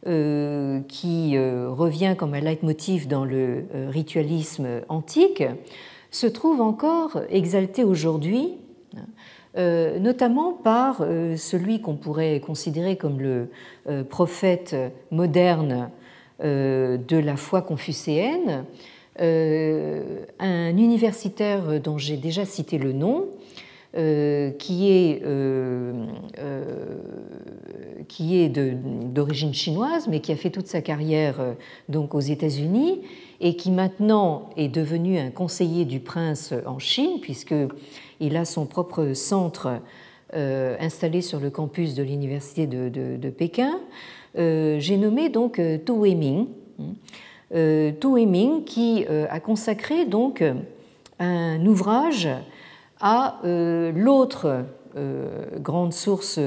qui 0.03 1.37
revient 1.37 2.15
comme 2.17 2.33
un 2.33 2.41
leitmotiv 2.41 3.07
dans 3.07 3.23
le 3.23 3.63
ritualisme 3.89 4.67
antique, 4.89 5.43
se 6.11 6.27
trouve 6.27 6.61
encore 6.61 7.21
exalté 7.29 7.83
aujourd'hui 7.83 8.57
euh, 9.55 9.99
notamment 9.99 10.51
par 10.51 11.01
euh, 11.01 11.37
celui 11.37 11.79
qu'on 11.79 11.95
pourrait 11.95 12.39
considérer 12.39 12.95
comme 12.95 13.19
le 13.19 13.49
euh, 13.87 14.03
prophète 14.03 14.75
moderne 15.11 15.89
de 16.41 17.17
la 17.17 17.37
foi 17.37 17.61
confucéenne, 17.61 18.65
un 19.17 20.77
universitaire 20.77 21.79
dont 21.79 21.97
j'ai 21.97 22.17
déjà 22.17 22.43
cité 22.43 22.77
le 22.77 22.91
nom, 22.91 23.27
qui 23.93 24.91
est, 24.91 25.21
qui 28.07 28.37
est 28.39 28.49
d'origine 28.49 29.53
chinoise, 29.53 30.07
mais 30.07 30.19
qui 30.19 30.31
a 30.31 30.35
fait 30.35 30.49
toute 30.49 30.67
sa 30.67 30.81
carrière 30.81 31.35
donc 31.89 32.15
aux 32.15 32.19
États-Unis 32.19 33.01
et 33.39 33.55
qui 33.55 33.71
maintenant 33.71 34.49
est 34.57 34.69
devenu 34.69 35.19
un 35.19 35.29
conseiller 35.29 35.85
du 35.85 35.99
prince 35.99 36.53
en 36.65 36.79
Chine, 36.79 37.19
puisque 37.21 37.53
il 38.19 38.37
a 38.37 38.45
son 38.45 38.65
propre 38.65 39.13
centre 39.13 39.81
euh, 40.35 40.75
installé 40.79 41.21
sur 41.21 41.39
le 41.39 41.51
campus 41.51 41.93
de 41.93 42.01
l'université 42.01 42.65
de, 42.65 43.29
Pékin. 43.29 43.79
Euh, 44.35 44.79
j'ai 44.79 44.97
nommé 44.97 45.29
donc 45.29 45.59
euh, 45.59 45.77
Tu 45.85 45.91
Weiming, 45.91 46.47
Tu 47.51 48.07
Weiming 48.07 48.63
qui 48.63 49.05
a 49.29 49.39
consacré 49.39 50.05
donc 50.05 50.43
un 51.19 51.65
ouvrage 51.67 52.27
à 53.03 53.39
l'autre 53.43 54.65
grande 55.59 55.91
source 55.91 56.39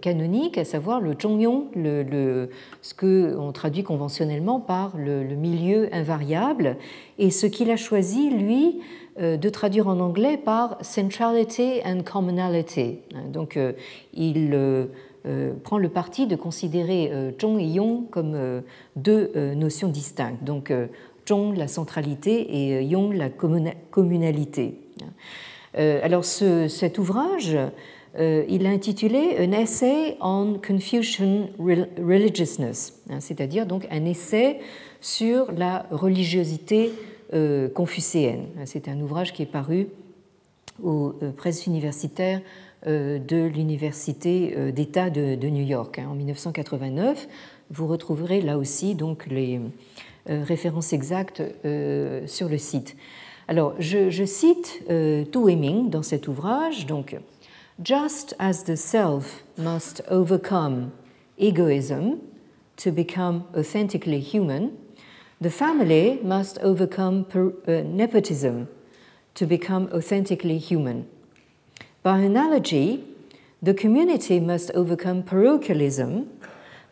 canonique, 0.00 0.58
à 0.58 0.64
savoir 0.64 1.00
le 1.00 1.14
Zhongyong, 1.20 1.66
le, 1.76 2.48
ce 2.82 2.94
qu'on 2.94 3.52
traduit 3.52 3.82
conventionnellement 3.82 4.60
par 4.60 4.96
le, 4.96 5.22
le, 5.22 5.34
milieu 5.34 5.88
invariable, 5.92 6.76
et 7.18 7.30
ce 7.30 7.46
qu'il 7.46 7.70
a 7.70 7.76
choisi, 7.76 8.30
lui, 8.30 8.80
euh, 9.20 9.36
de 9.36 9.48
traduire 9.48 9.88
en 9.88 9.98
anglais 10.00 10.36
par 10.36 10.78
centrality 10.82 11.80
and 11.84 12.02
commonality. 12.04 13.00
Donc 13.28 13.56
euh, 13.56 13.72
il 14.14 14.50
euh, 14.54 15.52
prend 15.64 15.78
le 15.78 15.88
parti 15.88 16.26
de 16.26 16.36
considérer 16.36 17.12
Zhong 17.38 17.60
et 17.60 17.66
Yong 17.66 18.08
comme 18.08 18.62
deux 18.96 19.32
notions 19.54 19.88
distinctes. 19.88 20.42
Donc 20.42 20.72
Zhong, 21.28 21.54
la 21.56 21.68
centralité, 21.68 22.40
et 22.54 22.84
Yong, 22.84 23.12
la 23.12 23.28
communalité. 23.28 24.78
Alors 25.74 26.24
cet 26.24 26.98
ouvrage, 26.98 27.56
il 28.18 28.62
l'a 28.62 28.70
intitulé 28.70 29.36
An 29.38 29.52
Essay 29.52 30.16
on 30.20 30.58
Confucian 30.66 31.48
Religiousness, 31.58 33.00
hein, 33.08 33.20
c'est-à-dire 33.20 33.66
donc 33.66 33.86
un 33.90 34.04
essai 34.04 34.58
sur 35.00 35.52
la 35.52 35.86
religiosité 35.90 36.92
euh, 37.32 37.68
confucéenne. 37.68 38.46
C'est 38.64 38.88
un 38.88 39.00
ouvrage 39.00 39.32
qui 39.32 39.42
est 39.42 39.46
paru 39.46 39.86
aux 40.82 41.14
euh, 41.22 41.30
presses 41.30 41.66
universitaires 41.66 42.40
euh, 42.86 43.18
de 43.18 43.44
l'Université 43.44 44.72
d'État 44.72 45.10
de, 45.10 45.36
New 45.48 45.64
York 45.64 45.98
hein, 45.98 46.08
en 46.10 46.14
1989. 46.14 47.28
Vous 47.70 47.86
retrouverez 47.86 48.40
là 48.40 48.58
aussi 48.58 48.96
donc 48.96 49.26
les 49.26 49.60
références 50.26 50.92
exactes 50.92 51.42
sur 52.26 52.48
le 52.48 52.58
site. 52.58 52.96
Alors, 53.50 53.74
je, 53.80 54.24
cite 54.24 54.82
Tu 54.86 55.38
Weiming 55.38 55.90
dans 55.90 56.04
cet 56.04 56.28
ouvrage. 56.28 56.86
Donc, 56.86 57.16
Just 57.82 58.34
as 58.38 58.64
the 58.64 58.76
self 58.76 59.42
must 59.58 60.02
overcome 60.08 60.92
egoism 61.36 62.20
to 62.76 62.92
become 62.92 63.42
authentically 63.56 64.20
human, 64.20 64.70
The 65.42 65.50
family 65.50 66.20
must 66.22 66.58
overcome 66.58 67.24
uh, 67.34 67.80
nepotism 67.82 68.68
to 69.34 69.46
become 69.46 69.88
authentically 69.90 70.58
human. 70.58 71.08
By 72.02 72.18
analogy, 72.18 73.04
the 73.62 73.72
community 73.72 74.38
must 74.38 74.70
overcome 74.72 75.22
parochialism, 75.22 76.28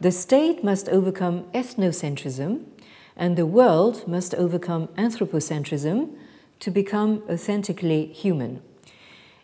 the 0.00 0.11
state 0.11 0.64
must 0.64 0.88
overcome 0.88 1.44
ethnocentrism, 1.52 2.64
and 3.18 3.36
the 3.36 3.44
world 3.44 4.09
must 4.09 4.34
overcome 4.34 4.88
anthropocentrism 4.96 6.09
to 6.61 6.70
become 6.70 7.22
authentically 7.28 8.06
human. 8.06 8.62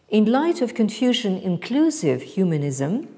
In 0.08 0.26
light 0.26 0.60
of 0.60 0.74
Confucian 0.74 1.36
inclusive 1.38 2.22
humanism, 2.22 3.08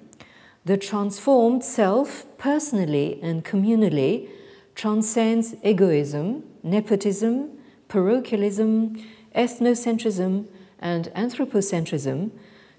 the 0.64 0.76
transformed 0.76 1.62
self, 1.64 2.26
personally 2.38 3.18
and 3.22 3.44
communally, 3.44 4.28
transcends 4.74 5.54
egoism, 5.62 6.42
nepotism, 6.62 7.50
parochialism, 7.88 8.96
ethnocentrism, 9.34 10.46
and 10.78 11.06
anthropocentrism 11.14 12.30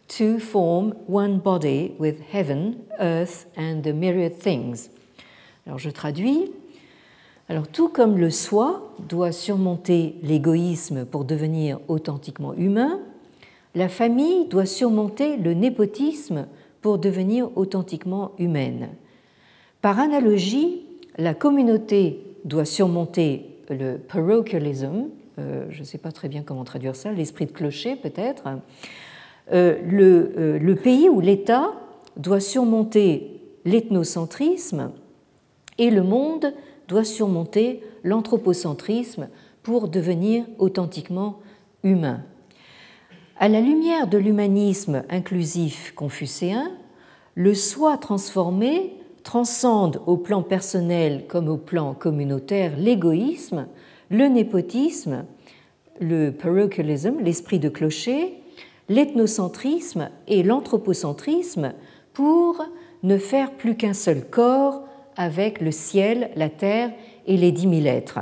to 0.07 0.39
form 0.39 0.91
one 1.07 1.39
body 1.39 1.95
with 1.97 2.21
heaven, 2.21 2.85
earth, 2.99 3.45
and 3.55 3.83
the 3.83 3.93
myriad 3.93 4.35
things. 4.37 4.89
Alors 5.65 5.79
je 5.79 5.91
traduis. 5.91 6.56
Alors 7.49 7.67
tout 7.67 7.87
comme 7.87 8.17
le 8.17 8.29
soi 8.29 8.93
doit 9.07 9.31
surmonter 9.31 10.15
l'égoïsme 10.21 11.05
pour 11.05 11.23
devenir 11.23 11.79
authentiquement 11.87 12.53
humain, 12.53 12.99
la 13.73 13.87
famille 13.87 14.47
doit 14.47 14.65
surmonter 14.65 15.37
le 15.37 15.53
népotisme 15.53 16.47
pour 16.81 16.97
devenir 16.97 17.49
authentiquement 17.55 18.31
humaine. 18.37 18.89
Par 19.81 19.99
analogie, 19.99 20.81
la 21.17 21.33
communauté 21.33 22.19
doit 22.43 22.65
surmonter 22.65 23.57
le 23.69 23.97
parochialism, 23.97 25.09
euh, 25.39 25.67
je 25.69 25.79
ne 25.79 25.85
sais 25.85 25.97
pas 25.97 26.11
très 26.11 26.27
bien 26.27 26.41
comment 26.41 26.63
traduire 26.63 26.95
ça, 26.95 27.11
l'esprit 27.11 27.45
de 27.45 27.51
clocher 27.51 27.95
peut-être. 27.95 28.43
Euh, 29.53 29.77
le, 29.85 30.33
euh, 30.37 30.59
le, 30.59 30.75
pays 30.75 31.07
ou 31.07 31.21
l'État 31.21 31.73
doit 32.17 32.39
surmonter 32.39 33.39
l'ethnocentrisme 33.63 34.91
et 35.77 35.89
le 35.89 36.03
monde 36.03 36.53
doit 36.87 37.03
surmonter 37.03 37.81
l'anthropocentrisme 38.03 39.29
pour 39.63 39.87
devenir 39.89 40.45
authentiquement 40.59 41.39
humain. 41.83 42.21
À 43.39 43.49
la 43.49 43.61
lumière 43.61 44.07
de 44.07 44.17
l'humanisme 44.17 45.03
inclusif 45.09 45.93
confucéen, 45.95 46.71
le 47.35 47.53
soi 47.53 47.97
transformé 47.97 48.95
transcende 49.23 50.01
au 50.07 50.17
plan 50.17 50.41
personnel 50.41 51.25
comme 51.27 51.49
au 51.49 51.57
plan 51.57 51.93
communautaire 51.93 52.71
l'égoïsme, 52.77 53.67
le 54.09 54.27
népotisme, 54.27 55.25
le 55.99 56.31
parochialism, 56.31 57.19
l'esprit 57.19 57.59
de 57.59 57.69
clocher, 57.69 58.41
l'ethnocentrisme 58.89 60.09
et 60.27 60.43
l'anthropocentrisme 60.43 61.73
pour 62.13 62.63
ne 63.03 63.17
faire 63.17 63.51
plus 63.51 63.75
qu'un 63.75 63.93
seul 63.93 64.25
corps 64.29 64.83
avec 65.17 65.59
le 65.59 65.71
ciel, 65.71 66.29
la 66.35 66.49
terre 66.49 66.91
et 67.25 67.35
les 67.35 67.51
dix 67.51 67.67
mille 67.67 67.87
êtres. 67.87 68.19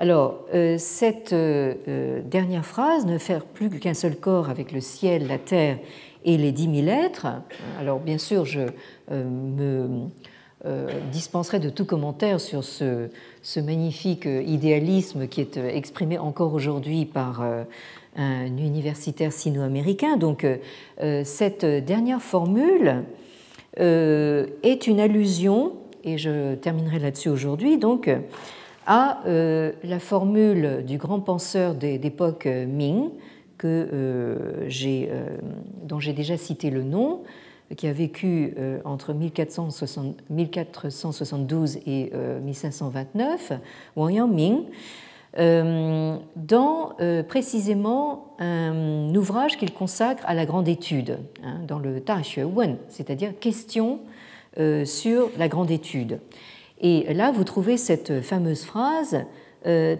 Alors, 0.00 0.44
euh, 0.54 0.76
cette 0.78 1.32
euh, 1.32 1.74
euh, 1.88 2.22
dernière 2.22 2.64
phrase, 2.64 3.04
ne 3.04 3.18
faire 3.18 3.44
plus 3.44 3.68
qu'un 3.68 3.94
seul 3.94 4.14
corps 4.14 4.48
avec 4.48 4.70
le 4.70 4.80
ciel, 4.80 5.26
la 5.26 5.38
terre 5.38 5.78
et 6.24 6.36
les 6.36 6.52
dix 6.52 6.68
mille 6.68 6.88
êtres, 6.88 7.26
alors 7.80 7.98
bien 7.98 8.18
sûr, 8.18 8.44
je 8.44 8.60
me 9.10 10.08
dispenserai 11.12 11.60
de 11.60 11.70
tout 11.70 11.84
commentaire 11.84 12.40
sur 12.40 12.64
ce, 12.64 13.08
ce, 13.40 13.60
magnifique 13.60 14.24
idéalisme 14.26 15.28
qui 15.28 15.40
est 15.40 15.56
exprimé 15.56 16.18
encore 16.18 16.52
aujourd'hui 16.54 17.06
par 17.06 17.40
un 18.16 18.46
universitaire 18.46 19.32
sino-américain. 19.32 20.16
Donc, 20.16 20.44
cette 20.98 21.64
dernière 21.64 22.20
formule 22.20 23.04
est 23.76 24.86
une 24.86 25.00
allusion, 25.00 25.72
et 26.04 26.18
je 26.18 26.54
terminerai 26.54 26.98
là-dessus 26.98 27.28
aujourd'hui, 27.28 27.78
donc 27.78 28.08
à 28.88 29.20
euh, 29.26 29.70
la 29.84 30.00
formule 30.00 30.82
du 30.84 30.96
grand 30.96 31.20
penseur 31.20 31.74
d'époque 31.74 32.46
euh, 32.46 32.64
Ming, 32.64 33.10
que, 33.58 33.86
euh, 33.92 34.66
dont 35.82 36.00
j'ai 36.00 36.14
déjà 36.14 36.38
cité 36.38 36.70
le 36.70 36.82
nom, 36.82 37.22
qui 37.76 37.86
a 37.86 37.92
vécu 37.92 38.54
entre 38.86 39.12
1472 39.12 41.76
et 41.86 42.10
1529, 42.42 43.52
Wang 43.94 44.14
Yang 44.14 44.64
dans 45.38 46.96
précisément 47.28 48.34
un 48.40 49.14
ouvrage 49.14 49.56
qu'il 49.56 49.72
consacre 49.72 50.24
à 50.26 50.34
la 50.34 50.46
grande 50.46 50.66
étude, 50.66 51.18
hein, 51.44 51.60
dans 51.66 51.78
le 51.78 52.00
Ta 52.00 52.20
Wen, 52.44 52.76
c'est-à-dire 52.88 53.38
question 53.38 54.00
sur 54.84 55.30
la 55.38 55.48
grande 55.48 55.70
étude. 55.70 56.18
Et 56.80 57.12
là, 57.14 57.30
vous 57.30 57.44
trouvez 57.44 57.76
cette 57.76 58.20
fameuse 58.20 58.64
phrase 58.64 59.24
euh, 59.66 59.96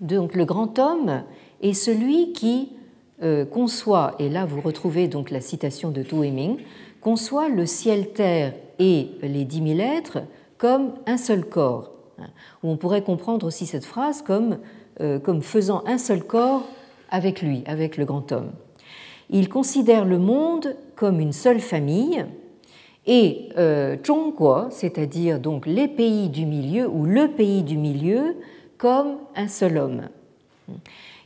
Donc 0.00 0.34
le 0.34 0.44
grand 0.44 0.78
homme 0.78 1.22
est 1.62 1.72
celui 1.72 2.32
qui 2.32 2.70
euh, 2.70 2.75
conçoit, 3.50 4.14
et 4.18 4.28
là 4.28 4.44
vous 4.44 4.60
retrouvez 4.60 5.08
donc 5.08 5.30
la 5.30 5.40
citation 5.40 5.90
de 5.90 6.02
Tu 6.02 6.14
Ming, 6.14 6.58
conçoit 7.00 7.48
le 7.48 7.64
ciel-terre 7.64 8.52
et 8.78 9.08
les 9.22 9.44
dix 9.44 9.62
mille 9.62 9.80
êtres 9.80 10.18
comme 10.58 10.92
un 11.06 11.16
seul 11.16 11.44
corps. 11.44 11.92
on 12.62 12.76
pourrait 12.76 13.02
comprendre 13.02 13.46
aussi 13.46 13.66
cette 13.66 13.84
phrase 13.84 14.22
comme 14.22 14.58
euh, 15.02 15.18
comme 15.18 15.42
faisant 15.42 15.82
un 15.86 15.98
seul 15.98 16.24
corps 16.24 16.66
avec 17.10 17.42
lui, 17.42 17.62
avec 17.66 17.98
le 17.98 18.06
grand 18.06 18.32
homme. 18.32 18.52
Il 19.28 19.50
considère 19.50 20.06
le 20.06 20.18
monde 20.18 20.74
comme 20.94 21.20
une 21.20 21.34
seule 21.34 21.60
famille 21.60 22.24
et 23.06 23.50
euh, 23.58 23.96
c'est-à-dire 24.70 25.38
donc 25.38 25.66
les 25.66 25.86
pays 25.86 26.30
du 26.30 26.46
milieu 26.46 26.88
ou 26.88 27.04
le 27.04 27.28
pays 27.28 27.62
du 27.62 27.76
milieu, 27.76 28.36
comme 28.78 29.18
un 29.36 29.48
seul 29.48 29.76
homme. 29.76 30.08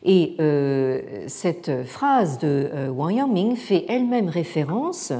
Et 0.03 0.35
euh, 0.41 1.25
cette 1.27 1.85
phrase 1.85 2.39
de 2.39 2.71
Wang 2.89 3.15
Yangming 3.15 3.57
fait 3.57 3.85
elle-même 3.89 4.29
référence 4.29 5.13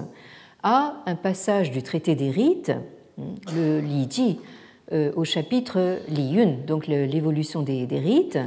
à 0.63 1.03
un 1.07 1.15
passage 1.15 1.71
du 1.71 1.83
traité 1.83 2.15
des 2.15 2.31
rites, 2.31 2.73
le 3.55 3.81
Li 3.81 4.07
Ji, 4.11 4.39
euh, 4.93 5.13
au 5.15 5.25
chapitre 5.25 6.01
Li 6.09 6.33
Yun, 6.33 6.57
donc 6.67 6.87
l'évolution 6.89 7.63
des, 7.63 7.87
rites, 7.91 8.39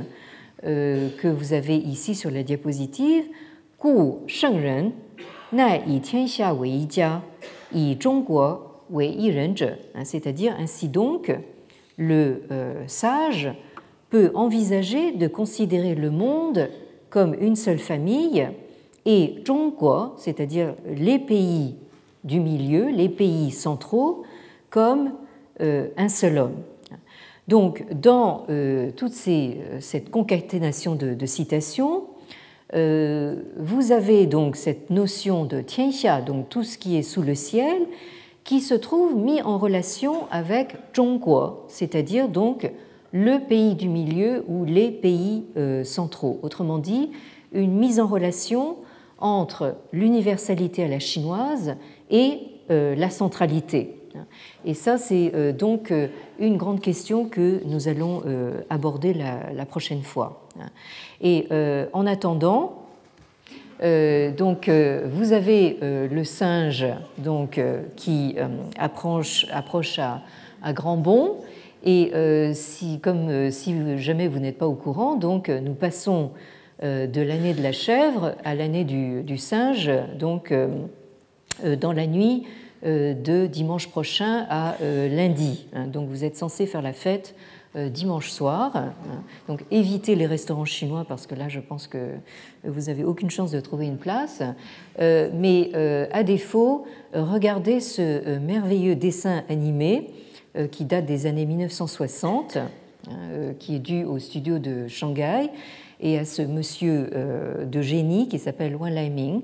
euh, 0.66 1.10
que 1.18 1.30
vous 1.30 1.54
avez 1.54 1.78
ici 1.78 2.16
sur 2.16 2.32
la 2.32 2.44
diapositive. 2.44 3.24
Gu 3.82 3.90
C'est-à-dire, 10.04 10.56
ainsi 10.60 10.90
donc, 10.90 11.34
le 11.98 12.44
euh, 12.52 12.84
sage 12.88 13.52
peut 14.14 14.30
envisager 14.36 15.12
de 15.12 15.26
considérer 15.26 15.96
le 15.96 16.12
monde 16.12 16.70
comme 17.10 17.34
une 17.42 17.56
seule 17.56 17.80
famille 17.80 18.48
et 19.08 19.38
Zhongguo, 19.44 20.14
c'est-à-dire 20.18 20.76
les 20.86 21.18
pays 21.18 21.74
du 22.24 22.40
milieu, 22.40 22.92
les 22.92 23.10
pays 23.10 23.50
centraux, 23.50 24.22
comme 24.70 25.14
euh, 25.62 25.88
un 25.98 26.10
seul 26.10 26.38
homme. 26.38 26.58
Donc, 27.48 27.86
dans 27.92 28.46
euh, 28.52 28.92
toute 28.92 29.16
euh, 29.28 29.80
cette 29.80 30.12
concaténation 30.12 30.94
de, 30.94 31.26
citations, 31.26 32.04
vous 32.72 33.92
avez 33.92 34.28
donc 34.28 34.58
cette 34.58 34.92
notion 34.92 35.46
de 35.46 35.62
tianxia, 35.62 36.22
donc 36.22 36.50
tout 36.50 36.64
ce 36.64 36.78
qui 36.78 36.98
est 36.98 37.04
sous 37.04 37.24
le 37.24 37.34
ciel, 37.34 37.88
qui 38.44 38.62
se 38.62 38.76
trouve 38.76 39.16
mis 39.16 39.42
en 39.42 39.58
relation 39.58 40.28
avec 40.30 40.76
Zhongguo, 40.96 41.64
c'est-à-dire 41.68 42.30
donc 42.30 42.72
le 43.14 43.40
pays 43.40 43.76
du 43.76 43.88
milieu 43.88 44.44
ou 44.48 44.66
les 44.66 44.92
pays 44.92 45.46
centraux. 45.86 46.40
Autrement 46.42 46.80
dit, 46.80 47.12
une 47.54 47.78
mise 47.78 48.00
en 48.00 48.08
relation 48.08 48.78
entre 49.20 49.76
l'universalité 49.94 50.84
à 50.84 50.88
la 50.88 51.00
chinoise 51.00 51.76
et 52.10 52.40
la 52.70 53.10
centralité. 53.10 53.96
Et 54.66 54.74
ça, 54.74 54.98
c'est 54.98 55.32
euh, 55.34 55.52
donc 55.52 55.92
euh, 55.92 56.08
une 56.40 56.58
grande 56.58 56.82
question 56.82 57.26
que 57.26 57.62
nous 57.66 57.88
allons 57.88 58.24
euh, 58.26 58.62
aborder 58.70 59.14
la, 59.14 59.66
prochaine 59.66 60.04
fois. 60.04 60.48
Et 61.22 61.48
en 61.94 62.06
attendant, 62.06 62.80
donc, 63.82 64.70
vous 64.70 65.34
avez 65.34 65.78
le 65.82 66.24
singe 66.24 66.86
donc, 67.18 67.60
qui 67.96 68.36
approche, 68.78 69.48
à, 70.00 70.22
à 70.62 70.74
grands 70.74 70.98
bonds. 70.98 71.38
Et 71.84 72.12
si, 72.54 73.00
comme 73.00 73.52
si 73.52 73.98
jamais 73.98 74.28
vous 74.28 74.40
n'êtes 74.40 74.58
pas 74.58 74.68
au 74.68 74.74
courant, 74.74 75.16
donc 75.16 75.50
nous 75.50 75.74
passons 75.74 76.32
de 76.82 77.22
l'année 77.22 77.54
de 77.54 77.62
la 77.62 77.74
chèvre 77.74 78.36
à 78.46 78.56
l'année 78.56 78.86
du, 78.86 79.38
singe, 79.38 79.92
donc 80.18 80.54
dans 81.64 81.92
la 81.92 82.08
nuit 82.08 82.44
euh, 82.86 83.14
de 83.14 83.48
dimanche 83.48 83.88
prochain 83.88 84.46
à 84.50 84.76
euh, 84.82 85.08
lundi. 85.08 85.68
Hein. 85.74 85.88
Donc 85.88 86.10
vous 86.10 86.26
êtes 86.26 86.36
censé 86.36 86.66
faire 86.66 86.82
la 86.82 86.92
fête 86.92 87.34
dimanche 87.76 88.30
soir. 88.30 88.76
Hein. 88.76 88.94
Donc 89.48 89.62
évitez 89.72 90.16
les 90.16 90.28
restaurants 90.28 90.66
chinois 90.66 91.06
parce 91.08 91.26
que 91.26 91.34
là, 91.34 91.48
je 91.48 91.62
pense 91.62 91.88
que 91.88 92.10
vous 92.66 92.82
n'avez 92.82 93.06
aucune 93.06 93.32
chance 93.32 93.52
de 93.52 93.60
trouver 93.62 93.88
une 93.88 93.98
place. 93.98 94.44
mais 95.00 95.72
à 96.12 96.22
défaut, 96.22 96.86
regardez 97.14 97.80
ce 97.80 98.38
merveilleux 98.38 98.96
dessin 98.96 99.44
animé 99.50 100.12
qui 100.72 100.86
date 100.86 101.06
des 101.06 101.26
années 101.26 101.46
1960, 101.46 102.58
qui 103.60 103.76
est 103.76 103.80
dû 103.80 104.04
au 104.04 104.20
studio 104.20 104.60
de 104.60 104.88
Shanghai 104.88 105.50
et 106.04 106.20
à 106.20 106.26
ce 106.26 106.42
monsieur 106.42 107.10
euh, 107.16 107.66
de 107.66 107.82
génie 107.82 108.28
qui 108.28 108.38
s'appelle 108.38 108.76
Wan 108.76 108.94
Laiming. 108.94 109.42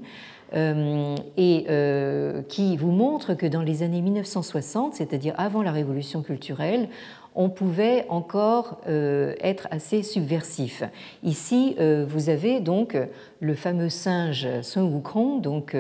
Euh, 0.56 1.16
et 1.38 1.68
euh, 1.70 2.42
qui 2.50 2.76
vous 2.76 2.90
montre 2.90 3.36
que 3.36 3.46
dans 3.46 3.62
les 3.62 3.84
années 3.84 4.02
1960, 4.02 4.96
c'est-à-dire 4.96 5.36
avant 5.38 5.62
la 5.62 5.72
révolution 5.72 6.24
culturelle, 6.24 6.90
on 7.36 7.50
pouvait 7.50 8.08
encore 8.10 8.82
être 8.88 9.68
assez 9.70 10.02
subversif. 10.02 10.84
Ici, 11.24 11.78
vous 12.08 12.30
avez 12.30 12.60
donc 12.60 12.98
le 13.40 13.54
fameux 13.54 13.88
singe 13.88 14.48
Sun 14.64 14.92
Wukong, 14.92 15.40
donc 15.40 15.78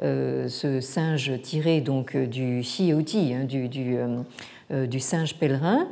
ce 0.00 0.80
singe 0.80 1.40
tiré 1.42 1.80
donc 1.80 2.16
du 2.16 2.60
Xiaoti, 2.60 3.34
hein, 3.34 3.44
du, 3.44 3.68
du, 3.68 3.96
du 4.70 5.00
singe 5.00 5.34
pèlerin. 5.36 5.88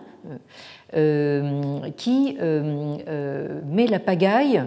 Euh, 0.95 1.91
qui 1.97 2.37
euh, 2.41 2.97
euh, 3.09 3.61
met 3.67 3.89
la 3.89 3.99
pagaille 3.99 4.63